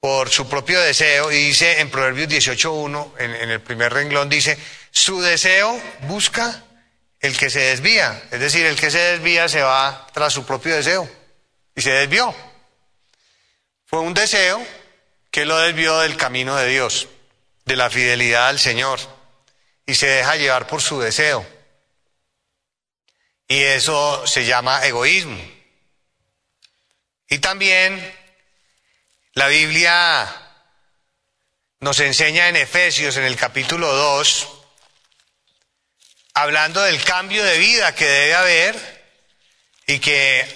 por 0.00 0.28
su 0.30 0.48
propio 0.48 0.80
deseo, 0.80 1.32
y 1.32 1.36
dice 1.36 1.80
en 1.80 1.90
Proverbios 1.90 2.28
18.1, 2.28 3.12
en, 3.18 3.34
en 3.34 3.50
el 3.50 3.60
primer 3.60 3.92
renglón, 3.92 4.28
dice, 4.28 4.58
su 4.96 5.20
deseo 5.20 5.78
busca 6.08 6.64
el 7.20 7.36
que 7.36 7.50
se 7.50 7.60
desvía, 7.60 8.22
es 8.30 8.40
decir, 8.40 8.64
el 8.64 8.80
que 8.80 8.90
se 8.90 8.98
desvía 8.98 9.46
se 9.46 9.60
va 9.60 10.06
tras 10.14 10.32
su 10.32 10.46
propio 10.46 10.74
deseo, 10.74 11.06
y 11.74 11.82
se 11.82 11.90
desvió. 11.90 12.34
Fue 13.84 14.00
un 14.00 14.14
deseo 14.14 14.66
que 15.30 15.44
lo 15.44 15.58
desvió 15.58 15.98
del 15.98 16.16
camino 16.16 16.56
de 16.56 16.68
Dios, 16.68 17.08
de 17.66 17.76
la 17.76 17.90
fidelidad 17.90 18.48
al 18.48 18.58
Señor, 18.58 18.98
y 19.84 19.94
se 19.94 20.06
deja 20.06 20.36
llevar 20.36 20.66
por 20.66 20.80
su 20.80 20.98
deseo. 20.98 21.46
Y 23.48 23.62
eso 23.62 24.26
se 24.26 24.46
llama 24.46 24.86
egoísmo. 24.86 25.38
Y 27.28 27.38
también 27.38 28.14
la 29.34 29.48
Biblia 29.48 30.34
nos 31.80 32.00
enseña 32.00 32.48
en 32.48 32.56
Efesios, 32.56 33.18
en 33.18 33.24
el 33.24 33.36
capítulo 33.36 33.92
2, 33.92 34.55
hablando 36.36 36.82
del 36.82 37.02
cambio 37.02 37.42
de 37.42 37.56
vida 37.56 37.94
que 37.94 38.04
debe 38.04 38.34
haber 38.34 39.04
y 39.86 39.98
que 40.00 40.46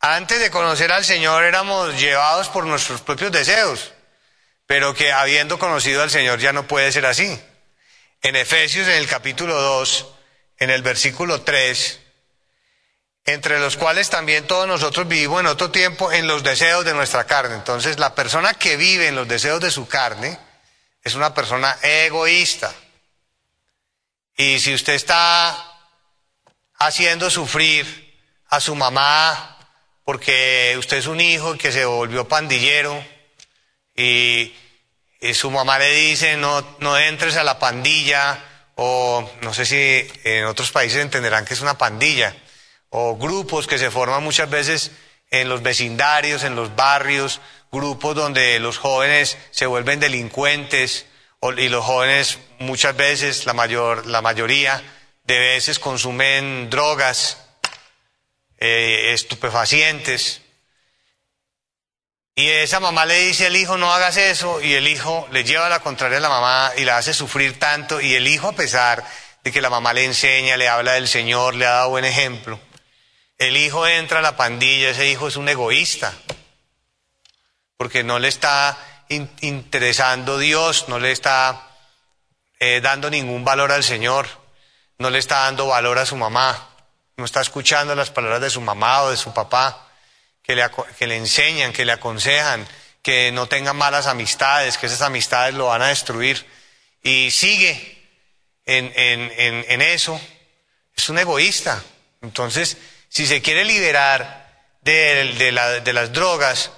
antes 0.00 0.40
de 0.40 0.50
conocer 0.50 0.90
al 0.90 1.04
Señor 1.04 1.44
éramos 1.44 1.96
llevados 2.00 2.48
por 2.48 2.66
nuestros 2.66 3.02
propios 3.02 3.30
deseos, 3.30 3.92
pero 4.66 4.94
que 4.94 5.12
habiendo 5.12 5.60
conocido 5.60 6.02
al 6.02 6.10
Señor 6.10 6.40
ya 6.40 6.52
no 6.52 6.66
puede 6.66 6.90
ser 6.90 7.06
así. 7.06 7.40
En 8.20 8.34
Efesios, 8.34 8.88
en 8.88 8.94
el 8.94 9.06
capítulo 9.06 9.54
2, 9.62 10.06
en 10.58 10.70
el 10.70 10.82
versículo 10.82 11.42
3, 11.42 12.00
entre 13.24 13.60
los 13.60 13.76
cuales 13.76 14.10
también 14.10 14.48
todos 14.48 14.66
nosotros 14.66 15.06
vivimos 15.06 15.38
en 15.38 15.46
otro 15.46 15.70
tiempo 15.70 16.10
en 16.10 16.26
los 16.26 16.42
deseos 16.42 16.84
de 16.84 16.94
nuestra 16.94 17.26
carne. 17.26 17.54
Entonces, 17.54 18.00
la 18.00 18.16
persona 18.16 18.54
que 18.54 18.76
vive 18.76 19.06
en 19.06 19.14
los 19.14 19.28
deseos 19.28 19.60
de 19.60 19.70
su 19.70 19.86
carne 19.86 20.36
es 21.04 21.14
una 21.14 21.32
persona 21.32 21.78
egoísta. 21.80 22.74
Y 24.36 24.58
si 24.60 24.74
usted 24.74 24.94
está 24.94 25.56
haciendo 26.78 27.30
sufrir 27.30 28.12
a 28.48 28.60
su 28.60 28.74
mamá 28.74 29.58
porque 30.04 30.74
usted 30.78 30.96
es 30.98 31.06
un 31.06 31.20
hijo 31.20 31.56
que 31.56 31.72
se 31.72 31.84
volvió 31.84 32.26
pandillero 32.26 33.02
y, 33.96 34.54
su 35.34 35.52
mamá 35.52 35.78
le 35.78 35.92
dice 35.92 36.36
no, 36.36 36.76
no 36.80 36.98
entres 36.98 37.36
a 37.36 37.44
la 37.44 37.60
pandilla 37.60 38.42
o 38.74 39.30
no 39.42 39.54
sé 39.54 39.64
si 39.64 40.10
en 40.24 40.46
otros 40.46 40.72
países 40.72 41.00
entenderán 41.00 41.44
que 41.44 41.54
es 41.54 41.60
una 41.60 41.78
pandilla 41.78 42.34
o 42.88 43.16
grupos 43.16 43.68
que 43.68 43.78
se 43.78 43.92
forman 43.92 44.24
muchas 44.24 44.50
veces 44.50 44.90
en 45.30 45.48
los 45.48 45.62
vecindarios, 45.62 46.42
en 46.42 46.56
los 46.56 46.74
barrios, 46.74 47.40
grupos 47.70 48.16
donde 48.16 48.58
los 48.58 48.78
jóvenes 48.78 49.38
se 49.52 49.66
vuelven 49.66 50.00
delincuentes 50.00 51.06
y 51.50 51.68
los 51.68 51.84
jóvenes 51.84 52.38
muchas 52.60 52.96
veces, 52.96 53.46
la, 53.46 53.52
mayor, 53.52 54.06
la 54.06 54.22
mayoría 54.22 54.80
de 55.24 55.38
veces 55.38 55.80
consumen 55.80 56.70
drogas, 56.70 57.38
eh, 58.58 59.12
estupefacientes. 59.12 60.40
Y 62.36 62.48
esa 62.48 62.78
mamá 62.78 63.06
le 63.06 63.18
dice 63.18 63.46
al 63.46 63.56
hijo, 63.56 63.76
no 63.76 63.92
hagas 63.92 64.16
eso, 64.16 64.62
y 64.62 64.74
el 64.74 64.86
hijo 64.86 65.26
le 65.32 65.42
lleva 65.42 65.66
a 65.66 65.70
la 65.70 65.80
contraria 65.80 66.18
a 66.18 66.20
la 66.20 66.28
mamá 66.28 66.72
y 66.76 66.84
la 66.84 66.96
hace 66.96 67.12
sufrir 67.12 67.58
tanto, 67.58 68.00
y 68.00 68.14
el 68.14 68.28
hijo, 68.28 68.48
a 68.48 68.52
pesar 68.52 69.04
de 69.42 69.50
que 69.50 69.60
la 69.60 69.68
mamá 69.68 69.92
le 69.92 70.04
enseña, 70.04 70.56
le 70.56 70.68
habla 70.68 70.92
del 70.92 71.08
Señor, 71.08 71.56
le 71.56 71.66
ha 71.66 71.72
dado 71.72 71.90
buen 71.90 72.04
ejemplo, 72.04 72.60
el 73.36 73.56
hijo 73.56 73.86
entra 73.86 74.20
a 74.20 74.22
la 74.22 74.36
pandilla, 74.36 74.90
ese 74.90 75.08
hijo 75.08 75.26
es 75.26 75.36
un 75.36 75.48
egoísta, 75.48 76.14
porque 77.76 78.04
no 78.04 78.20
le 78.20 78.28
está 78.28 78.78
interesando 79.40 80.38
Dios, 80.38 80.88
no 80.88 80.98
le 80.98 81.12
está 81.12 81.70
eh, 82.58 82.80
dando 82.82 83.10
ningún 83.10 83.44
valor 83.44 83.72
al 83.72 83.84
Señor, 83.84 84.28
no 84.98 85.10
le 85.10 85.18
está 85.18 85.44
dando 85.44 85.66
valor 85.66 85.98
a 85.98 86.06
su 86.06 86.16
mamá, 86.16 86.68
no 87.16 87.24
está 87.24 87.40
escuchando 87.40 87.94
las 87.94 88.10
palabras 88.10 88.40
de 88.40 88.50
su 88.50 88.60
mamá 88.60 89.02
o 89.02 89.10
de 89.10 89.16
su 89.16 89.32
papá, 89.32 89.88
que 90.42 90.54
le, 90.54 90.64
que 90.98 91.06
le 91.06 91.16
enseñan, 91.16 91.72
que 91.72 91.84
le 91.84 91.92
aconsejan, 91.92 92.66
que 93.02 93.32
no 93.32 93.46
tenga 93.48 93.72
malas 93.72 94.06
amistades, 94.06 94.78
que 94.78 94.86
esas 94.86 95.02
amistades 95.02 95.54
lo 95.54 95.66
van 95.66 95.82
a 95.82 95.88
destruir, 95.88 96.46
y 97.02 97.30
sigue 97.30 98.08
en, 98.64 98.92
en, 98.94 99.64
en 99.68 99.82
eso, 99.82 100.20
es 100.96 101.08
un 101.08 101.18
egoísta. 101.18 101.82
Entonces, 102.20 102.76
si 103.08 103.26
se 103.26 103.42
quiere 103.42 103.64
liberar 103.64 104.42
de, 104.82 105.92
las 105.92 106.12
drogas, 106.12 106.70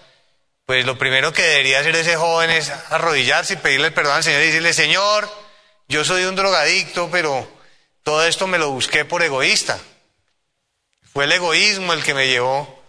pues 0.66 0.86
lo 0.86 0.96
primero 0.96 1.32
que 1.32 1.42
debería 1.42 1.80
hacer 1.80 1.94
ese 1.96 2.16
joven 2.16 2.50
es 2.50 2.70
arrodillarse 2.90 3.54
y 3.54 3.56
pedirle 3.58 3.90
perdón 3.90 4.16
al 4.16 4.24
Señor 4.24 4.42
y 4.42 4.46
decirle, 4.46 4.72
Señor, 4.72 5.30
yo 5.88 6.04
soy 6.04 6.24
un 6.24 6.36
drogadicto, 6.36 7.10
pero 7.10 7.46
todo 8.02 8.26
esto 8.26 8.46
me 8.46 8.58
lo 8.58 8.70
busqué 8.70 9.04
por 9.04 9.22
egoísta. 9.22 9.78
Fue 11.12 11.24
el 11.24 11.32
egoísmo 11.32 11.92
el 11.92 12.02
que 12.02 12.14
me 12.14 12.28
llevó 12.28 12.82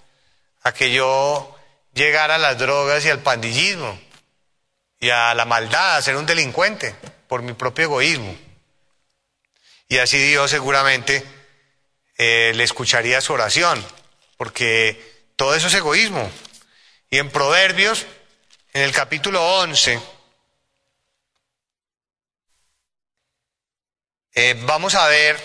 a 0.63 0.73
que 0.73 0.91
yo 0.91 1.55
llegara 1.93 2.35
a 2.35 2.39
las 2.39 2.57
drogas 2.57 3.05
y 3.05 3.09
al 3.09 3.19
pandillismo 3.19 3.99
y 4.99 5.09
a 5.09 5.33
la 5.33 5.45
maldad, 5.45 5.97
a 5.97 6.01
ser 6.01 6.15
un 6.15 6.25
delincuente 6.25 6.95
por 7.27 7.41
mi 7.41 7.53
propio 7.53 7.85
egoísmo. 7.85 8.35
Y 9.87 9.97
así 9.97 10.17
Dios 10.17 10.49
seguramente 10.49 11.23
eh, 12.17 12.53
le 12.55 12.63
escucharía 12.63 13.21
su 13.21 13.33
oración, 13.33 13.85
porque 14.37 15.27
todo 15.35 15.53
eso 15.53 15.67
es 15.67 15.73
egoísmo. 15.73 16.31
Y 17.15 17.17
en 17.17 17.31
Proverbios, 17.31 18.05
en 18.73 18.81
el 18.81 18.91
capítulo 18.91 19.41
11, 19.59 20.01
eh, 24.33 24.61
vamos 24.65 24.95
a 24.95 25.07
ver 25.07 25.39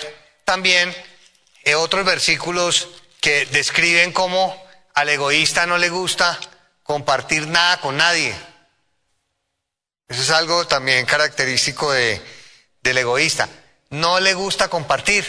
también 0.44 0.92
eh, 1.62 1.76
otros 1.76 2.04
versículos 2.04 2.88
que 3.20 3.46
describen 3.46 4.12
cómo 4.12 4.60
al 4.94 5.10
egoísta 5.10 5.64
no 5.64 5.78
le 5.78 5.90
gusta 5.90 6.40
compartir 6.82 7.46
nada 7.46 7.80
con 7.80 7.96
nadie. 7.96 8.34
Eso 10.08 10.22
es 10.22 10.30
algo 10.30 10.66
también 10.66 11.06
característico 11.06 11.92
de, 11.92 12.20
del 12.82 12.98
egoísta. 12.98 13.48
No 13.90 14.18
le 14.18 14.34
gusta 14.34 14.66
compartir 14.66 15.24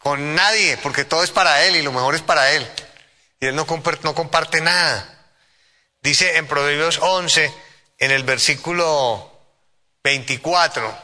con 0.00 0.34
nadie, 0.34 0.76
porque 0.78 1.04
todo 1.04 1.22
es 1.22 1.30
para 1.30 1.64
él 1.66 1.76
y 1.76 1.82
lo 1.82 1.92
mejor 1.92 2.16
es 2.16 2.22
para 2.22 2.50
él. 2.50 2.68
Y 3.38 3.46
él 3.46 3.54
no 3.54 3.64
no 4.02 4.14
comparte 4.16 4.60
nada. 4.60 5.18
Dice 6.02 6.36
en 6.36 6.46
Proverbios 6.46 6.98
11, 7.02 7.52
en 7.98 8.10
el 8.10 8.24
versículo 8.24 9.30
24, 10.02 10.98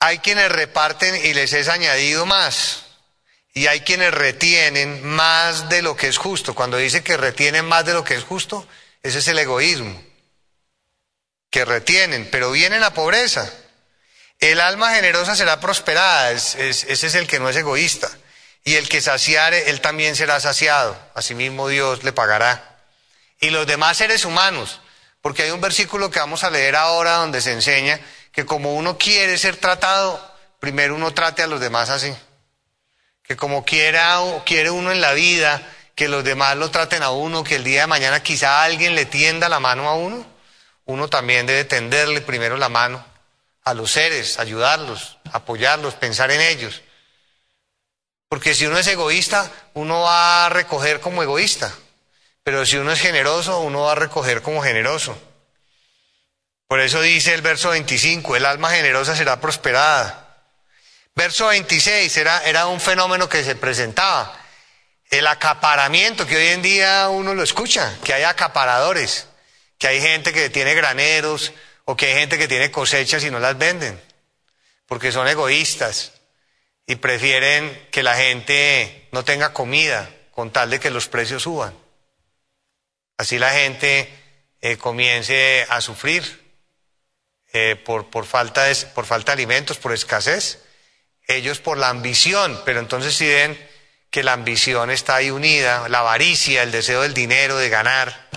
hay 0.00 0.18
quienes 0.18 0.50
reparten 0.50 1.14
y 1.24 1.34
les 1.34 1.52
es 1.52 1.68
añadido 1.68 2.24
más. 2.26 2.84
Y 3.52 3.68
hay 3.68 3.80
quienes 3.80 4.12
retienen 4.12 5.02
más 5.02 5.68
de 5.70 5.80
lo 5.80 5.96
que 5.96 6.08
es 6.08 6.18
justo. 6.18 6.54
Cuando 6.54 6.76
dice 6.76 7.02
que 7.02 7.16
retienen 7.16 7.64
más 7.64 7.84
de 7.86 7.94
lo 7.94 8.04
que 8.04 8.14
es 8.14 8.24
justo, 8.24 8.66
Ese 9.02 9.20
es 9.20 9.28
el 9.28 9.38
egoísmo, 9.38 10.02
que 11.48 11.64
retienen, 11.64 12.28
pero 12.28 12.50
viene 12.50 12.80
la 12.80 12.92
pobreza. 12.92 13.48
El 14.40 14.60
alma 14.60 14.94
generosa 14.94 15.36
será 15.36 15.60
prosperada, 15.60 16.32
ese 16.32 16.92
es 16.92 17.14
el 17.14 17.28
que 17.28 17.38
no 17.38 17.48
es 17.48 17.56
egoísta. 17.56 18.10
Y 18.64 18.74
el 18.74 18.88
que 18.88 19.00
saciare, 19.00 19.70
él 19.70 19.80
también 19.80 20.16
será 20.16 20.40
saciado. 20.40 20.98
Asimismo 21.14 21.68
Dios 21.68 22.02
le 22.02 22.12
pagará. 22.12 22.75
Y 23.40 23.50
los 23.50 23.66
demás 23.66 23.98
seres 23.98 24.24
humanos, 24.24 24.80
porque 25.20 25.42
hay 25.42 25.50
un 25.50 25.60
versículo 25.60 26.10
que 26.10 26.20
vamos 26.20 26.44
a 26.44 26.50
leer 26.50 26.76
ahora 26.76 27.16
donde 27.16 27.40
se 27.40 27.52
enseña 27.52 28.00
que 28.32 28.44
como 28.44 28.74
uno 28.74 28.98
quiere 28.98 29.38
ser 29.38 29.56
tratado, 29.56 30.20
primero 30.60 30.94
uno 30.94 31.12
trate 31.14 31.42
a 31.42 31.46
los 31.46 31.60
demás 31.60 31.90
así. 31.90 32.14
Que 33.22 33.36
como 33.36 33.64
quiera, 33.64 34.20
quiere 34.44 34.70
uno 34.70 34.92
en 34.92 35.00
la 35.00 35.12
vida, 35.12 35.62
que 35.94 36.08
los 36.08 36.22
demás 36.22 36.56
lo 36.56 36.70
traten 36.70 37.02
a 37.02 37.10
uno, 37.10 37.42
que 37.42 37.56
el 37.56 37.64
día 37.64 37.80
de 37.80 37.86
mañana 37.86 38.22
quizá 38.22 38.62
alguien 38.62 38.94
le 38.94 39.06
tienda 39.06 39.48
la 39.48 39.58
mano 39.58 39.88
a 39.88 39.94
uno, 39.94 40.26
uno 40.84 41.08
también 41.08 41.46
debe 41.46 41.64
tenderle 41.64 42.20
primero 42.20 42.56
la 42.56 42.68
mano 42.68 43.04
a 43.64 43.74
los 43.74 43.90
seres, 43.90 44.38
ayudarlos, 44.38 45.18
apoyarlos, 45.32 45.94
pensar 45.94 46.30
en 46.30 46.40
ellos. 46.40 46.82
Porque 48.28 48.54
si 48.54 48.66
uno 48.66 48.78
es 48.78 48.86
egoísta, 48.86 49.50
uno 49.74 50.02
va 50.02 50.46
a 50.46 50.48
recoger 50.50 51.00
como 51.00 51.22
egoísta. 51.22 51.74
Pero 52.46 52.64
si 52.64 52.76
uno 52.76 52.92
es 52.92 53.00
generoso, 53.00 53.58
uno 53.58 53.80
va 53.80 53.92
a 53.92 53.96
recoger 53.96 54.40
como 54.40 54.62
generoso. 54.62 55.18
Por 56.68 56.78
eso 56.78 57.00
dice 57.00 57.34
el 57.34 57.42
verso 57.42 57.70
25, 57.70 58.36
el 58.36 58.46
alma 58.46 58.70
generosa 58.70 59.16
será 59.16 59.40
prosperada. 59.40 60.44
Verso 61.16 61.48
26 61.48 62.16
era, 62.16 62.44
era 62.44 62.68
un 62.68 62.80
fenómeno 62.80 63.28
que 63.28 63.42
se 63.42 63.56
presentaba. 63.56 64.32
El 65.10 65.26
acaparamiento, 65.26 66.24
que 66.24 66.36
hoy 66.36 66.46
en 66.46 66.62
día 66.62 67.08
uno 67.08 67.34
lo 67.34 67.42
escucha, 67.42 67.98
que 68.04 68.14
hay 68.14 68.22
acaparadores, 68.22 69.26
que 69.76 69.88
hay 69.88 70.00
gente 70.00 70.32
que 70.32 70.48
tiene 70.48 70.74
graneros 70.74 71.52
o 71.84 71.96
que 71.96 72.06
hay 72.06 72.14
gente 72.14 72.38
que 72.38 72.46
tiene 72.46 72.70
cosechas 72.70 73.24
y 73.24 73.30
no 73.32 73.40
las 73.40 73.58
venden, 73.58 74.00
porque 74.86 75.10
son 75.10 75.26
egoístas 75.26 76.12
y 76.86 76.94
prefieren 76.94 77.88
que 77.90 78.04
la 78.04 78.14
gente 78.14 79.08
no 79.10 79.24
tenga 79.24 79.52
comida 79.52 80.08
con 80.30 80.52
tal 80.52 80.70
de 80.70 80.78
que 80.78 80.90
los 80.90 81.08
precios 81.08 81.42
suban. 81.42 81.85
Así 83.16 83.38
la 83.38 83.50
gente 83.50 84.08
eh, 84.60 84.76
comience 84.76 85.66
a 85.68 85.80
sufrir 85.80 86.44
eh, 87.52 87.76
por, 87.76 88.26
falta 88.26 88.64
de, 88.64 88.74
por 88.94 89.06
falta 89.06 89.32
de 89.32 89.42
alimentos, 89.42 89.78
por 89.78 89.92
escasez. 89.92 90.62
Ellos 91.26 91.58
por 91.58 91.78
la 91.78 91.88
ambición, 91.88 92.60
pero 92.64 92.80
entonces 92.80 93.14
si 93.14 93.26
ven 93.26 93.58
que 94.10 94.22
la 94.22 94.32
ambición 94.32 94.90
está 94.90 95.16
ahí 95.16 95.30
unida, 95.30 95.88
la 95.88 96.00
avaricia, 96.00 96.62
el 96.62 96.70
deseo 96.70 97.02
del 97.02 97.14
dinero, 97.14 97.56
de 97.56 97.68
ganar, 97.68 98.28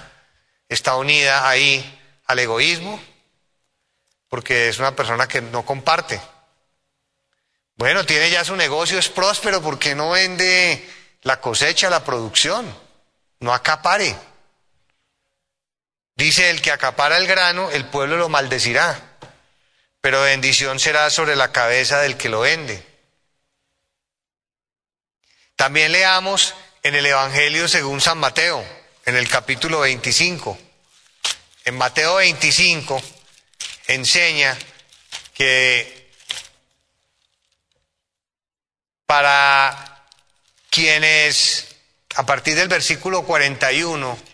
está 0.67 0.95
unida 0.95 1.47
ahí 1.47 1.99
al 2.25 2.39
egoísmo, 2.39 3.01
porque 4.29 4.69
es 4.69 4.79
una 4.79 4.95
persona 4.95 5.27
que 5.27 5.41
no 5.41 5.65
comparte. 5.65 6.19
Bueno, 7.75 8.05
tiene 8.05 8.29
ya 8.29 8.43
su 8.43 8.55
negocio, 8.55 8.99
es 8.99 9.09
próspero 9.09 9.61
porque 9.61 9.95
no 9.95 10.11
vende 10.11 10.87
la 11.21 11.39
cosecha, 11.39 11.89
la 11.89 12.03
producción, 12.03 12.65
no 13.39 13.53
acapare. 13.53 14.15
Dice 16.19 16.49
el 16.49 16.61
que 16.61 16.69
acapara 16.69 17.15
el 17.15 17.27
grano, 17.27 17.71
el 17.71 17.85
pueblo 17.85 18.17
lo 18.17 18.27
maldecirá, 18.27 18.99
pero 20.01 20.21
bendición 20.23 20.77
será 20.77 21.09
sobre 21.09 21.37
la 21.37 21.53
cabeza 21.53 22.01
del 22.01 22.17
que 22.17 22.27
lo 22.27 22.41
vende. 22.41 22.85
También 25.55 25.93
leamos 25.93 26.55
en 26.83 26.95
el 26.95 27.05
Evangelio 27.05 27.69
según 27.69 28.01
San 28.01 28.17
Mateo, 28.17 28.61
en 29.05 29.15
el 29.15 29.29
capítulo 29.29 29.79
25. 29.79 30.59
En 31.63 31.77
Mateo 31.77 32.15
25 32.15 33.01
enseña 33.87 34.57
que 35.33 36.11
para 39.05 40.05
quienes, 40.69 41.77
a 42.15 42.25
partir 42.25 42.57
del 42.57 42.67
versículo 42.67 43.23
41, 43.23 44.28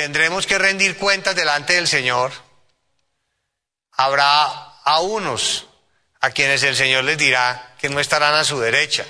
tendremos 0.00 0.46
que 0.46 0.56
rendir 0.56 0.96
cuentas 0.96 1.36
delante 1.36 1.74
del 1.74 1.86
Señor, 1.86 2.32
habrá 3.92 4.44
a 4.46 5.00
unos 5.00 5.66
a 6.20 6.30
quienes 6.30 6.62
el 6.62 6.74
Señor 6.74 7.04
les 7.04 7.18
dirá 7.18 7.74
que 7.78 7.90
no 7.90 8.00
estarán 8.00 8.32
a 8.32 8.44
su 8.44 8.58
derecha. 8.58 9.04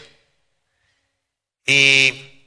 Y 1.64 2.42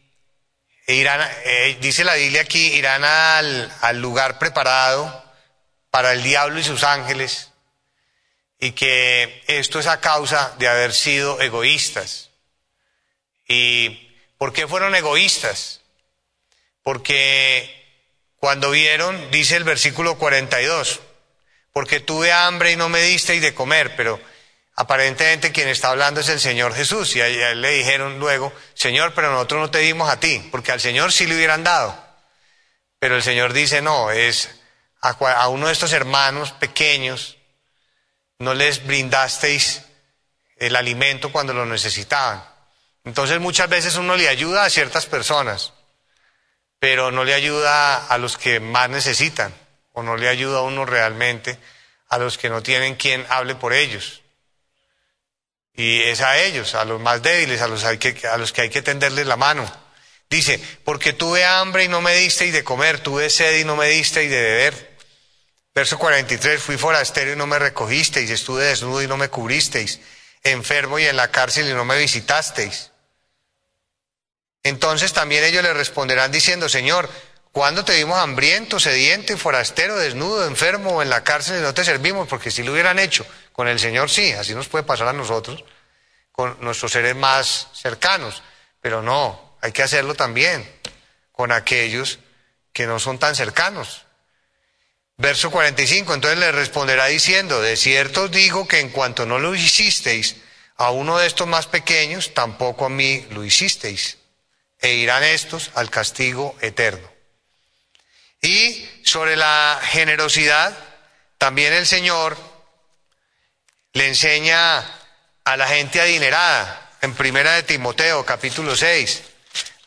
irán, 0.88 1.26
eh, 1.46 1.78
dice 1.80 2.04
la 2.04 2.16
Biblia 2.16 2.42
aquí, 2.42 2.74
irán 2.74 3.06
al, 3.06 3.74
al 3.80 4.02
lugar 4.02 4.40
preparado 4.40 5.24
para 5.90 6.12
el 6.12 6.22
diablo 6.22 6.60
y 6.60 6.66
sus 6.66 6.84
ángeles 6.84 7.50
y 8.60 8.74
que 8.74 9.42
esto 9.48 9.80
es 9.80 9.88
a 9.88 10.02
causa 10.02 10.54
de 10.60 10.68
haber 10.68 10.92
sido 10.92 11.40
egoístas. 11.40 12.30
¿Y 13.48 14.12
por 14.38 14.52
qué 14.52 14.68
fueron 14.68 14.96
egoístas? 14.96 15.80
Porque 16.82 17.83
cuando 18.44 18.72
vieron, 18.72 19.32
dice 19.32 19.56
el 19.56 19.64
versículo 19.64 20.18
42, 20.18 21.00
porque 21.72 22.02
tuve 22.02 22.34
hambre 22.34 22.74
y 22.74 22.76
no 22.76 22.90
me 22.90 23.02
disteis 23.02 23.42
de 23.42 23.54
comer, 23.54 23.96
pero 23.96 24.20
aparentemente 24.76 25.54
quien 25.54 25.70
está 25.70 25.92
hablando 25.92 26.20
es 26.20 26.28
el 26.28 26.42
Señor 26.42 26.76
Jesús. 26.76 27.16
Y 27.16 27.22
a 27.22 27.28
él 27.28 27.62
le 27.62 27.72
dijeron 27.72 28.20
luego, 28.20 28.52
Señor, 28.74 29.14
pero 29.14 29.32
nosotros 29.32 29.62
no 29.62 29.72
te 29.72 29.78
dimos 29.78 30.10
a 30.10 30.20
ti, 30.20 30.46
porque 30.52 30.74
al 30.74 30.82
Señor 30.82 31.14
sí 31.14 31.26
le 31.26 31.38
hubieran 31.38 31.64
dado. 31.64 31.98
Pero 33.00 33.16
el 33.16 33.24
Señor 33.24 33.54
dice, 33.54 33.82
no, 33.82 34.12
es 34.12 34.50
a, 35.00 35.12
a 35.12 35.48
uno 35.48 35.68
de 35.68 35.72
estos 35.72 35.94
hermanos 35.94 36.52
pequeños, 36.52 37.38
no 38.40 38.54
les 38.54 38.86
brindasteis 38.86 39.84
el 40.58 40.76
alimento 40.76 41.32
cuando 41.32 41.54
lo 41.54 41.66
necesitaban. 41.66 42.44
Entonces 43.06 43.40
muchas 43.40 43.70
veces 43.70 43.96
uno 43.96 44.18
le 44.18 44.28
ayuda 44.28 44.66
a 44.66 44.70
ciertas 44.70 45.06
personas, 45.06 45.72
pero 46.84 47.12
no 47.12 47.24
le 47.24 47.34
ayuda 47.34 48.08
a 48.08 48.18
los 48.18 48.38
que 48.38 48.60
más 48.60 48.90
necesitan, 48.90 49.54
o 49.94 50.04
no 50.04 50.18
le 50.18 50.28
ayuda 50.28 50.58
a 50.58 50.64
uno 50.64 50.86
realmente 50.86 51.58
a 52.10 52.18
los 52.18 52.38
que 52.38 52.50
no 52.50 52.62
tienen 52.62 52.96
quien 52.96 53.26
hable 53.30 53.56
por 53.56 53.72
ellos. 53.72 54.22
Y 55.74 56.02
es 56.02 56.20
a 56.20 56.38
ellos, 56.40 56.76
a 56.76 56.84
los 56.84 57.00
más 57.00 57.22
débiles, 57.22 57.62
a 57.62 57.70
los, 57.70 57.86
que, 58.00 58.28
a 58.28 58.36
los 58.36 58.52
que 58.52 58.64
hay 58.64 58.70
que 58.70 58.82
tenderles 58.82 59.26
la 59.26 59.38
mano. 59.38 59.66
Dice, 60.30 60.60
porque 60.84 61.14
tuve 61.14 61.46
hambre 61.46 61.86
y 61.86 61.88
no 61.88 62.02
me 62.02 62.16
disteis 62.16 62.52
de 62.52 62.66
comer, 62.66 63.00
tuve 63.00 63.30
sed 63.30 63.62
y 63.62 63.64
no 63.64 63.78
me 63.78 63.88
disteis 63.88 64.30
de 64.30 64.42
beber. 64.42 64.98
Verso 65.74 65.98
43, 65.98 66.62
fui 66.62 66.76
forastero 66.76 67.32
y 67.32 67.38
no 67.38 67.48
me 67.48 67.60
recogisteis, 67.60 68.30
estuve 68.30 68.66
desnudo 68.66 69.02
y 69.02 69.08
no 69.08 69.16
me 69.16 69.30
cubristeis, 69.30 70.02
enfermo 70.44 71.00
y 71.00 71.06
en 71.06 71.16
la 71.16 71.32
cárcel 71.32 71.70
y 71.70 71.74
no 71.74 71.86
me 71.86 71.98
visitasteis. 71.98 72.92
Entonces 74.64 75.12
también 75.12 75.44
ellos 75.44 75.62
le 75.62 75.74
responderán 75.74 76.32
diciendo, 76.32 76.70
Señor, 76.70 77.10
¿cuándo 77.52 77.84
te 77.84 77.96
vimos 77.96 78.18
hambriento, 78.18 78.80
sediento 78.80 79.38
forastero, 79.38 79.98
desnudo, 79.98 80.48
enfermo 80.48 80.92
o 80.92 81.02
en 81.02 81.10
la 81.10 81.24
cárcel 81.24 81.60
y 81.60 81.62
no 81.62 81.74
te 81.74 81.84
servimos? 81.84 82.28
Porque 82.30 82.50
si 82.50 82.64
lo 82.64 82.72
hubieran 82.72 82.98
hecho 82.98 83.26
con 83.52 83.68
el 83.68 83.80
Señor, 83.80 84.10
sí, 84.10 84.32
así 84.32 84.56
nos 84.56 84.70
puede 84.70 84.86
pasar 84.86 85.10
a 85.10 85.14
nosotros, 85.14 85.64
con 86.32 86.58
nuestros 86.62 86.94
seres 86.94 87.16
más 87.16 87.68
cercanos, 87.74 88.42
pero 88.82 89.02
no, 89.02 89.58
hay 89.62 89.72
que 89.72 89.84
hacerlo 89.84 90.16
también 90.16 90.68
con 91.32 91.52
aquellos 91.52 92.20
que 92.72 92.88
no 92.88 93.00
son 93.00 93.20
tan 93.20 93.36
cercanos. 93.36 94.04
Verso 95.18 95.52
45, 95.52 96.14
entonces 96.14 96.40
le 96.40 96.52
responderá 96.52 97.06
diciendo, 97.06 97.62
de 97.62 97.78
cierto 97.78 98.24
os 98.24 98.32
digo 98.32 98.68
que 98.68 98.80
en 98.80 98.90
cuanto 98.90 99.26
no 99.26 99.38
lo 99.38 99.54
hicisteis 99.54 100.38
a 100.76 100.90
uno 100.90 101.18
de 101.20 101.28
estos 101.28 101.48
más 101.48 101.68
pequeños, 101.68 102.34
tampoco 102.34 102.86
a 102.86 102.90
mí 102.90 103.28
lo 103.30 103.46
hicisteis, 103.46 104.18
e 104.84 104.94
irán 104.94 105.24
estos 105.24 105.72
al 105.74 105.90
castigo 105.90 106.56
eterno. 106.62 107.12
Y 108.42 108.88
sobre 109.04 109.36
la 109.36 109.80
generosidad, 109.82 110.78
también 111.40 111.74
el 111.74 111.88
Señor 111.88 112.38
le 113.94 114.08
enseña 114.08 114.80
a 115.46 115.58
la 115.58 115.68
gente 115.68 116.00
adinerada, 116.00 116.92
en 117.02 117.16
primera 117.16 117.54
de 117.54 117.64
Timoteo, 117.64 118.24
capítulo 118.26 118.76
6, 118.76 119.24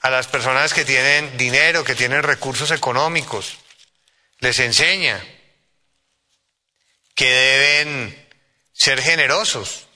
a 0.01 0.11
las 0.11 0.26
personas 0.26 0.74
que 0.74 0.84
tienen 0.84 1.36
dinero, 1.36 1.84
que 1.84 1.94
tienen 1.94 2.22
recursos 2.22 2.72
económicos 2.72 3.59
les 4.40 4.59
enseña 4.59 5.22
que 7.14 7.30
deben 7.30 8.28
ser 8.72 9.01
generosos, 9.01 9.86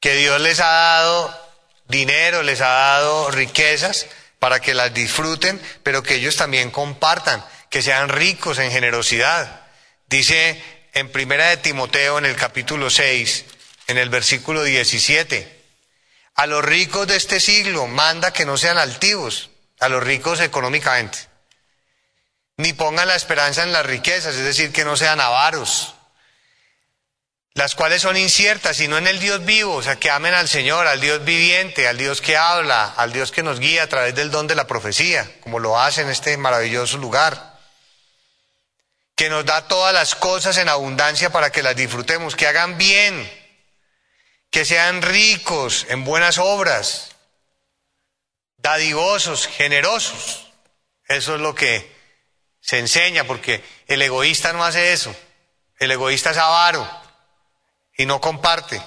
que 0.00 0.14
Dios 0.16 0.40
les 0.40 0.60
ha 0.60 0.70
dado 0.70 1.49
dinero, 1.90 2.42
les 2.42 2.60
ha 2.60 2.68
dado 2.68 3.30
riquezas 3.30 4.06
para 4.38 4.60
que 4.60 4.74
las 4.74 4.94
disfruten, 4.94 5.60
pero 5.82 6.02
que 6.02 6.14
ellos 6.14 6.36
también 6.36 6.70
compartan, 6.70 7.44
que 7.68 7.82
sean 7.82 8.08
ricos 8.08 8.58
en 8.58 8.70
generosidad. 8.70 9.66
Dice 10.08 10.62
en 10.92 11.10
primera 11.10 11.48
de 11.48 11.56
Timoteo 11.58 12.18
en 12.18 12.26
el 12.26 12.36
capítulo 12.36 12.90
6, 12.90 13.44
en 13.88 13.98
el 13.98 14.08
versículo 14.08 14.62
17, 14.62 15.60
A 16.34 16.46
los 16.46 16.64
ricos 16.64 17.06
de 17.06 17.16
este 17.16 17.38
siglo 17.38 17.86
manda 17.86 18.32
que 18.32 18.46
no 18.46 18.56
sean 18.56 18.78
altivos, 18.78 19.50
a 19.78 19.88
los 19.88 20.02
ricos 20.02 20.40
económicamente, 20.40 21.18
ni 22.56 22.72
pongan 22.72 23.08
la 23.08 23.16
esperanza 23.16 23.62
en 23.62 23.72
las 23.72 23.86
riquezas, 23.86 24.34
es 24.34 24.44
decir, 24.44 24.72
que 24.72 24.84
no 24.84 24.96
sean 24.96 25.20
avaros, 25.20 25.94
las 27.54 27.74
cuales 27.74 28.02
son 28.02 28.16
inciertas, 28.16 28.76
sino 28.76 28.96
en 28.96 29.06
el 29.06 29.18
Dios 29.18 29.44
vivo, 29.44 29.74
o 29.74 29.82
sea, 29.82 29.96
que 29.96 30.10
amen 30.10 30.34
al 30.34 30.48
Señor, 30.48 30.86
al 30.86 31.00
Dios 31.00 31.24
viviente, 31.24 31.88
al 31.88 31.98
Dios 31.98 32.20
que 32.20 32.36
habla, 32.36 32.94
al 32.96 33.12
Dios 33.12 33.32
que 33.32 33.42
nos 33.42 33.58
guía 33.58 33.82
a 33.82 33.88
través 33.88 34.14
del 34.14 34.30
don 34.30 34.46
de 34.46 34.54
la 34.54 34.66
profecía, 34.66 35.28
como 35.40 35.58
lo 35.58 35.78
hace 35.78 36.02
en 36.02 36.10
este 36.10 36.36
maravilloso 36.36 36.96
lugar, 36.98 37.58
que 39.16 39.28
nos 39.28 39.44
da 39.44 39.66
todas 39.66 39.92
las 39.92 40.14
cosas 40.14 40.56
en 40.58 40.68
abundancia 40.68 41.30
para 41.30 41.50
que 41.50 41.62
las 41.62 41.76
disfrutemos, 41.76 42.36
que 42.36 42.46
hagan 42.46 42.78
bien, 42.78 43.30
que 44.50 44.64
sean 44.64 45.02
ricos 45.02 45.86
en 45.88 46.04
buenas 46.04 46.38
obras, 46.38 47.10
dadivosos, 48.58 49.46
generosos. 49.46 50.46
Eso 51.06 51.34
es 51.34 51.40
lo 51.40 51.54
que 51.54 51.92
se 52.60 52.78
enseña, 52.78 53.24
porque 53.24 53.64
el 53.88 54.00
egoísta 54.00 54.52
no 54.52 54.64
hace 54.64 54.92
eso, 54.92 55.14
el 55.80 55.90
egoísta 55.90 56.30
es 56.30 56.36
avaro 56.36 56.99
y 58.00 58.06
no 58.06 58.18
comparte. 58.18 58.80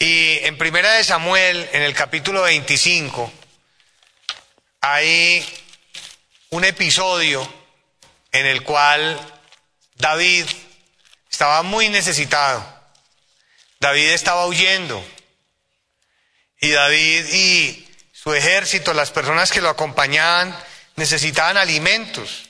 Y 0.00 0.38
en 0.38 0.58
Primera 0.58 0.94
de 0.94 1.04
Samuel, 1.04 1.68
en 1.72 1.82
el 1.82 1.94
capítulo 1.94 2.42
25, 2.42 3.32
hay 4.80 5.46
un 6.50 6.64
episodio 6.64 7.48
en 8.32 8.46
el 8.46 8.64
cual 8.64 9.16
David 9.94 10.46
estaba 11.30 11.62
muy 11.62 11.88
necesitado. 11.88 12.66
David 13.78 14.08
estaba 14.08 14.46
huyendo. 14.46 15.00
Y 16.60 16.70
David 16.70 17.26
y 17.32 17.88
su 18.10 18.34
ejército, 18.34 18.92
las 18.92 19.12
personas 19.12 19.52
que 19.52 19.60
lo 19.60 19.68
acompañaban, 19.68 20.52
necesitaban 20.96 21.58
alimentos. 21.58 22.47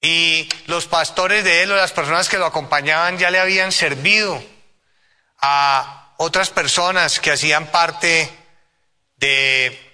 Y 0.00 0.48
los 0.66 0.86
pastores 0.86 1.42
de 1.42 1.62
él 1.62 1.72
o 1.72 1.76
las 1.76 1.92
personas 1.92 2.28
que 2.28 2.38
lo 2.38 2.46
acompañaban 2.46 3.18
ya 3.18 3.30
le 3.30 3.40
habían 3.40 3.72
servido 3.72 4.40
a 5.40 6.14
otras 6.18 6.50
personas 6.50 7.20
que 7.20 7.32
hacían 7.32 7.66
parte 7.70 8.30
de 9.16 9.84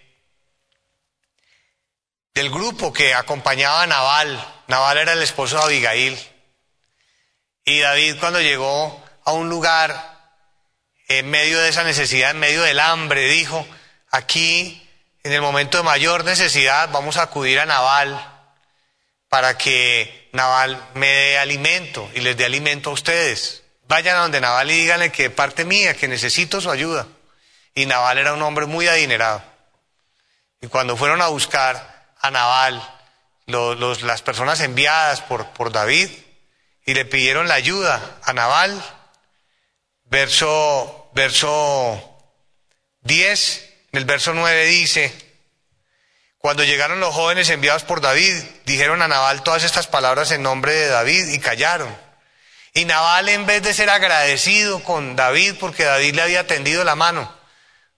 del 2.35 2.51
grupo 2.51 2.93
que 2.93 3.15
acompañaba 3.15 3.83
a 3.83 3.87
Naval. 3.87 4.45
Naval 4.67 4.99
era 4.99 5.13
el 5.13 5.23
esposo 5.23 5.57
de 5.57 5.63
Abigail. 5.63 6.19
Y 7.65 7.79
David 7.81 8.17
cuando 8.19 8.41
llegó 8.41 9.03
a 9.25 9.33
un 9.33 9.49
lugar 9.49 10.33
en 11.07 11.31
medio 11.31 11.61
de 11.61 11.69
esa 11.69 11.85
necesidad, 11.85 12.33
en 12.33 12.41
medio 12.41 12.63
del 12.63 12.81
hambre, 12.81 13.29
dijo, 13.29 13.65
aquí 14.11 14.87
en 15.23 15.33
el 15.33 15.41
momento 15.41 15.79
de 15.79 15.85
mayor 15.85 16.25
necesidad 16.25 16.91
vamos 16.91 17.17
a 17.17 17.23
acudir 17.23 17.61
a 17.61 17.67
Naval 17.67 18.34
para 19.35 19.59
que 19.59 20.29
Naval 20.31 20.81
me 20.95 21.09
dé 21.09 21.39
alimento 21.39 22.09
y 22.15 22.21
les 22.21 22.37
dé 22.37 22.45
alimento 22.45 22.91
a 22.91 22.93
ustedes. 22.93 23.65
Vayan 23.89 24.17
a 24.17 24.21
donde 24.21 24.41
Naval 24.41 24.71
y 24.71 24.75
díganle 24.75 25.11
que 25.11 25.29
parte 25.29 25.65
mía, 25.65 25.97
que 25.97 26.07
necesito 26.07 26.61
su 26.61 26.71
ayuda. 26.71 27.09
Y 27.75 27.87
Naval 27.87 28.19
era 28.19 28.33
un 28.33 28.43
hombre 28.43 28.67
muy 28.67 28.87
adinerado. 28.87 29.43
Y 30.61 30.69
cuando 30.69 30.97
fueron 30.97 31.21
a 31.21 31.27
buscar 31.27 32.15
a 32.21 32.31
Naval, 32.31 32.81
las 33.47 34.23
personas 34.23 34.61
enviadas 34.61 35.21
por, 35.23 35.49
por 35.49 35.73
David, 35.73 36.11
y 36.87 36.95
le 36.95 37.05
pidieron 37.05 37.49
la 37.49 37.55
ayuda 37.55 38.21
a 38.23 38.33
Naval, 38.35 38.81
verso, 40.05 41.11
verso 41.13 42.21
10, 43.01 43.73
en 43.91 43.99
el 43.99 44.05
verso 44.05 44.33
9 44.33 44.65
dice, 44.67 45.13
cuando 46.45 46.63
llegaron 46.63 47.01
los 47.01 47.15
jóvenes 47.15 47.49
enviados 47.49 47.85
por 47.85 48.03
David, 48.03 48.35
dijeron 48.67 49.01
a 49.01 49.09
Nabal 49.09 49.43
todas 49.43 49.65
estas 49.65 49.87
palabras 49.87 50.31
en 50.31 50.43
nombre 50.43 50.75
de 50.75 50.89
David 50.89 51.29
y 51.29 51.39
callaron. 51.39 51.89
Y 52.75 52.85
Nabal, 52.85 53.31
en 53.31 53.47
vez 53.47 53.63
de 53.63 53.73
ser 53.73 53.89
agradecido 53.89 54.83
con 54.83 55.17
David 55.17 55.55
porque 55.59 55.85
David 55.85 56.17
le 56.17 56.21
había 56.21 56.47
tendido 56.47 56.85
la 56.85 56.97
mano, 56.97 57.35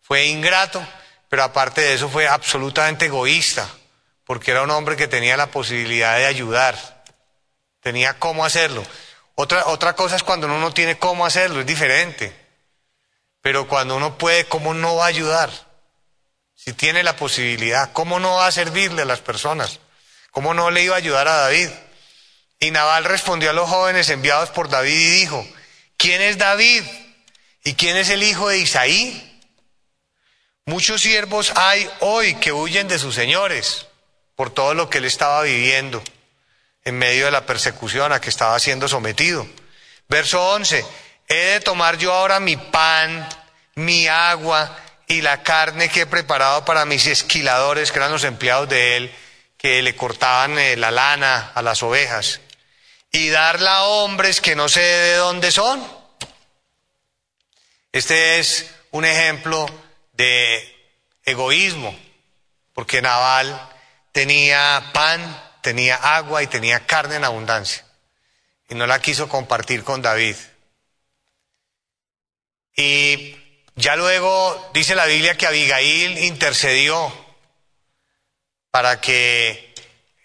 fue 0.01 0.26
ingrato, 0.26 0.80
pero 1.28 1.42
aparte 1.42 1.80
de 1.80 1.94
eso 1.94 2.09
fue 2.09 2.28
absolutamente 2.28 3.07
egoísta, 3.07 3.68
porque 4.24 4.53
era 4.53 4.62
un 4.62 4.70
hombre 4.70 4.94
que 4.94 5.09
tenía 5.09 5.36
la 5.36 5.49
posibilidad 5.49 6.16
de 6.16 6.26
ayudar, 6.26 7.03
tenía 7.80 8.16
cómo 8.20 8.44
hacerlo. 8.44 8.84
Otra, 9.34 9.66
otra 9.66 9.94
cosa 9.94 10.14
es 10.14 10.22
cuando 10.22 10.47
uno 10.47 10.61
no 10.61 10.72
tiene 10.72 10.97
cómo 11.01 11.26
hacerlo, 11.26 11.62
es 11.62 11.66
diferente. 11.66 12.32
Pero 13.42 13.66
cuando 13.66 13.97
uno 13.97 14.16
puede, 14.16 14.44
¿cómo 14.44 14.72
no 14.72 14.94
va 14.94 15.07
a 15.07 15.09
ayudar? 15.09 15.65
Si 16.66 16.72
tiene 16.72 17.04
la 17.04 17.14
posibilidad, 17.14 17.92
¿cómo 17.92 18.18
no 18.18 18.34
va 18.34 18.48
a 18.48 18.52
servirle 18.52 19.02
a 19.02 19.04
las 19.04 19.20
personas? 19.20 19.78
¿Cómo 20.32 20.52
no 20.52 20.72
le 20.72 20.82
iba 20.82 20.96
a 20.96 20.98
ayudar 20.98 21.28
a 21.28 21.36
David? 21.36 21.68
Y 22.58 22.72
Nabal 22.72 23.04
respondió 23.04 23.50
a 23.50 23.52
los 23.52 23.70
jóvenes 23.70 24.08
enviados 24.10 24.50
por 24.50 24.68
David 24.68 24.90
y 24.90 25.10
dijo, 25.20 25.46
¿quién 25.96 26.20
es 26.20 26.38
David? 26.38 26.82
¿Y 27.62 27.74
quién 27.74 27.96
es 27.96 28.10
el 28.10 28.24
hijo 28.24 28.48
de 28.48 28.58
Isaí? 28.58 29.40
Muchos 30.64 31.02
siervos 31.02 31.52
hay 31.54 31.88
hoy 32.00 32.34
que 32.34 32.50
huyen 32.50 32.88
de 32.88 32.98
sus 32.98 33.14
señores 33.14 33.86
por 34.34 34.50
todo 34.50 34.74
lo 34.74 34.90
que 34.90 34.98
él 34.98 35.04
estaba 35.04 35.42
viviendo 35.42 36.02
en 36.84 36.98
medio 36.98 37.26
de 37.26 37.30
la 37.30 37.46
persecución 37.46 38.12
a 38.12 38.20
que 38.20 38.28
estaba 38.28 38.58
siendo 38.58 38.88
sometido. 38.88 39.46
Verso 40.08 40.44
11, 40.54 40.84
he 41.28 41.34
de 41.36 41.60
tomar 41.60 41.96
yo 41.96 42.12
ahora 42.12 42.40
mi 42.40 42.56
pan, 42.56 43.28
mi 43.76 44.08
agua, 44.08 44.76
y 45.07 45.22
la 45.22 45.42
carne 45.42 45.88
que 45.88 46.02
he 46.02 46.07
preparado 46.07 46.64
para 46.64 46.84
mis 46.84 47.07
esquiladores, 47.07 47.92
que 47.92 47.98
eran 47.98 48.12
los 48.12 48.24
empleados 48.24 48.68
de 48.68 48.96
él, 48.96 49.14
que 49.57 49.80
le 49.82 49.94
cortaban 49.94 50.59
eh, 50.59 50.76
la 50.76 50.90
lana 50.90 51.52
a 51.54 51.62
las 51.62 51.82
ovejas, 51.82 52.40
y 53.12 53.28
darla 53.28 53.78
a 53.78 53.84
hombres 53.84 54.40
que 54.40 54.57
no 54.57 54.68
sé 54.68 54.80
de 54.80 55.14
dónde 55.14 55.52
son. 55.52 55.82
Este 57.92 58.40
es 58.40 58.70
un 58.90 59.04
ejemplo 59.04 59.66
de 60.12 60.74
egoísmo, 61.24 61.96
porque 62.74 63.00
Naval 63.00 63.59
tenía 64.12 64.90
pan, 64.92 65.42
tenía 65.62 65.96
agua 65.96 66.42
y 66.42 66.48
tenía 66.48 66.84
carne 66.84 67.16
en 67.16 67.24
abundancia, 67.24 67.84
y 68.68 68.74
no 68.74 68.86
la 68.86 69.00
quiso 69.00 69.28
compartir 69.28 69.84
con 69.84 70.02
David. 70.02 70.36
Y 72.76 73.45
ya 73.76 73.94
luego 73.94 74.70
dice 74.72 74.94
la 74.94 75.04
Biblia 75.04 75.36
que 75.36 75.46
Abigail 75.46 76.18
intercedió 76.18 77.12
para 78.70 79.00
que 79.00 79.74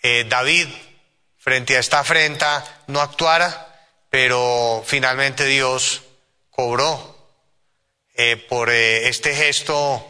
eh, 0.01 0.25
David 0.27 0.67
frente 1.37 1.75
a 1.75 1.79
esta 1.79 1.99
afrenta 1.99 2.83
no 2.87 3.01
actuara, 3.01 3.67
pero 4.09 4.83
finalmente 4.85 5.45
Dios 5.45 6.01
cobró 6.49 7.17
eh, 8.13 8.37
por 8.37 8.69
eh, 8.69 9.09
este 9.09 9.35
gesto 9.35 10.05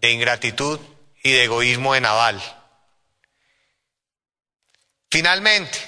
de 0.00 0.10
ingratitud 0.10 0.80
y 1.22 1.30
de 1.30 1.44
egoísmo 1.44 1.94
de 1.94 2.00
Naval. 2.00 2.42
Finalmente, 5.08 5.78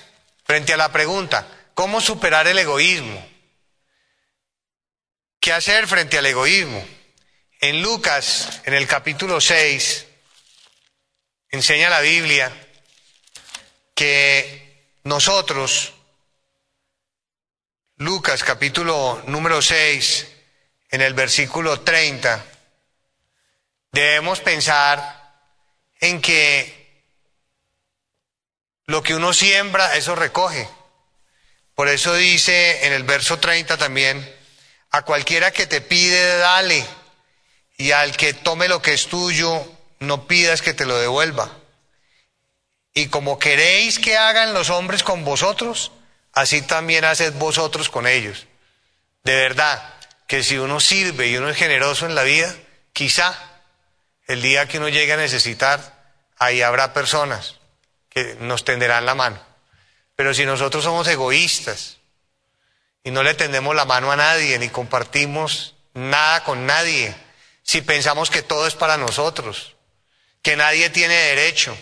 frente 0.45 0.75
a 0.75 0.77
la 0.77 0.93
pregunta, 0.93 1.47
¿cómo 1.75 2.01
superar 2.01 2.47
el 2.47 2.59
egoísmo? 2.59 3.32
¿Qué 5.43 5.53
hacer 5.53 5.89
frente 5.89 6.19
al 6.19 6.27
egoísmo? 6.27 6.87
En 7.61 7.83
Lucas, 7.83 8.61
en 8.65 8.75
el 8.75 8.87
capítulo 8.87 9.41
6, 9.41 10.07
enseña 11.51 11.91
la 11.91 11.99
Biblia 11.99 12.53
que 13.93 14.95
nosotros, 15.03 15.95
Lucas 17.97 18.45
capítulo 18.45 19.21
número 19.27 19.61
6, 19.61 20.29
en 20.91 21.01
el 21.01 21.13
versículo 21.13 21.81
30, 21.81 22.47
debemos 23.91 24.39
pensar 24.39 25.43
en 25.99 26.21
que 26.21 27.05
lo 28.87 29.03
que 29.03 29.17
uno 29.17 29.33
siembra, 29.33 29.97
eso 29.97 30.15
recoge. 30.15 30.69
Por 31.75 31.89
eso 31.89 32.15
dice 32.15 32.87
en 32.87 32.93
el 32.93 33.03
verso 33.03 33.41
30 33.41 33.77
también, 33.77 34.42
a 34.93 35.03
cualquiera 35.03 35.51
que 35.51 35.67
te 35.67 35.81
pide, 35.81 36.37
dale. 36.37 36.87
Y 37.79 37.93
al 37.93 38.17
que 38.17 38.35
tome 38.35 38.69
lo 38.69 38.81
que 38.83 38.93
es 38.93 39.09
tuyo, 39.09 39.67
no 39.99 40.27
pidas 40.27 40.63
que 40.63 40.75
te 40.75 40.85
lo 40.85 40.99
devuelva. 40.99 41.51
Y 42.95 43.09
como 43.09 43.39
queréis 43.39 43.99
que 43.99 44.19
hagan 44.19 44.53
los 44.53 44.69
hombres 44.69 45.03
con 45.03 45.25
vosotros, 45.25 45.93
así 46.35 46.61
también 46.61 47.07
haced 47.07 47.33
vosotros 47.35 47.89
con 47.89 48.07
ellos. 48.07 48.47
De 49.25 49.35
verdad, 49.35 49.83
que 50.27 50.43
si 50.43 50.59
uno 50.59 50.79
sirve 50.79 51.29
y 51.29 51.39
uno 51.39 51.49
es 51.49 51.57
generoso 51.57 52.05
en 52.05 52.15
la 52.15 52.23
vida, 52.23 52.55
quizá 52.93 53.35
el 54.27 54.43
día 54.43 54.69
que 54.69 54.79
uno 54.79 54.91
llegue 54.91 55.15
a 55.15 55.17
necesitar, 55.17 56.03
ahí 56.39 56.61
habrá 56.61 56.93
personas 56.93 57.57
que 58.11 58.37
nos 58.41 58.65
tenderán 58.65 59.07
la 59.07 59.15
mano. 59.15 59.41
Pero 60.17 60.35
si 60.35 60.45
nosotros 60.45 60.85
somos 60.85 61.09
egoístas, 61.09 61.97
y 63.05 63.11
no 63.11 63.23
le 63.23 63.35
tendemos 63.35 63.75
la 63.75 63.85
mano 63.85 64.13
a 64.13 64.17
nadie 64.17 64.59
ni 64.59 64.69
compartimos 64.69 65.75
nada 65.95 66.45
con 66.45 66.67
nadie, 66.67 67.15
si 67.63 67.83
pensamos 67.83 68.31
que 68.31 68.43
todo 68.43 68.67
es 68.67 68.75
para 68.75 68.97
nosotros, 68.97 69.75
que 70.43 70.57
nadie 70.57 70.91
tiene 70.91 71.15
derecho. 71.15 71.77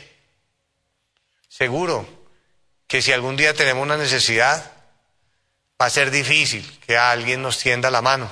Seguro 1.48 2.08
que 2.86 3.02
si 3.02 3.12
algún 3.12 3.36
día 3.36 3.54
tenemos 3.54 3.82
una 3.82 3.96
necesidad, 3.96 4.72
va 5.80 5.86
a 5.86 5.90
ser 5.90 6.10
difícil 6.10 6.68
que 6.86 6.96
alguien 6.96 7.42
nos 7.42 7.58
tienda 7.58 7.90
la 7.90 8.02
mano. 8.02 8.30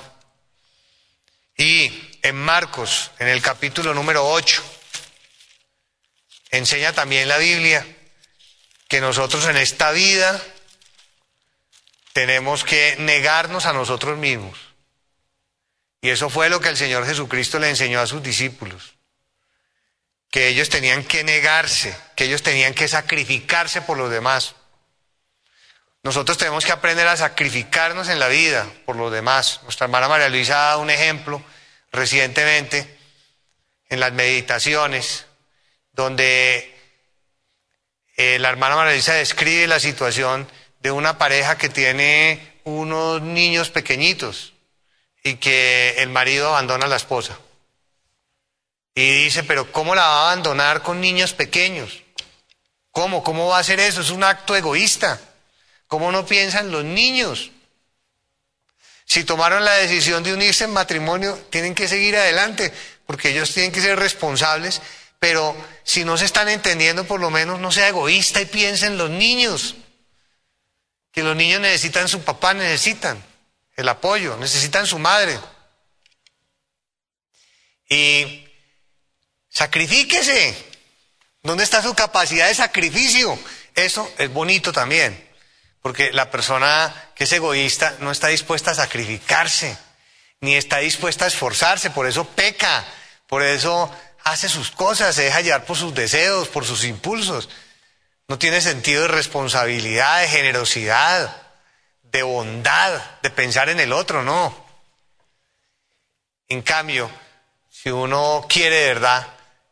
Y 1.57 1.91
en 2.21 2.35
Marcos, 2.35 3.11
en 3.19 3.27
el 3.27 3.41
capítulo 3.41 3.93
número 3.93 4.27
8, 4.29 4.63
enseña 6.51 6.93
también 6.93 7.27
la 7.27 7.37
Biblia 7.37 7.85
que 8.87 9.01
nosotros 9.01 9.45
en 9.45 9.57
esta 9.57 9.91
vida 9.91 10.41
tenemos 12.19 12.65
que 12.65 12.97
negarnos 12.99 13.65
a 13.65 13.71
nosotros 13.71 14.17
mismos. 14.17 14.59
Y 16.01 16.09
eso 16.09 16.29
fue 16.29 16.49
lo 16.49 16.59
que 16.59 16.67
el 16.67 16.75
Señor 16.75 17.05
Jesucristo 17.05 17.59
le 17.59 17.69
enseñó 17.69 18.01
a 18.01 18.07
sus 18.07 18.21
discípulos. 18.21 18.95
Que 20.29 20.49
ellos 20.49 20.67
tenían 20.67 21.05
que 21.05 21.23
negarse, 21.23 21.97
que 22.17 22.25
ellos 22.25 22.43
tenían 22.43 22.73
que 22.73 22.89
sacrificarse 22.89 23.81
por 23.81 23.97
los 23.97 24.11
demás. 24.11 24.55
Nosotros 26.03 26.37
tenemos 26.37 26.65
que 26.65 26.73
aprender 26.73 27.07
a 27.07 27.15
sacrificarnos 27.15 28.09
en 28.09 28.19
la 28.19 28.27
vida 28.27 28.67
por 28.85 28.97
los 28.97 29.13
demás. 29.13 29.61
Nuestra 29.63 29.85
hermana 29.85 30.09
María 30.09 30.27
Luisa 30.27 30.55
ha 30.55 30.69
dado 30.71 30.81
un 30.81 30.89
ejemplo 30.89 31.41
recientemente 31.89 32.97
en 33.87 34.01
las 34.01 34.11
meditaciones, 34.11 35.25
donde 35.93 36.77
eh, 38.17 38.39
la 38.39 38.49
hermana 38.49 38.75
María 38.75 38.91
Luisa 38.91 39.13
describe 39.13 39.67
la 39.67 39.79
situación 39.79 40.49
de 40.79 40.91
una 40.91 41.17
pareja 41.17 41.57
que 41.57 41.69
tiene 41.69 42.59
unos 42.63 43.21
niños 43.21 43.69
pequeñitos 43.69 44.53
y 45.23 45.35
que 45.35 45.95
el 45.97 46.09
marido 46.09 46.49
abandona 46.49 46.85
a 46.85 46.89
la 46.89 46.95
esposa. 46.95 47.37
Y 48.95 49.23
dice, 49.23 49.43
pero 49.43 49.71
¿cómo 49.71 49.95
la 49.95 50.01
va 50.01 50.07
a 50.07 50.31
abandonar 50.31 50.81
con 50.81 51.01
niños 51.01 51.33
pequeños? 51.33 52.01
¿Cómo? 52.91 53.23
¿Cómo 53.23 53.47
va 53.47 53.57
a 53.57 53.61
hacer 53.61 53.79
eso? 53.79 54.01
Es 54.01 54.09
un 54.09 54.23
acto 54.23 54.55
egoísta. 54.55 55.19
¿Cómo 55.87 56.11
no 56.11 56.25
piensan 56.25 56.71
los 56.71 56.83
niños? 56.83 57.51
Si 59.05 59.23
tomaron 59.23 59.65
la 59.65 59.73
decisión 59.73 60.23
de 60.23 60.33
unirse 60.33 60.65
en 60.65 60.71
matrimonio, 60.71 61.35
tienen 61.49 61.73
que 61.75 61.87
seguir 61.87 62.15
adelante, 62.15 62.71
porque 63.05 63.29
ellos 63.29 63.53
tienen 63.53 63.71
que 63.71 63.81
ser 63.81 63.97
responsables, 63.97 64.81
pero 65.17 65.55
si 65.83 66.05
no 66.05 66.15
se 66.17 66.25
están 66.25 66.47
entendiendo, 66.47 67.05
por 67.05 67.19
lo 67.19 67.31
menos 67.31 67.59
no 67.59 67.71
sea 67.71 67.87
egoísta 67.87 68.39
y 68.41 68.45
piensen 68.45 68.97
los 68.97 69.09
niños 69.09 69.75
que 71.11 71.23
los 71.23 71.35
niños 71.35 71.61
necesitan 71.61 72.07
su 72.07 72.21
papá, 72.23 72.53
necesitan 72.53 73.23
el 73.75 73.89
apoyo, 73.89 74.37
necesitan 74.37 74.85
su 74.85 74.99
madre. 74.99 75.39
Y 77.89 78.47
sacrifíquese. 79.49 80.69
¿Dónde 81.41 81.63
está 81.63 81.81
su 81.81 81.93
capacidad 81.95 82.47
de 82.47 82.55
sacrificio? 82.55 83.39
Eso 83.73 84.11
es 84.17 84.31
bonito 84.31 84.73
también, 84.73 85.29
porque 85.81 86.11
la 86.11 86.29
persona 86.29 86.93
que 87.15 87.23
es 87.23 87.31
egoísta 87.31 87.95
no 87.99 88.11
está 88.11 88.27
dispuesta 88.27 88.71
a 88.71 88.75
sacrificarse, 88.75 89.77
ni 90.41 90.55
está 90.55 90.79
dispuesta 90.79 91.25
a 91.25 91.27
esforzarse, 91.29 91.89
por 91.91 92.07
eso 92.07 92.25
peca, 92.25 92.85
por 93.27 93.41
eso 93.41 93.89
hace 94.23 94.49
sus 94.49 94.71
cosas, 94.71 95.15
se 95.15 95.23
deja 95.23 95.41
llevar 95.41 95.65
por 95.65 95.77
sus 95.77 95.95
deseos, 95.95 96.49
por 96.49 96.65
sus 96.65 96.83
impulsos. 96.83 97.47
No 98.29 98.37
tiene 98.37 98.61
sentido 98.61 99.01
de 99.01 99.07
responsabilidad, 99.07 100.21
de 100.21 100.27
generosidad, 100.27 101.35
de 102.03 102.21
bondad, 102.21 103.01
de 103.23 103.31
pensar 103.31 103.69
en 103.69 103.79
el 103.79 103.91
otro, 103.91 104.21
no. 104.21 104.67
En 106.47 106.61
cambio, 106.61 107.09
si 107.71 107.89
uno 107.89 108.45
quiere 108.47 108.75
de 108.75 108.87
verdad 108.89 109.27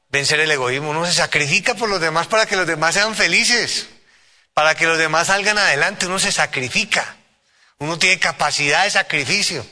vencer 0.10 0.40
el 0.40 0.50
egoísmo, 0.50 0.90
uno 0.90 1.06
se 1.06 1.14
sacrifica 1.14 1.76
por 1.76 1.88
los 1.88 2.02
demás 2.02 2.26
para 2.26 2.48
que 2.48 2.56
los 2.56 2.66
demás 2.66 2.96
sean 2.96 3.14
felices, 3.14 3.90
para 4.56 4.74
que 4.74 4.88
los 4.88 4.98
demás 4.98 5.28
salgan 5.28 5.60
adelante, 5.60 6.08
uno 6.08 6.18
se 6.18 6.32
sacrifica. 6.32 7.16
Uno 7.78 8.00
tiene 8.00 8.18
capacidad 8.18 8.86
de 8.86 8.90
sacrificio. 8.90 9.64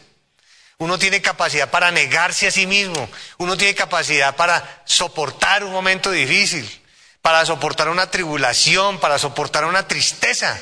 Uno 0.78 1.00
tiene 1.00 1.24
capacidad 1.24 1.72
para 1.72 1.90
negarse 1.90 2.46
a 2.46 2.52
sí 2.52 2.68
mismo. 2.68 3.10
Uno 3.40 3.58
tiene 3.58 3.74
capacidad 3.74 4.36
para 4.36 4.84
soportar 4.86 5.64
un 5.64 5.72
momento 5.72 6.12
difícil 6.12 6.85
para 7.26 7.44
soportar 7.44 7.90
una 7.90 8.12
tribulación, 8.12 9.00
para 9.00 9.18
soportar 9.18 9.66
una 9.66 9.88
tristeza. 9.88 10.62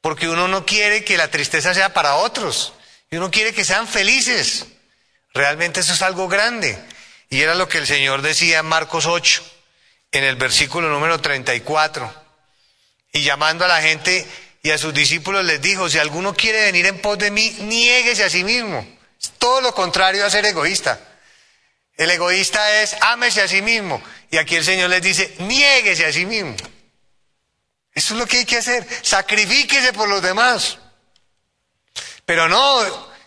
Porque 0.00 0.28
uno 0.28 0.48
no 0.48 0.66
quiere 0.66 1.04
que 1.04 1.16
la 1.16 1.28
tristeza 1.28 1.74
sea 1.74 1.94
para 1.94 2.16
otros. 2.16 2.72
Y 3.08 3.18
uno 3.18 3.30
quiere 3.30 3.54
que 3.54 3.64
sean 3.64 3.86
felices. 3.86 4.66
Realmente 5.32 5.78
eso 5.78 5.92
es 5.92 6.02
algo 6.02 6.26
grande. 6.26 6.76
Y 7.28 7.40
era 7.40 7.54
lo 7.54 7.68
que 7.68 7.78
el 7.78 7.86
Señor 7.86 8.20
decía 8.20 8.58
en 8.58 8.66
Marcos 8.66 9.06
8, 9.06 9.44
en 10.10 10.24
el 10.24 10.34
versículo 10.34 10.88
número 10.88 11.20
34. 11.20 12.12
Y 13.12 13.22
llamando 13.22 13.64
a 13.64 13.68
la 13.68 13.80
gente 13.80 14.26
y 14.64 14.70
a 14.70 14.78
sus 14.78 14.92
discípulos 14.92 15.44
les 15.44 15.62
dijo, 15.62 15.88
si 15.88 16.00
alguno 16.00 16.34
quiere 16.34 16.62
venir 16.62 16.86
en 16.86 17.00
pos 17.00 17.16
de 17.16 17.30
mí, 17.30 17.48
niéguese 17.60 18.24
a 18.24 18.30
sí 18.30 18.42
mismo. 18.42 18.84
Es 19.22 19.30
todo 19.38 19.60
lo 19.60 19.72
contrario 19.72 20.26
a 20.26 20.30
ser 20.30 20.44
egoísta. 20.46 20.98
El 22.00 22.10
egoísta 22.10 22.80
es 22.80 22.96
ámese 23.02 23.42
a 23.42 23.46
sí 23.46 23.60
mismo. 23.60 24.02
Y 24.30 24.38
aquí 24.38 24.56
el 24.56 24.64
Señor 24.64 24.88
les 24.88 25.02
dice, 25.02 25.34
niéguese 25.40 26.06
a 26.06 26.12
sí 26.14 26.24
mismo. 26.24 26.56
Eso 27.92 28.14
es 28.14 28.20
lo 28.20 28.26
que 28.26 28.38
hay 28.38 28.46
que 28.46 28.56
hacer. 28.56 28.86
Sacrifíquese 29.02 29.92
por 29.92 30.08
los 30.08 30.22
demás. 30.22 30.78
Pero 32.24 32.48
no, 32.48 32.82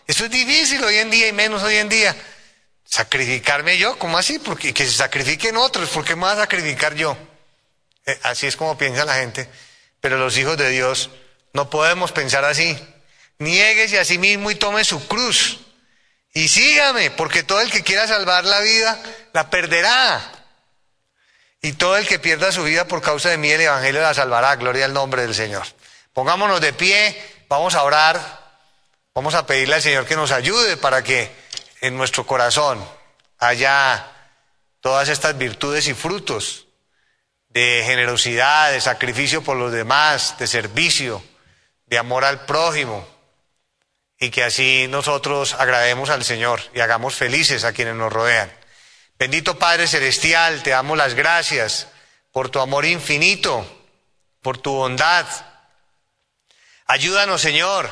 eso 0.08 0.24
es 0.24 0.30
difícil 0.32 0.82
hoy 0.82 0.96
en 0.96 1.08
día 1.08 1.28
y 1.28 1.32
menos 1.32 1.62
hoy 1.62 1.76
en 1.76 1.88
día. 1.88 2.16
Sacrificarme 2.84 3.78
yo, 3.78 3.96
¿cómo 3.96 4.18
así? 4.18 4.40
Porque 4.40 4.74
que 4.74 4.86
se 4.86 4.90
sacrifiquen 4.90 5.56
otros, 5.56 5.90
¿por 5.90 6.04
qué 6.04 6.16
me 6.16 6.22
voy 6.22 6.32
a 6.32 6.36
sacrificar 6.36 6.96
yo? 6.96 7.16
Eh, 8.06 8.18
así 8.24 8.48
es 8.48 8.56
como 8.56 8.76
piensa 8.76 9.04
la 9.04 9.14
gente. 9.14 9.48
Pero 10.00 10.18
los 10.18 10.36
hijos 10.36 10.58
de 10.58 10.70
Dios 10.70 11.10
no 11.52 11.70
podemos 11.70 12.10
pensar 12.10 12.44
así. 12.44 12.76
Niéguese 13.38 14.00
a 14.00 14.04
sí 14.04 14.18
mismo 14.18 14.50
y 14.50 14.56
tome 14.56 14.82
su 14.82 15.06
cruz. 15.06 15.60
Y 16.36 16.48
sígame, 16.48 17.12
porque 17.12 17.44
todo 17.44 17.60
el 17.60 17.70
que 17.70 17.84
quiera 17.84 18.08
salvar 18.08 18.44
la 18.44 18.58
vida, 18.58 19.00
la 19.32 19.48
perderá. 19.50 20.20
Y 21.62 21.74
todo 21.74 21.96
el 21.96 22.08
que 22.08 22.18
pierda 22.18 22.50
su 22.50 22.64
vida 22.64 22.88
por 22.88 23.00
causa 23.00 23.30
de 23.30 23.38
mí, 23.38 23.50
el 23.50 23.60
Evangelio 23.60 24.02
la 24.02 24.12
salvará. 24.12 24.56
Gloria 24.56 24.84
al 24.84 24.92
nombre 24.92 25.22
del 25.22 25.34
Señor. 25.34 25.64
Pongámonos 26.12 26.60
de 26.60 26.72
pie, 26.72 27.16
vamos 27.48 27.76
a 27.76 27.84
orar, 27.84 28.20
vamos 29.14 29.34
a 29.34 29.46
pedirle 29.46 29.76
al 29.76 29.82
Señor 29.82 30.06
que 30.06 30.16
nos 30.16 30.32
ayude 30.32 30.76
para 30.76 31.04
que 31.04 31.30
en 31.80 31.96
nuestro 31.96 32.26
corazón 32.26 32.84
haya 33.38 34.10
todas 34.80 35.08
estas 35.08 35.38
virtudes 35.38 35.86
y 35.86 35.94
frutos 35.94 36.66
de 37.48 37.82
generosidad, 37.86 38.72
de 38.72 38.80
sacrificio 38.80 39.42
por 39.42 39.56
los 39.56 39.70
demás, 39.70 40.36
de 40.38 40.48
servicio, 40.48 41.22
de 41.86 41.96
amor 41.96 42.24
al 42.24 42.44
prójimo 42.44 43.13
y 44.18 44.30
que 44.30 44.44
así 44.44 44.86
nosotros 44.88 45.54
agrademos 45.54 46.10
al 46.10 46.24
Señor 46.24 46.60
y 46.74 46.80
hagamos 46.80 47.14
felices 47.14 47.64
a 47.64 47.72
quienes 47.72 47.94
nos 47.94 48.12
rodean. 48.12 48.52
Bendito 49.18 49.58
Padre 49.58 49.86
Celestial, 49.86 50.62
te 50.62 50.70
damos 50.70 50.96
las 50.96 51.14
gracias 51.14 51.88
por 52.32 52.48
tu 52.48 52.60
amor 52.60 52.84
infinito, 52.84 53.66
por 54.42 54.58
tu 54.58 54.72
bondad. 54.72 55.26
Ayúdanos, 56.86 57.40
Señor, 57.40 57.90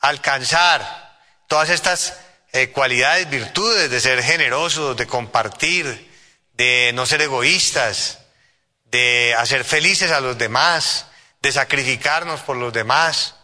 a 0.00 0.08
alcanzar 0.08 1.18
todas 1.48 1.70
estas 1.70 2.14
eh, 2.52 2.70
cualidades, 2.70 3.28
virtudes 3.28 3.90
de 3.90 4.00
ser 4.00 4.22
generosos, 4.22 4.96
de 4.96 5.06
compartir, 5.06 6.08
de 6.52 6.92
no 6.94 7.04
ser 7.04 7.20
egoístas, 7.22 8.20
de 8.84 9.34
hacer 9.36 9.64
felices 9.64 10.10
a 10.10 10.20
los 10.20 10.38
demás, 10.38 11.06
de 11.42 11.52
sacrificarnos 11.52 12.40
por 12.40 12.56
los 12.56 12.72
demás 12.72 13.34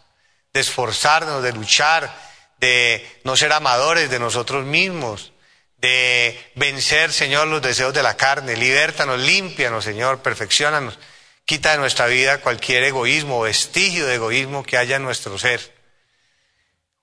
de 0.55 0.61
esforzarnos, 0.61 1.43
de 1.43 1.51
luchar, 1.51 2.17
de 2.59 3.05
no 3.25 3.35
ser 3.35 3.51
amadores 3.51 4.09
de 4.09 4.19
nosotros 4.19 4.63
mismos, 4.63 5.33
de 5.79 6.53
vencer, 6.55 7.11
Señor, 7.11 7.49
los 7.49 7.61
deseos 7.61 7.93
de 7.93 8.01
la 8.01 8.15
carne. 8.15 8.55
Libértanos, 8.55 9.19
límpianos, 9.19 9.83
Señor, 9.83 10.21
perfeccionanos. 10.21 10.97
Quita 11.43 11.73
de 11.73 11.77
nuestra 11.79 12.05
vida 12.05 12.39
cualquier 12.39 12.85
egoísmo, 12.85 13.41
vestigio 13.41 14.07
de 14.07 14.15
egoísmo 14.15 14.63
que 14.63 14.77
haya 14.77 14.95
en 14.95 15.03
nuestro 15.03 15.37
ser. 15.37 15.75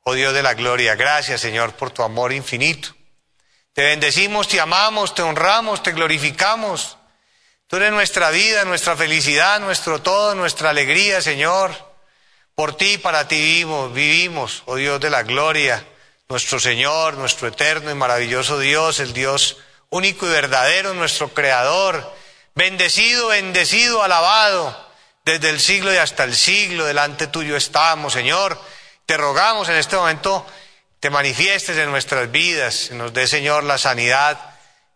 Oh 0.01 0.15
Dios 0.15 0.33
de 0.33 0.43
la 0.43 0.55
gloria, 0.55 0.95
gracias, 0.95 1.43
Señor, 1.43 1.75
por 1.75 1.91
tu 1.91 2.03
amor 2.03 2.33
infinito. 2.33 2.97
Te 3.75 3.83
bendecimos, 3.83 4.49
te 4.49 4.61
amamos, 4.61 5.15
te 5.15 5.21
honramos, 5.21 5.83
te 5.83 5.93
glorificamos. 5.93 6.97
Tú 7.67 7.77
eres 7.77 7.93
nuestra 7.93 8.31
vida, 8.31 8.65
nuestra 8.65 8.97
felicidad, 8.97 9.61
nuestro 9.61 10.01
todo, 10.01 10.35
nuestra 10.35 10.71
alegría, 10.71 11.21
Señor. 11.21 11.92
Por 12.55 12.77
ti, 12.77 12.99
para 12.99 13.29
ti 13.29 13.37
vivimos, 13.37 13.93
vivimos, 13.93 14.63
oh 14.67 14.77
Dios 14.77 15.01
de 15.01 15.11
la 15.11 15.23
gloria, 15.23 15.85
nuestro 16.29 16.61
Señor, 16.61 17.15
nuestro 17.15 17.49
eterno 17.49 17.91
y 17.91 17.95
maravilloso 17.95 18.59
Dios, 18.59 19.01
el 19.01 19.13
Dios 19.13 19.59
único 19.91 20.27
y 20.27 20.31
verdadero, 20.31 20.95
nuestro 20.95 21.29
Creador, 21.35 22.15
bendecido, 22.55 23.29
bendecido, 23.29 24.03
alabado, 24.03 24.77
desde 25.25 25.51
el 25.51 25.61
siglo 25.61 25.93
y 25.93 25.97
hasta 25.97 26.25
el 26.25 26.35
siglo, 26.35 26.85
delante 26.85 27.27
tuyo 27.27 27.57
estamos, 27.57 28.13
Señor. 28.13 28.61
Te 29.07 29.17
rogamos 29.17 29.69
en 29.69 29.77
este 29.77 29.97
momento 29.97 30.47
te 31.03 31.11
manifiestes 31.11 31.77
en 31.79 31.91
nuestras 31.91 32.31
vidas, 32.31 32.93
nos 32.93 33.13
dé, 33.13 33.27
Señor, 33.27 33.65
la 33.65 33.77
sanidad 33.77 34.39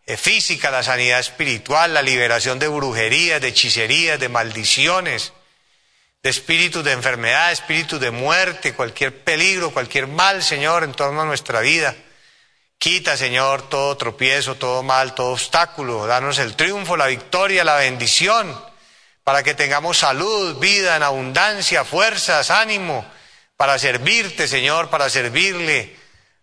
eh, 0.07 0.17
física, 0.17 0.71
la 0.71 0.85
sanidad 0.85 1.19
espiritual, 1.19 1.95
la 1.95 2.01
liberación 2.01 2.61
de 2.61 2.69
brujerías, 2.69 3.41
de 3.41 3.49
hechicerías, 3.49 4.21
de 4.21 4.29
maldiciones, 4.29 5.33
de 6.27 6.31
espíritus 6.31 6.83
de 6.83 6.91
enfermedad, 6.91 7.53
espíritus 7.53 8.01
de 8.01 8.11
muerte, 8.11 8.75
cualquier 8.75 9.17
peligro, 9.23 9.71
cualquier 9.71 10.09
mal, 10.09 10.43
Señor, 10.43 10.83
en 10.83 10.93
torno 10.93 11.23
a 11.23 11.25
nuestra 11.25 11.61
vida. 11.61 11.95
Quita, 12.79 13.17
Señor, 13.17 13.69
todo 13.69 13.97
tropiezo, 13.97 14.57
todo 14.57 14.83
mal, 14.83 15.15
todo 15.15 15.29
obstáculo. 15.29 16.05
Danos 16.09 16.41
el 16.41 16.57
triunfo, 16.57 16.97
la 16.97 17.07
victoria, 17.07 17.63
la 17.63 17.77
bendición, 17.77 18.61
para 19.23 19.45
que 19.45 19.55
tengamos 19.55 19.99
salud, 19.99 20.59
vida 20.59 20.97
en 20.97 21.05
abundancia, 21.05 21.85
fuerzas, 21.85 22.51
ánimo, 22.51 23.07
para 23.57 23.79
servirte, 23.79 24.49
Señor, 24.49 24.91
para 24.91 25.09
servirle 25.09 25.95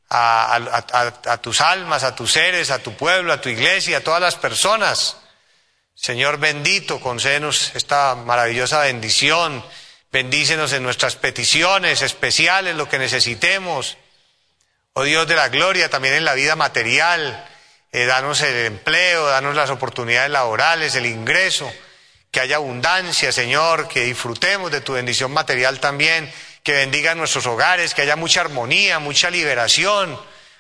a, 0.10 1.40
tus 1.42 1.60
almas, 1.60 2.06
a 2.06 2.16
tus 2.16 2.32
seres, 2.32 2.72
a 2.72 2.80
tu 2.80 2.96
pueblo, 2.96 3.34
a 3.34 3.42
tu 3.42 3.50
iglesia, 3.50 3.98
a 3.98 4.02
todas 4.02 4.22
las 4.22 4.36
personas. 4.36 5.18
Señor 5.96 6.38
bendito, 6.38 7.00
concédenos 7.00 7.72
esta 7.76 8.16
maravillosa 8.16 8.82
bendición. 8.82 9.64
Bendícenos 10.12 10.74
en 10.74 10.84
nuestras 10.84 11.16
peticiones 11.16 12.02
especiales, 12.02 12.76
lo 12.76 12.90
que 12.90 13.00
necesitemos. 13.00 13.98
Oh 14.94 15.04
Dios 15.04 15.28
de 15.28 15.36
la 15.36 15.50
gloria, 15.50 15.90
también 15.90 16.16
en 16.16 16.26
la 16.26 16.34
vida 16.34 16.56
material. 16.56 17.50
Eh, 17.92 18.06
danos 18.06 18.42
el 18.42 18.66
empleo, 18.66 19.28
danos 19.28 19.56
las 19.56 19.70
oportunidades 19.70 20.32
laborales, 20.32 20.96
el 20.96 21.06
ingreso, 21.06 21.72
que 22.32 22.40
haya 22.40 22.56
abundancia, 22.56 23.32
Señor, 23.32 23.88
que 23.88 24.04
disfrutemos 24.04 24.72
de 24.72 24.82
tu 24.82 24.94
bendición 24.94 25.32
material 25.32 25.80
también 25.80 26.32
que 26.64 26.72
bendiga 26.72 27.14
nuestros 27.14 27.46
hogares, 27.46 27.94
que 27.94 28.04
haya 28.04 28.16
mucha 28.16 28.42
armonía, 28.42 29.00
mucha 29.00 29.30
liberación, 29.30 30.18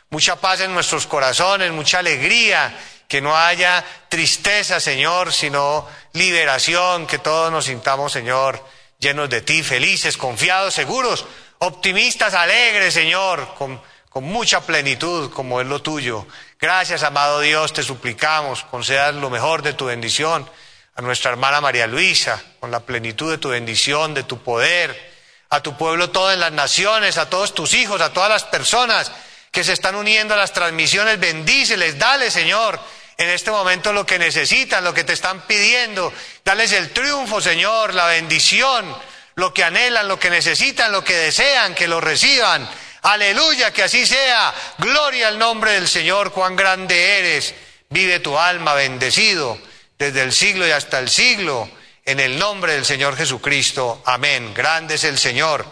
mucha 0.09 0.35
paz 0.35 0.59
en 0.59 0.73
nuestros 0.73 1.07
corazones, 1.07 1.71
mucha 1.71 1.99
alegría, 1.99 2.77
que 3.07 3.21
no 3.21 3.37
haya 3.37 3.83
tristeza, 4.09 4.79
Señor, 4.79 5.31
sino 5.33 5.87
liberación, 6.13 7.07
que 7.07 7.19
todos 7.19 7.51
nos 7.51 7.65
sintamos, 7.65 8.11
Señor, 8.11 8.63
llenos 8.99 9.29
de 9.29 9.41
ti, 9.41 9.63
felices, 9.63 10.17
confiados, 10.17 10.73
seguros, 10.73 11.25
optimistas, 11.59 12.33
alegres, 12.33 12.93
Señor, 12.93 13.53
con, 13.55 13.81
mucha 14.15 14.61
plenitud 14.61 15.31
como 15.31 15.59
es 15.59 15.67
lo 15.67 15.81
tuyo. 15.81 16.27
Gracias, 16.59 17.01
amado 17.01 17.39
Dios, 17.39 17.73
te 17.73 17.81
suplicamos, 17.81 18.63
concedas 18.63 19.15
lo 19.15 19.31
mejor 19.31 19.63
de 19.63 19.73
tu 19.73 19.85
bendición 19.85 20.47
a 20.95 21.01
nuestra 21.01 21.31
hermana 21.31 21.61
María 21.61 21.87
Luisa, 21.87 22.39
con 22.59 22.69
la 22.69 22.81
plenitud 22.81 23.31
de 23.31 23.39
tu 23.39 23.49
bendición, 23.49 24.13
de 24.13 24.23
tu 24.23 24.43
poder, 24.43 25.13
a 25.49 25.61
tu 25.61 25.75
pueblo 25.77 26.11
todo 26.11 26.31
en 26.31 26.39
las 26.39 26.51
naciones, 26.51 27.17
a 27.17 27.29
todos 27.29 27.55
tus 27.55 27.73
hijos, 27.73 28.01
a 28.01 28.13
todas 28.13 28.29
las 28.29 28.43
personas 28.43 29.11
que 29.53 29.63
se 29.63 29.71
están 29.71 29.95
uniendo 29.95 30.33
a 30.33 30.37
las 30.37 30.51
transmisiones, 30.51 31.19
bendíceles, 31.19 31.99
dale 31.99 32.31
Señor 32.31 32.79
en 33.17 33.29
este 33.29 33.51
momento 33.51 33.93
lo 33.93 34.03
que 34.03 34.17
necesitan, 34.17 34.83
lo 34.83 34.95
que 34.95 35.03
te 35.03 35.13
están 35.13 35.41
pidiendo, 35.45 36.11
dales 36.43 36.71
el 36.71 36.89
triunfo 36.89 37.39
Señor, 37.39 37.93
la 37.93 38.07
bendición, 38.07 38.97
lo 39.35 39.53
que 39.53 39.63
anhelan, 39.63 40.07
lo 40.07 40.19
que 40.19 40.31
necesitan, 40.31 40.91
lo 40.91 41.03
que 41.03 41.15
desean, 41.15 41.75
que 41.75 41.87
lo 41.87 42.01
reciban. 42.01 42.67
Aleluya, 43.03 43.71
que 43.71 43.83
así 43.83 44.07
sea. 44.07 44.51
Gloria 44.79 45.27
al 45.27 45.37
nombre 45.37 45.73
del 45.73 45.87
Señor, 45.87 46.31
cuán 46.31 46.55
grande 46.55 47.19
eres. 47.19 47.53
Vive 47.89 48.19
tu 48.19 48.39
alma 48.39 48.73
bendecido 48.73 49.59
desde 49.99 50.23
el 50.23 50.33
siglo 50.33 50.67
y 50.67 50.71
hasta 50.71 50.97
el 50.97 51.09
siglo. 51.09 51.69
En 52.05 52.19
el 52.19 52.39
nombre 52.39 52.73
del 52.73 52.85
Señor 52.85 53.15
Jesucristo. 53.15 54.01
Amén. 54.05 54.51
Grande 54.53 54.95
es 54.95 55.03
el 55.03 55.19
Señor. 55.19 55.65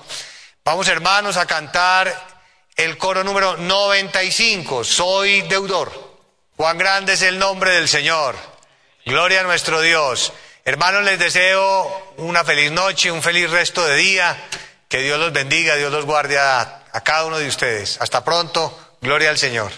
Vamos 0.64 0.88
hermanos 0.88 1.38
a 1.38 1.48
cantar 1.48 2.31
el 2.84 2.98
coro 2.98 3.24
número 3.24 3.58
95. 3.58 4.84
Soy 4.84 5.42
deudor. 5.44 5.92
Cuán 6.56 6.78
grande 6.78 7.14
es 7.14 7.22
el 7.22 7.38
nombre 7.38 7.72
del 7.72 7.88
Señor. 7.88 8.36
Gloria 9.06 9.42
a 9.42 9.44
nuestro 9.44 9.82
Dios. 9.82 10.34
Hermanos, 10.66 11.04
les 11.04 11.20
deseo 11.20 12.14
una 12.18 12.44
feliz 12.44 12.72
noche, 12.72 13.12
un 13.12 13.22
feliz 13.22 13.50
resto 13.50 13.86
de 13.86 13.96
día. 13.96 14.36
Que 14.88 15.00
Dios 15.02 15.20
los 15.20 15.32
bendiga, 15.32 15.76
Dios 15.76 15.92
los 15.92 16.06
guarde 16.06 16.40
a, 16.40 16.84
a 16.92 17.02
cada 17.02 17.26
uno 17.26 17.38
de 17.38 17.48
ustedes. 17.48 17.98
Hasta 18.02 18.24
pronto. 18.24 18.96
Gloria 19.00 19.30
al 19.30 19.38
Señor. 19.38 19.72